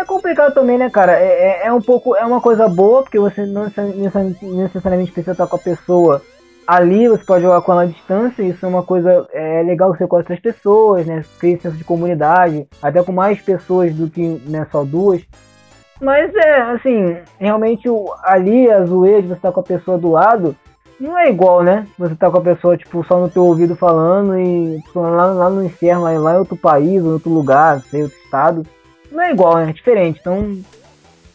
[0.00, 1.12] É complicado também, né, cara?
[1.12, 2.16] É, é, é um pouco.
[2.16, 6.22] É uma coisa boa, porque você não necessa- necessariamente precisa estar com a pessoa
[6.66, 8.42] ali, você pode jogar com ela à distância.
[8.42, 11.22] Isso é uma coisa é, legal que você conhece outras pessoas, né?
[11.38, 15.20] Cria senso de comunidade, até com mais pessoas do que né, só duas.
[16.00, 20.12] Mas é, assim, realmente o, ali a zoeira de você estar com a pessoa do
[20.12, 20.56] lado
[20.98, 21.86] não é igual, né?
[21.98, 25.50] Você tá com a pessoa, tipo, só no teu ouvido falando e tipo, lá, lá
[25.50, 28.62] no inferno, lá, lá em outro país, em outro lugar, sei, outro estado.
[29.10, 29.70] Não é igual, né?
[29.70, 30.18] É diferente.
[30.20, 30.62] Então,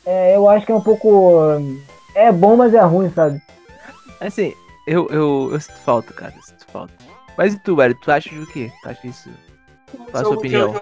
[0.05, 1.41] é, eu acho que é um pouco.
[2.13, 3.41] É bom, mas é ruim, sabe?
[4.19, 4.53] Assim,
[4.87, 6.33] eu, eu, eu sinto falta, cara.
[6.35, 6.93] Eu sinto falta.
[7.37, 7.95] Mas e tu, velho?
[7.95, 8.71] Tu acha do quê?
[8.81, 9.29] Tu acha isso?
[9.91, 10.81] Qual a sua jogo que eu opinião?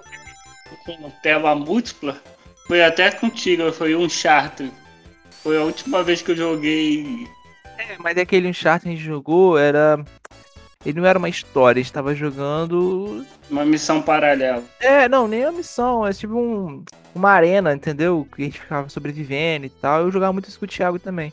[0.85, 2.21] joguei Com tela múltipla
[2.67, 4.71] foi até contigo, foi um Uncharted.
[5.41, 7.27] Foi a última vez que eu joguei.
[7.77, 10.03] É, mas aquele Uncharted que a gente jogou era.
[10.85, 13.25] Ele não era uma história, a gente tava jogando.
[13.49, 14.63] Uma missão paralela.
[14.79, 16.83] É, não, nem uma missão, é tipo um,
[17.15, 18.27] uma arena, entendeu?
[18.35, 20.01] Que a gente ficava sobrevivendo e tal.
[20.01, 21.31] Eu jogava muito isso com o Thiago também.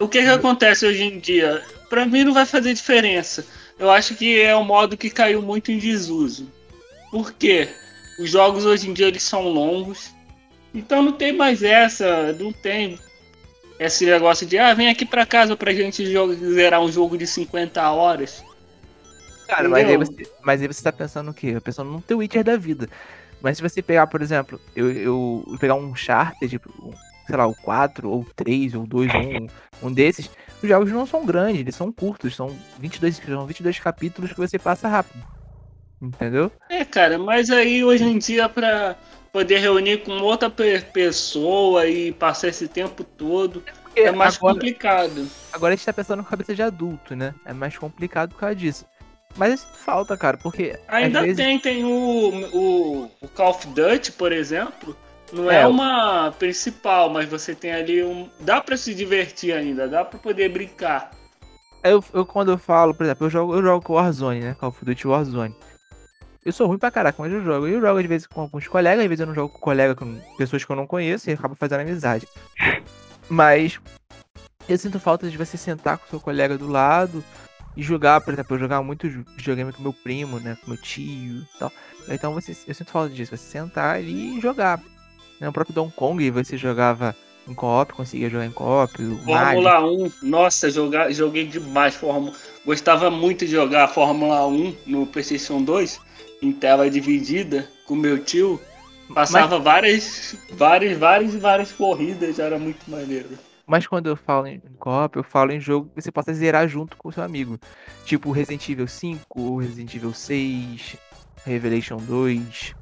[0.00, 1.62] O que que acontece hoje em dia?
[1.88, 3.46] Pra mim não vai fazer diferença.
[3.78, 6.50] Eu acho que é um modo que caiu muito em desuso.
[7.10, 7.68] Por quê?
[8.18, 10.12] Os jogos hoje em dia eles são longos.
[10.74, 12.98] Então não tem mais essa, não tem
[13.78, 17.26] esse negócio de ah, vem aqui pra casa pra gente jogar, zerar um jogo de
[17.26, 18.44] 50 horas.
[19.46, 21.60] Cara, mas aí, você, mas aí você tá pensando o quê?
[21.60, 22.88] Pensando no teu Witcher da vida.
[23.42, 26.92] Mas se você pegar, por exemplo, eu, eu, eu pegar um Uncharted, um,
[27.26, 29.46] sei lá, o 4, ou 3, ou 2, ou um,
[29.88, 30.30] um desses,
[30.62, 34.58] os jogos não são grandes, eles são curtos, são 22, são 22 capítulos que você
[34.58, 35.22] passa rápido.
[36.00, 36.50] Entendeu?
[36.70, 38.96] É, cara, mas aí hoje em dia pra,
[39.34, 43.64] poder reunir com outra pessoa e passar esse tempo todo
[43.96, 45.26] é mais agora, complicado.
[45.52, 47.34] Agora a gente tá pensando com cabeça de adulto, né?
[47.44, 48.86] É mais complicado por causa disso.
[49.36, 50.78] Mas isso falta, cara, porque.
[50.86, 51.36] Ainda vezes...
[51.36, 51.88] tem, tem o,
[52.52, 54.96] o, o, Call of Duty, por exemplo.
[55.32, 58.30] Não é, é uma principal, mas você tem ali um.
[58.38, 61.10] Dá para se divertir ainda, dá para poder brincar.
[61.82, 64.56] Eu, eu, quando eu falo, por exemplo, eu jogo, eu jogo Warzone, né?
[64.60, 65.56] Call of Duty Warzone.
[66.44, 67.66] Eu sou ruim pra caraca, mas eu jogo.
[67.66, 70.20] Eu jogo às vezes com alguns colegas, às vezes eu não jogo com colega, com
[70.36, 72.28] pessoas que eu não conheço e acabo fazendo amizade.
[73.28, 73.80] Mas
[74.68, 77.24] eu sinto falta de você sentar com seu colega do lado
[77.76, 80.56] e jogar, por exemplo, eu jogava muito videogame com meu primo, né?
[80.62, 81.72] Com meu tio e tal.
[82.08, 84.80] Então você, eu sinto falta disso, você sentar ali e jogar.
[85.40, 87.16] No próprio Donkey Kong você jogava
[87.48, 88.92] em co-op, conseguia jogar em co-op.
[89.24, 90.12] Fórmula Mario.
[90.22, 91.94] 1, nossa, jogar, joguei demais.
[91.94, 92.34] Fórmula,
[92.64, 96.00] gostava muito de jogar Fórmula 1 no PlayStation 2,
[96.44, 98.60] em tela dividida, com meu tio.
[99.12, 99.64] Passava Mas...
[99.64, 103.28] várias, várias, várias, várias corridas, era muito maneiro.
[103.66, 106.96] Mas quando eu falo em co-op, eu falo em jogo que você possa zerar junto
[106.96, 107.58] com o seu amigo.
[108.04, 110.96] Tipo Resident Evil 5, Resident Evil 6,
[111.46, 112.74] Revelation 2,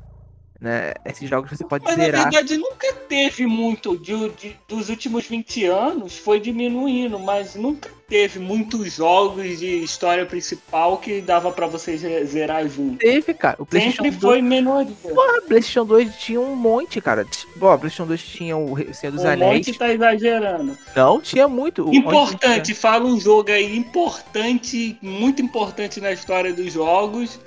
[0.60, 0.93] né?
[1.05, 2.24] Esses jogos você pode Mas, zerar.
[2.24, 3.97] Mas na verdade nunca teve muito.
[3.97, 10.26] De, de, dos últimos 20 anos foi diminuindo, mas nunca teve muitos jogos de história
[10.26, 12.98] principal que dava para você zerar junto.
[12.98, 13.56] Teve, cara.
[13.59, 14.32] O PlayStation Sempre 2...
[14.34, 14.94] foi menoria.
[15.02, 17.26] Porra, PlayStation 2 tinha um monte, cara.
[17.59, 19.66] Pô, o PlayStation 2 tinha o Senhor dos um Anéis.
[19.66, 20.76] Monte tá exagerando.
[20.94, 21.89] Não, tinha muito.
[21.90, 22.76] Importante, tinha...
[22.76, 27.40] fala um jogo aí importante, muito importante na história dos jogos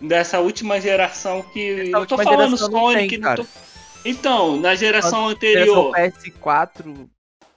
[0.00, 1.80] dessa última geração que.
[1.80, 3.44] Essa eu tô falando Sonic, tem, tô...
[4.04, 5.92] Então, na geração anterior.
[5.96, 7.08] PS4,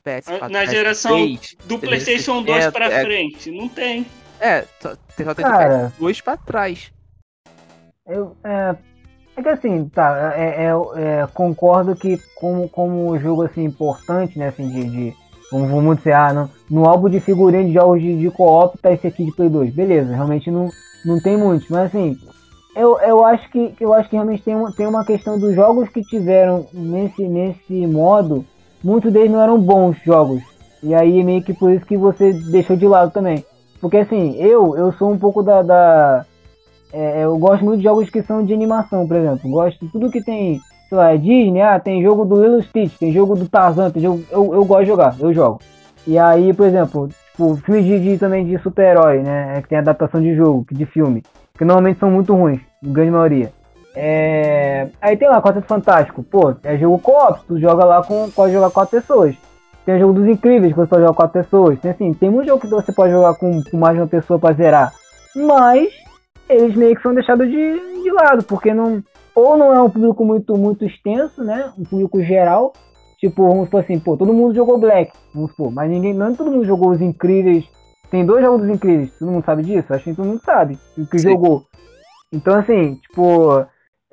[0.06, 0.49] PS4.
[0.49, 3.03] Na geração 3, do PlayStation 2 pra é...
[3.03, 4.06] frente, não tem.
[4.40, 6.91] É, só tem, só tem Cara, dois pra trás.
[8.06, 8.76] Eu, é,
[9.38, 14.49] é que assim, tá, é, é, é, concordo que como, como jogo assim importante, né,
[14.49, 15.14] assim, de, de
[15.52, 18.91] vamos, vamos dizer, ah, no, no álbum de figurinha de jogos de, de co-op tá
[18.91, 20.69] esse aqui de Play 2, beleza, realmente não,
[21.03, 22.18] não tem muitos, mas assim,
[22.76, 25.90] eu, eu acho que eu acho que realmente tem uma, tem uma questão dos jogos
[25.90, 28.45] que tiveram nesse, nesse modo,
[28.85, 30.41] muitos deles não eram bons jogos.
[30.81, 33.43] E aí meio que por isso que você deixou de lado também.
[33.81, 35.61] Porque assim, eu, eu sou um pouco da.
[35.61, 36.25] da
[36.93, 39.49] é, eu gosto muito de jogos que são de animação, por exemplo.
[39.49, 42.97] Gosto de tudo que tem, sei lá, é Disney, ah, tem jogo do Lilo Stitch,
[42.97, 45.59] tem jogo do Tarzan, tem jogo, eu, eu gosto de jogar, eu jogo.
[46.07, 49.57] E aí, por exemplo, Tipo, filmes de, de, também de super-herói, né?
[49.57, 51.21] É que tem adaptação de jogo, de filme.
[51.57, 53.51] Que normalmente são muito ruins, grande maioria.
[53.95, 54.89] É...
[55.01, 56.23] Aí tem lá, Quarteto Fantástico.
[56.23, 58.30] Pô, é jogo co-op, tu joga lá com.
[58.30, 59.35] Pode jogar quatro pessoas.
[59.85, 61.80] Tem o jogo dos incríveis, que você pode jogar com quatro pessoas.
[61.80, 64.39] Tem assim, tem muito jogo que você pode jogar com, com mais de uma pessoa
[64.39, 64.93] pra zerar.
[65.35, 65.89] Mas
[66.49, 69.03] eles meio que são deixados de, de lado, porque não.
[69.34, 71.69] Ou não é um público muito, muito extenso, né?
[71.77, 72.72] Um público geral,
[73.17, 76.51] Tipo, vamos supor assim, pô, todo mundo jogou Black, vamos supor, mas ninguém, não todo
[76.51, 77.65] mundo jogou os incríveis.
[78.11, 79.93] Tem dois jogos dos incríveis, todo mundo sabe disso?
[79.93, 81.31] Acho que todo mundo sabe o que Sim.
[81.31, 81.65] jogou.
[82.31, 83.65] Então assim, tipo,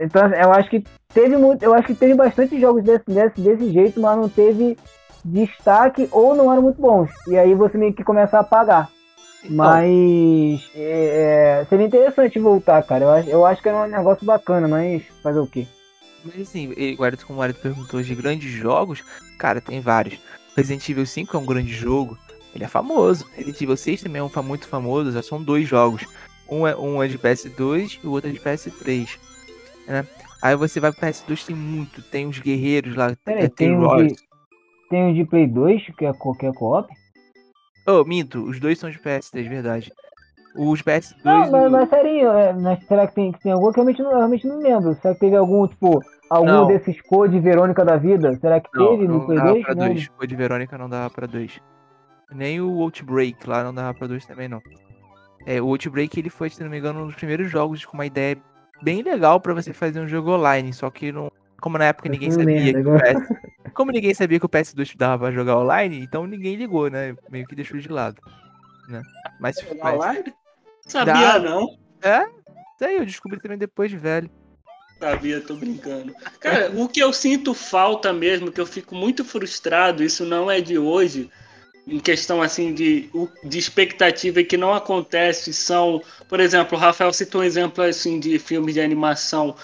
[0.05, 3.73] então eu acho que teve muito, eu acho que teve bastante jogos desse, desse, desse
[3.73, 4.77] jeito, mas não teve
[5.25, 7.11] destaque ou não eram muito bons.
[7.29, 8.91] E aí você meio que começa a apagar.
[9.45, 9.57] Então.
[9.57, 13.05] Mas é, é, seria interessante voltar, cara.
[13.05, 15.67] Eu acho, eu acho que é um negócio bacana, mas fazer o quê?
[16.25, 19.03] Mas assim, agora como o Arito perguntou de grandes jogos,
[19.39, 20.19] cara, tem vários.
[20.57, 22.17] Resident Evil 5 é um grande jogo,
[22.55, 23.27] ele é famoso.
[23.35, 26.05] Resident Evil 6 também é um muito famoso, já são dois jogos.
[26.49, 29.09] Um é, um é de PS2 e o outro é de PS3.
[29.87, 30.07] Né?
[30.43, 34.17] Aí você vai pro PS2, tem muito, tem os guerreiros lá, Peraí, tem, um de,
[34.91, 36.93] tem um de Play 2 que é, que é co-op?
[37.87, 39.93] Oh, minto, os dois são de PS3, verdade.
[40.57, 41.17] Os PS2.
[41.25, 44.03] Não, mas, mas sério, é, mas será que tem, que tem algum que eu realmente,
[44.03, 44.95] não, eu realmente não lembro?
[44.95, 46.67] Será que teve algum, tipo, algum não.
[46.67, 48.37] desses Code Verônica da vida?
[48.39, 49.65] Será que não, teve no Play 2?
[49.65, 50.09] Pra dois.
[50.09, 51.61] Code Verônica não dava pra 2.
[52.35, 54.61] Nem o Outbreak lá não dava pra 2 também, não.
[55.47, 58.07] É, o Outbreak ele foi, se não me engano, um dos primeiros jogos com uma
[58.07, 58.37] ideia
[58.83, 61.31] bem legal para você fazer um jogo online, só que não.
[61.61, 63.73] Como na época ninguém sabia que o PS.
[63.73, 67.15] Como ninguém sabia que o PS2 dava pra jogar online, então ninguém ligou, né?
[67.31, 68.21] Meio que deixou de lado.
[68.89, 69.01] Né?
[69.41, 69.95] Mas, mas...
[69.95, 70.35] online?
[70.87, 71.39] Sabia Dá...
[71.39, 71.79] não.
[72.03, 72.25] É?
[72.25, 74.29] Isso aí, eu descobri também depois de velho.
[74.99, 76.15] Sabia, tô brincando.
[76.39, 80.61] Cara, o que eu sinto falta mesmo, que eu fico muito frustrado, isso não é
[80.61, 81.31] de hoje,
[81.87, 83.11] em questão assim de,
[83.45, 88.39] de expectativa que não acontece, são, por exemplo, o Rafael citou um exemplo assim de
[88.39, 89.55] filmes de animação.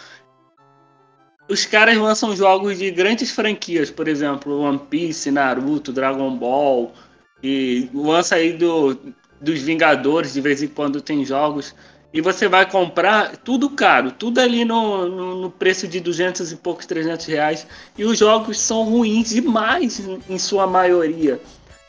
[1.49, 6.93] Os caras lançam jogos de grandes franquias, por exemplo, One Piece, Naruto, Dragon Ball,
[7.43, 8.99] e lança aí do
[9.40, 11.74] dos Vingadores, de vez em quando tem jogos.
[12.12, 16.57] e você vai comprar tudo caro, tudo ali no, no, no, preço de 200 e
[16.57, 17.66] poucos, 300 reais.
[17.99, 21.39] E os jogos são ruins demais em sua maioria.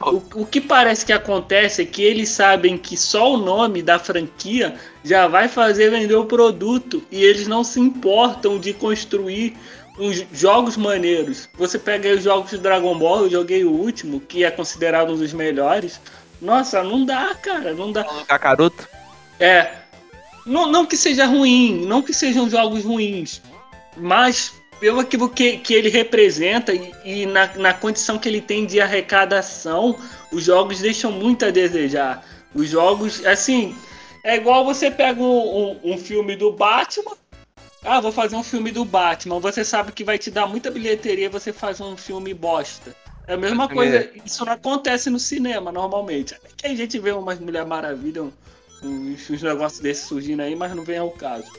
[0.02, 4.00] O, o que parece que acontece é que eles sabem que só o nome da
[4.00, 9.58] franquia já vai fazer vender o produto e eles não se importam de construir
[10.00, 11.50] uns jogos maneiros.
[11.58, 15.18] Você pega os jogos de Dragon Ball, eu joguei o último, que é considerado um
[15.18, 16.00] dos melhores.
[16.42, 18.06] Nossa, não dá, cara, não dá.
[18.26, 18.88] Kakaroto?
[19.38, 19.74] É,
[20.46, 23.42] não, não que seja ruim, não que sejam jogos ruins,
[23.98, 28.66] mas pelo aquilo que, que ele representa e, e na, na condição que ele tem
[28.66, 29.98] de arrecadação,
[30.32, 32.26] os jogos deixam muito a desejar.
[32.54, 33.76] Os jogos, assim,
[34.24, 35.26] é igual você pega um,
[35.84, 37.16] um, um, filme do Batman.
[37.84, 39.40] Ah, vou fazer um filme do Batman.
[39.40, 42.96] Você sabe que vai te dar muita bilheteria você faz um filme bosta.
[43.28, 44.10] É a mesma coisa.
[44.26, 46.36] Isso não acontece no cinema normalmente.
[46.58, 48.24] Que a gente vê umas Mulher Maravilha,
[48.84, 51.50] uns, uns negócios desses surgindo aí, mas não vem ao caso.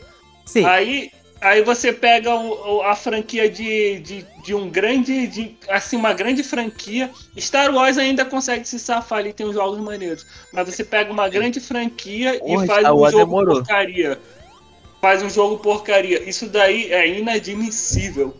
[0.44, 0.64] Sim.
[0.64, 6.12] Aí, aí você pega o, a franquia de, de, de, um grande, de, assim, uma
[6.12, 7.10] grande franquia.
[7.38, 10.26] Star Wars ainda consegue se safar ali, tem uns jogos maneiros.
[10.52, 13.56] Mas você pega uma grande franquia e faz um jogo demorou.
[13.56, 14.18] porcaria.
[15.00, 16.28] Faz um jogo porcaria.
[16.28, 18.36] Isso daí é inadmissível.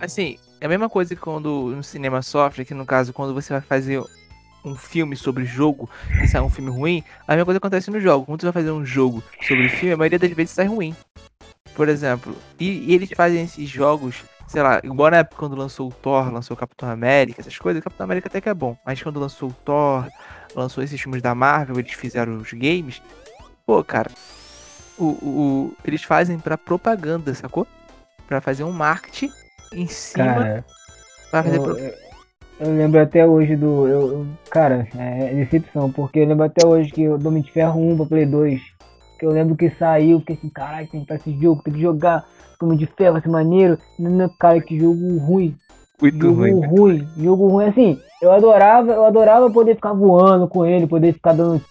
[0.00, 3.52] Assim, é a mesma coisa que quando no cinema sofre, que no caso, quando você
[3.52, 4.02] vai fazer
[4.64, 5.90] um filme sobre jogo
[6.22, 8.24] e sai um filme ruim, a mesma coisa acontece no jogo.
[8.24, 10.94] Quando você vai fazer um jogo sobre filme, a maioria das vezes sai ruim.
[11.74, 15.88] Por exemplo, e, e eles fazem esses jogos, sei lá, igual na época quando lançou
[15.88, 18.76] o Thor, lançou o Capitão América, essas coisas, o Capitão América até que é bom.
[18.84, 20.06] Mas quando lançou o Thor,
[20.54, 23.00] lançou esses filmes da Marvel, eles fizeram os games,
[23.64, 24.10] pô, cara,
[24.98, 27.66] o, o, eles fazem para propaganda, sacou?
[28.26, 29.30] Para fazer um marketing
[29.72, 30.24] em cima.
[30.24, 30.64] Cara,
[31.30, 31.94] pra fazer eu,
[32.60, 33.88] eu lembro até hoje do.
[33.88, 38.06] Eu, cara, é decepção, porque eu lembro até hoje que o Dominic Ferro 1 pra
[38.06, 38.60] Play 2.
[39.22, 41.80] Que eu lembro que saiu, que assim, caralho, tem que fazer esse jogo, tem que
[41.80, 42.26] jogar.
[42.58, 43.78] Dominic de Ferro, ser maneiro.
[43.96, 45.54] Não, cara, que jogo ruim.
[46.00, 46.66] Muito jogo ruim.
[46.66, 47.08] ruim.
[47.16, 51.62] Jogo ruim, assim, eu adorava, eu adorava poder ficar voando com ele, poder ficar dando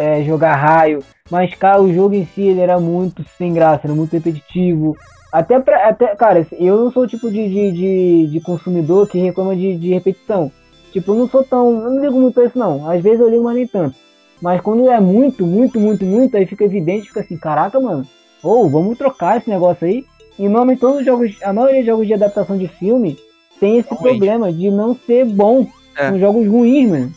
[0.00, 1.00] é, jogar raio.
[1.28, 4.96] Mas, cara, o jogo em si ele era muito sem graça, era muito repetitivo.
[5.32, 5.88] Até pra.
[5.88, 9.76] Até, cara, eu não sou o tipo de, de, de, de consumidor que reclama de,
[9.76, 10.48] de repetição.
[10.92, 11.72] Tipo, eu não sou tão.
[11.82, 12.88] Eu não ligo muito a isso, não.
[12.88, 13.96] Às vezes eu ligo, mas nem tanto.
[14.44, 18.06] Mas quando é muito, muito, muito, muito, aí fica evidente, fica assim, caraca, mano.
[18.42, 20.04] Ou oh, vamos trocar esse negócio aí.
[20.38, 23.18] E normalmente todos os jogos, a maioria dos jogos de adaptação de filme
[23.58, 25.66] tem esse problema de não ser bom.
[25.96, 26.10] É.
[26.10, 27.14] São jogos ruins, mano.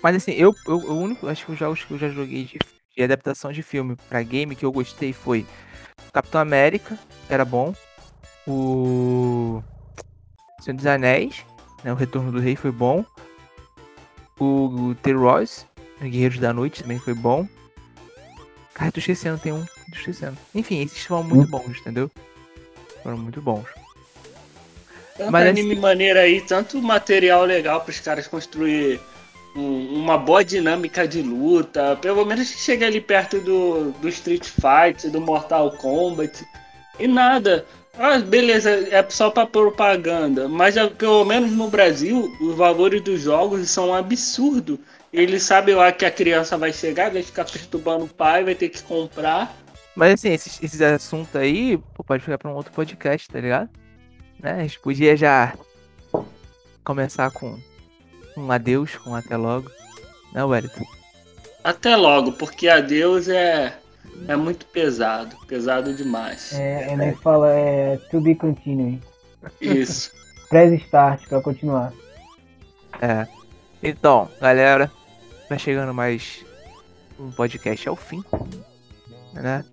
[0.00, 2.60] Mas assim, eu, eu, o único, acho que os jogos que eu já joguei de,
[2.96, 5.44] de adaptação de filme pra game que eu gostei foi
[6.12, 6.96] Capitão América
[7.28, 7.74] era bom.
[8.46, 9.60] O
[10.60, 11.44] Senhor dos Anéis,
[11.82, 13.04] né, o Retorno do Rei foi bom.
[14.38, 15.66] O, o The Royce,
[16.08, 17.46] Guerreiros da Noite também foi bom.
[18.74, 19.64] Cara, tô esquecendo, tem um.
[19.64, 20.36] Tô esquecendo.
[20.54, 21.50] Enfim, esses foram muito hum.
[21.50, 22.10] bons, entendeu?
[23.02, 23.66] Foram muito bons.
[25.16, 25.80] Tanto Mas anime assim...
[25.80, 28.98] maneiro aí, tanto material legal para os caras construir
[29.54, 34.46] um, uma boa dinâmica de luta, pelo menos que chegue ali perto do, do Street
[34.46, 36.42] Fighter, do Mortal Kombat.
[36.98, 37.66] E nada.
[37.98, 40.48] Ah, beleza, é só para propaganda.
[40.48, 44.78] Mas pelo menos no Brasil, os valores dos jogos são um absurdo.
[45.12, 48.68] Ele sabe lá que a criança vai chegar, vai ficar perturbando o pai, vai ter
[48.68, 49.56] que comprar.
[49.96, 53.68] Mas assim, esses, esses assuntos aí, pô, pode ficar para um outro podcast, tá ligado?
[54.38, 54.52] Né?
[54.52, 55.52] A gente podia já
[56.84, 57.58] começar com
[58.36, 59.70] um adeus, com um até logo.
[60.32, 60.86] Não, né, Wellington?
[61.62, 63.76] Até logo, porque adeus é,
[64.28, 65.36] é muito pesado.
[65.46, 66.52] Pesado demais.
[66.52, 67.12] É, ele é.
[67.16, 69.00] fala é to be continuing.
[69.60, 70.12] Isso.
[70.48, 71.92] Press start pra continuar.
[73.00, 73.26] É.
[73.82, 74.90] Então, galera,
[75.50, 76.44] vai chegando mais
[77.18, 78.22] um podcast ao fim.
[79.32, 79.64] Né?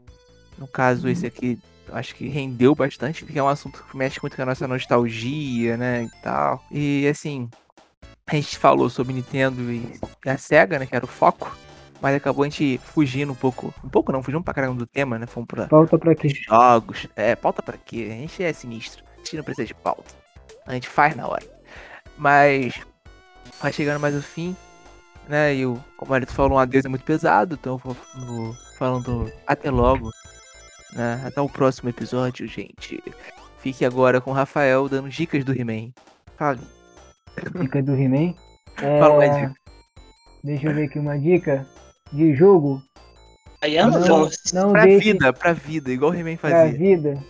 [0.57, 1.59] No caso, esse aqui
[1.93, 5.77] acho que rendeu bastante, porque é um assunto que mexe muito com a nossa nostalgia,
[5.77, 6.05] né?
[6.05, 6.65] E tal.
[6.71, 7.47] E assim,
[8.25, 10.87] a gente falou sobre Nintendo e a SEGA, né?
[10.87, 11.55] Que era o foco.
[12.01, 13.71] Mas acabou a gente fugindo um pouco.
[13.83, 15.27] Um pouco não, fugimos pra caramba do tema, né?
[15.27, 15.67] Fomos pra.
[15.67, 16.29] Pauta pra quê?
[16.29, 17.07] Jogos.
[17.15, 18.07] É, pauta pra quê?
[18.09, 19.03] A gente é sinistro.
[19.13, 20.11] A gente não precisa de pauta.
[20.65, 21.45] A gente faz na hora.
[22.17, 22.73] Mas.
[23.61, 24.55] Vai chegando mais o fim.
[25.27, 25.55] Né?
[25.55, 27.57] E o, como ele falou, um adeus é muito pesado.
[27.59, 27.95] Então eu
[28.25, 30.09] vou, falando até logo.
[30.93, 31.21] Né?
[31.25, 33.03] Até o próximo episódio, gente.
[33.59, 35.91] Fique agora com o Rafael dando dicas do He-Man.
[36.37, 36.61] Fale.
[37.59, 38.33] Dica do He-Man.
[38.81, 38.99] É...
[38.99, 39.53] Fala uma dica.
[40.43, 41.67] Deixa eu ver aqui uma dica
[42.13, 42.81] de jogo.
[43.61, 45.13] Aí é não, não pra deixe...
[45.13, 46.69] vida, pra vida, igual o He-Man fazia.
[46.69, 47.23] Pra vida.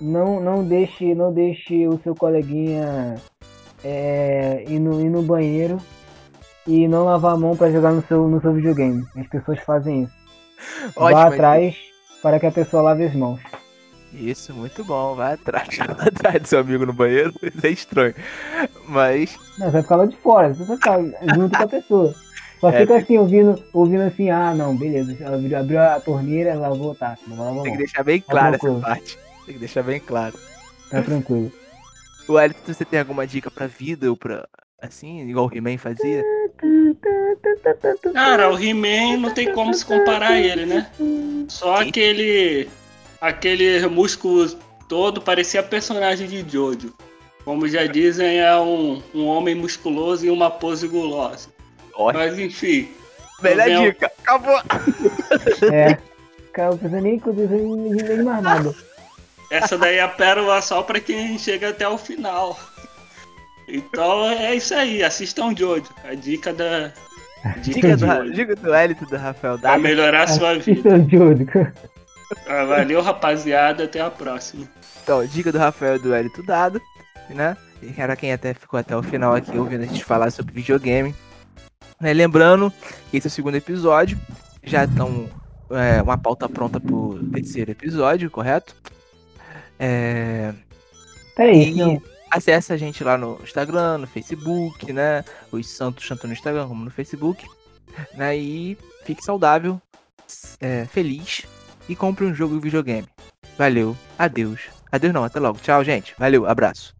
[0.00, 3.16] Não, não deixe, não deixe o seu coleguinha
[3.82, 5.78] é, ir, no, ir no banheiro
[6.68, 9.04] e não lavar a mão para jogar no seu, no seu videogame.
[9.16, 10.12] As pessoas fazem isso.
[10.94, 11.74] Vá atrás
[12.22, 13.40] para que a pessoa lave as mãos.
[14.12, 15.14] Isso, muito bom.
[15.14, 17.32] Vai atrás, vai atrás do seu amigo no banheiro.
[17.42, 18.14] Isso é estranho.
[18.86, 19.36] Mas.
[19.58, 20.98] Não, você vai ficar lá de fora, você vai ficar
[21.34, 22.14] junto com a pessoa.
[22.60, 25.16] Só É, fica assim, ouvindo, ouvindo assim, ah, não, beleza.
[25.20, 27.16] Ela abriu, abriu a torneira, lavou, tá.
[27.28, 29.18] Lavou, Tem que deixar bem Tá claro essa parte.
[29.44, 30.38] Tem que deixar bem claro.
[30.90, 31.52] Tá tranquilo.
[32.28, 34.46] O Wellington, você tem alguma dica pra vida ou pra.
[34.80, 36.22] Assim, igual o He-Man fazia?
[38.14, 40.90] Cara, o He-Man não tem como se comparar a ele, né?
[41.48, 41.88] Só Sim.
[41.88, 42.68] aquele.
[43.20, 44.48] aquele músculo
[44.88, 46.94] todo parecia personagem de Jojo.
[47.44, 51.48] Como já dizem, é um, um homem musculoso e uma pose gulosa.
[51.94, 52.22] Ótimo.
[52.22, 52.88] Mas enfim,
[53.42, 54.12] Melhor Meu- dica.
[54.22, 54.60] Acabou.
[55.72, 55.98] É.
[56.52, 58.74] Cara, não precisa nem, nem mais nada.
[59.50, 62.58] essa daí é a pérola só pra quem chega até o final.
[63.68, 65.84] Então é isso aí, assistam Jojo.
[66.04, 66.92] A dica da.
[67.62, 68.32] Dica do, Jojo.
[68.32, 69.82] dica do Wellington do Rafael Pra Dado.
[69.82, 70.98] melhorar a sua vida.
[71.08, 71.46] Jojo.
[72.46, 73.84] Ah, Valeu, rapaziada.
[73.84, 74.66] Até a próxima.
[75.02, 76.80] Então, dica do Rafael e do Wellington dado,
[77.30, 77.56] né?
[77.82, 81.14] E era quem até ficou até o final aqui ouvindo a gente falar sobre videogame.
[82.00, 82.72] Né, Lembrando
[83.10, 84.18] que esse é o segundo episódio.
[84.64, 85.28] Já estão
[85.70, 88.74] é, uma pauta pronta pro terceiro episódio, correto?
[89.78, 90.52] É,
[91.38, 92.38] É isso, E não.
[92.38, 95.24] acessa a gente lá no Instagram, no Facebook, né?
[95.50, 97.46] Os Santos tanto no Instagram como no Facebook.
[98.14, 98.36] Né?
[98.36, 99.80] E fique saudável,
[100.60, 101.46] é, feliz
[101.88, 103.08] e compre um jogo de videogame.
[103.56, 104.68] Valeu, adeus.
[104.92, 105.58] Adeus não, até logo.
[105.58, 106.14] Tchau, gente.
[106.18, 106.94] Valeu, abraço.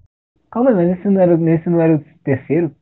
[0.50, 2.74] Calma mas esse não era, esse não era o terceiro?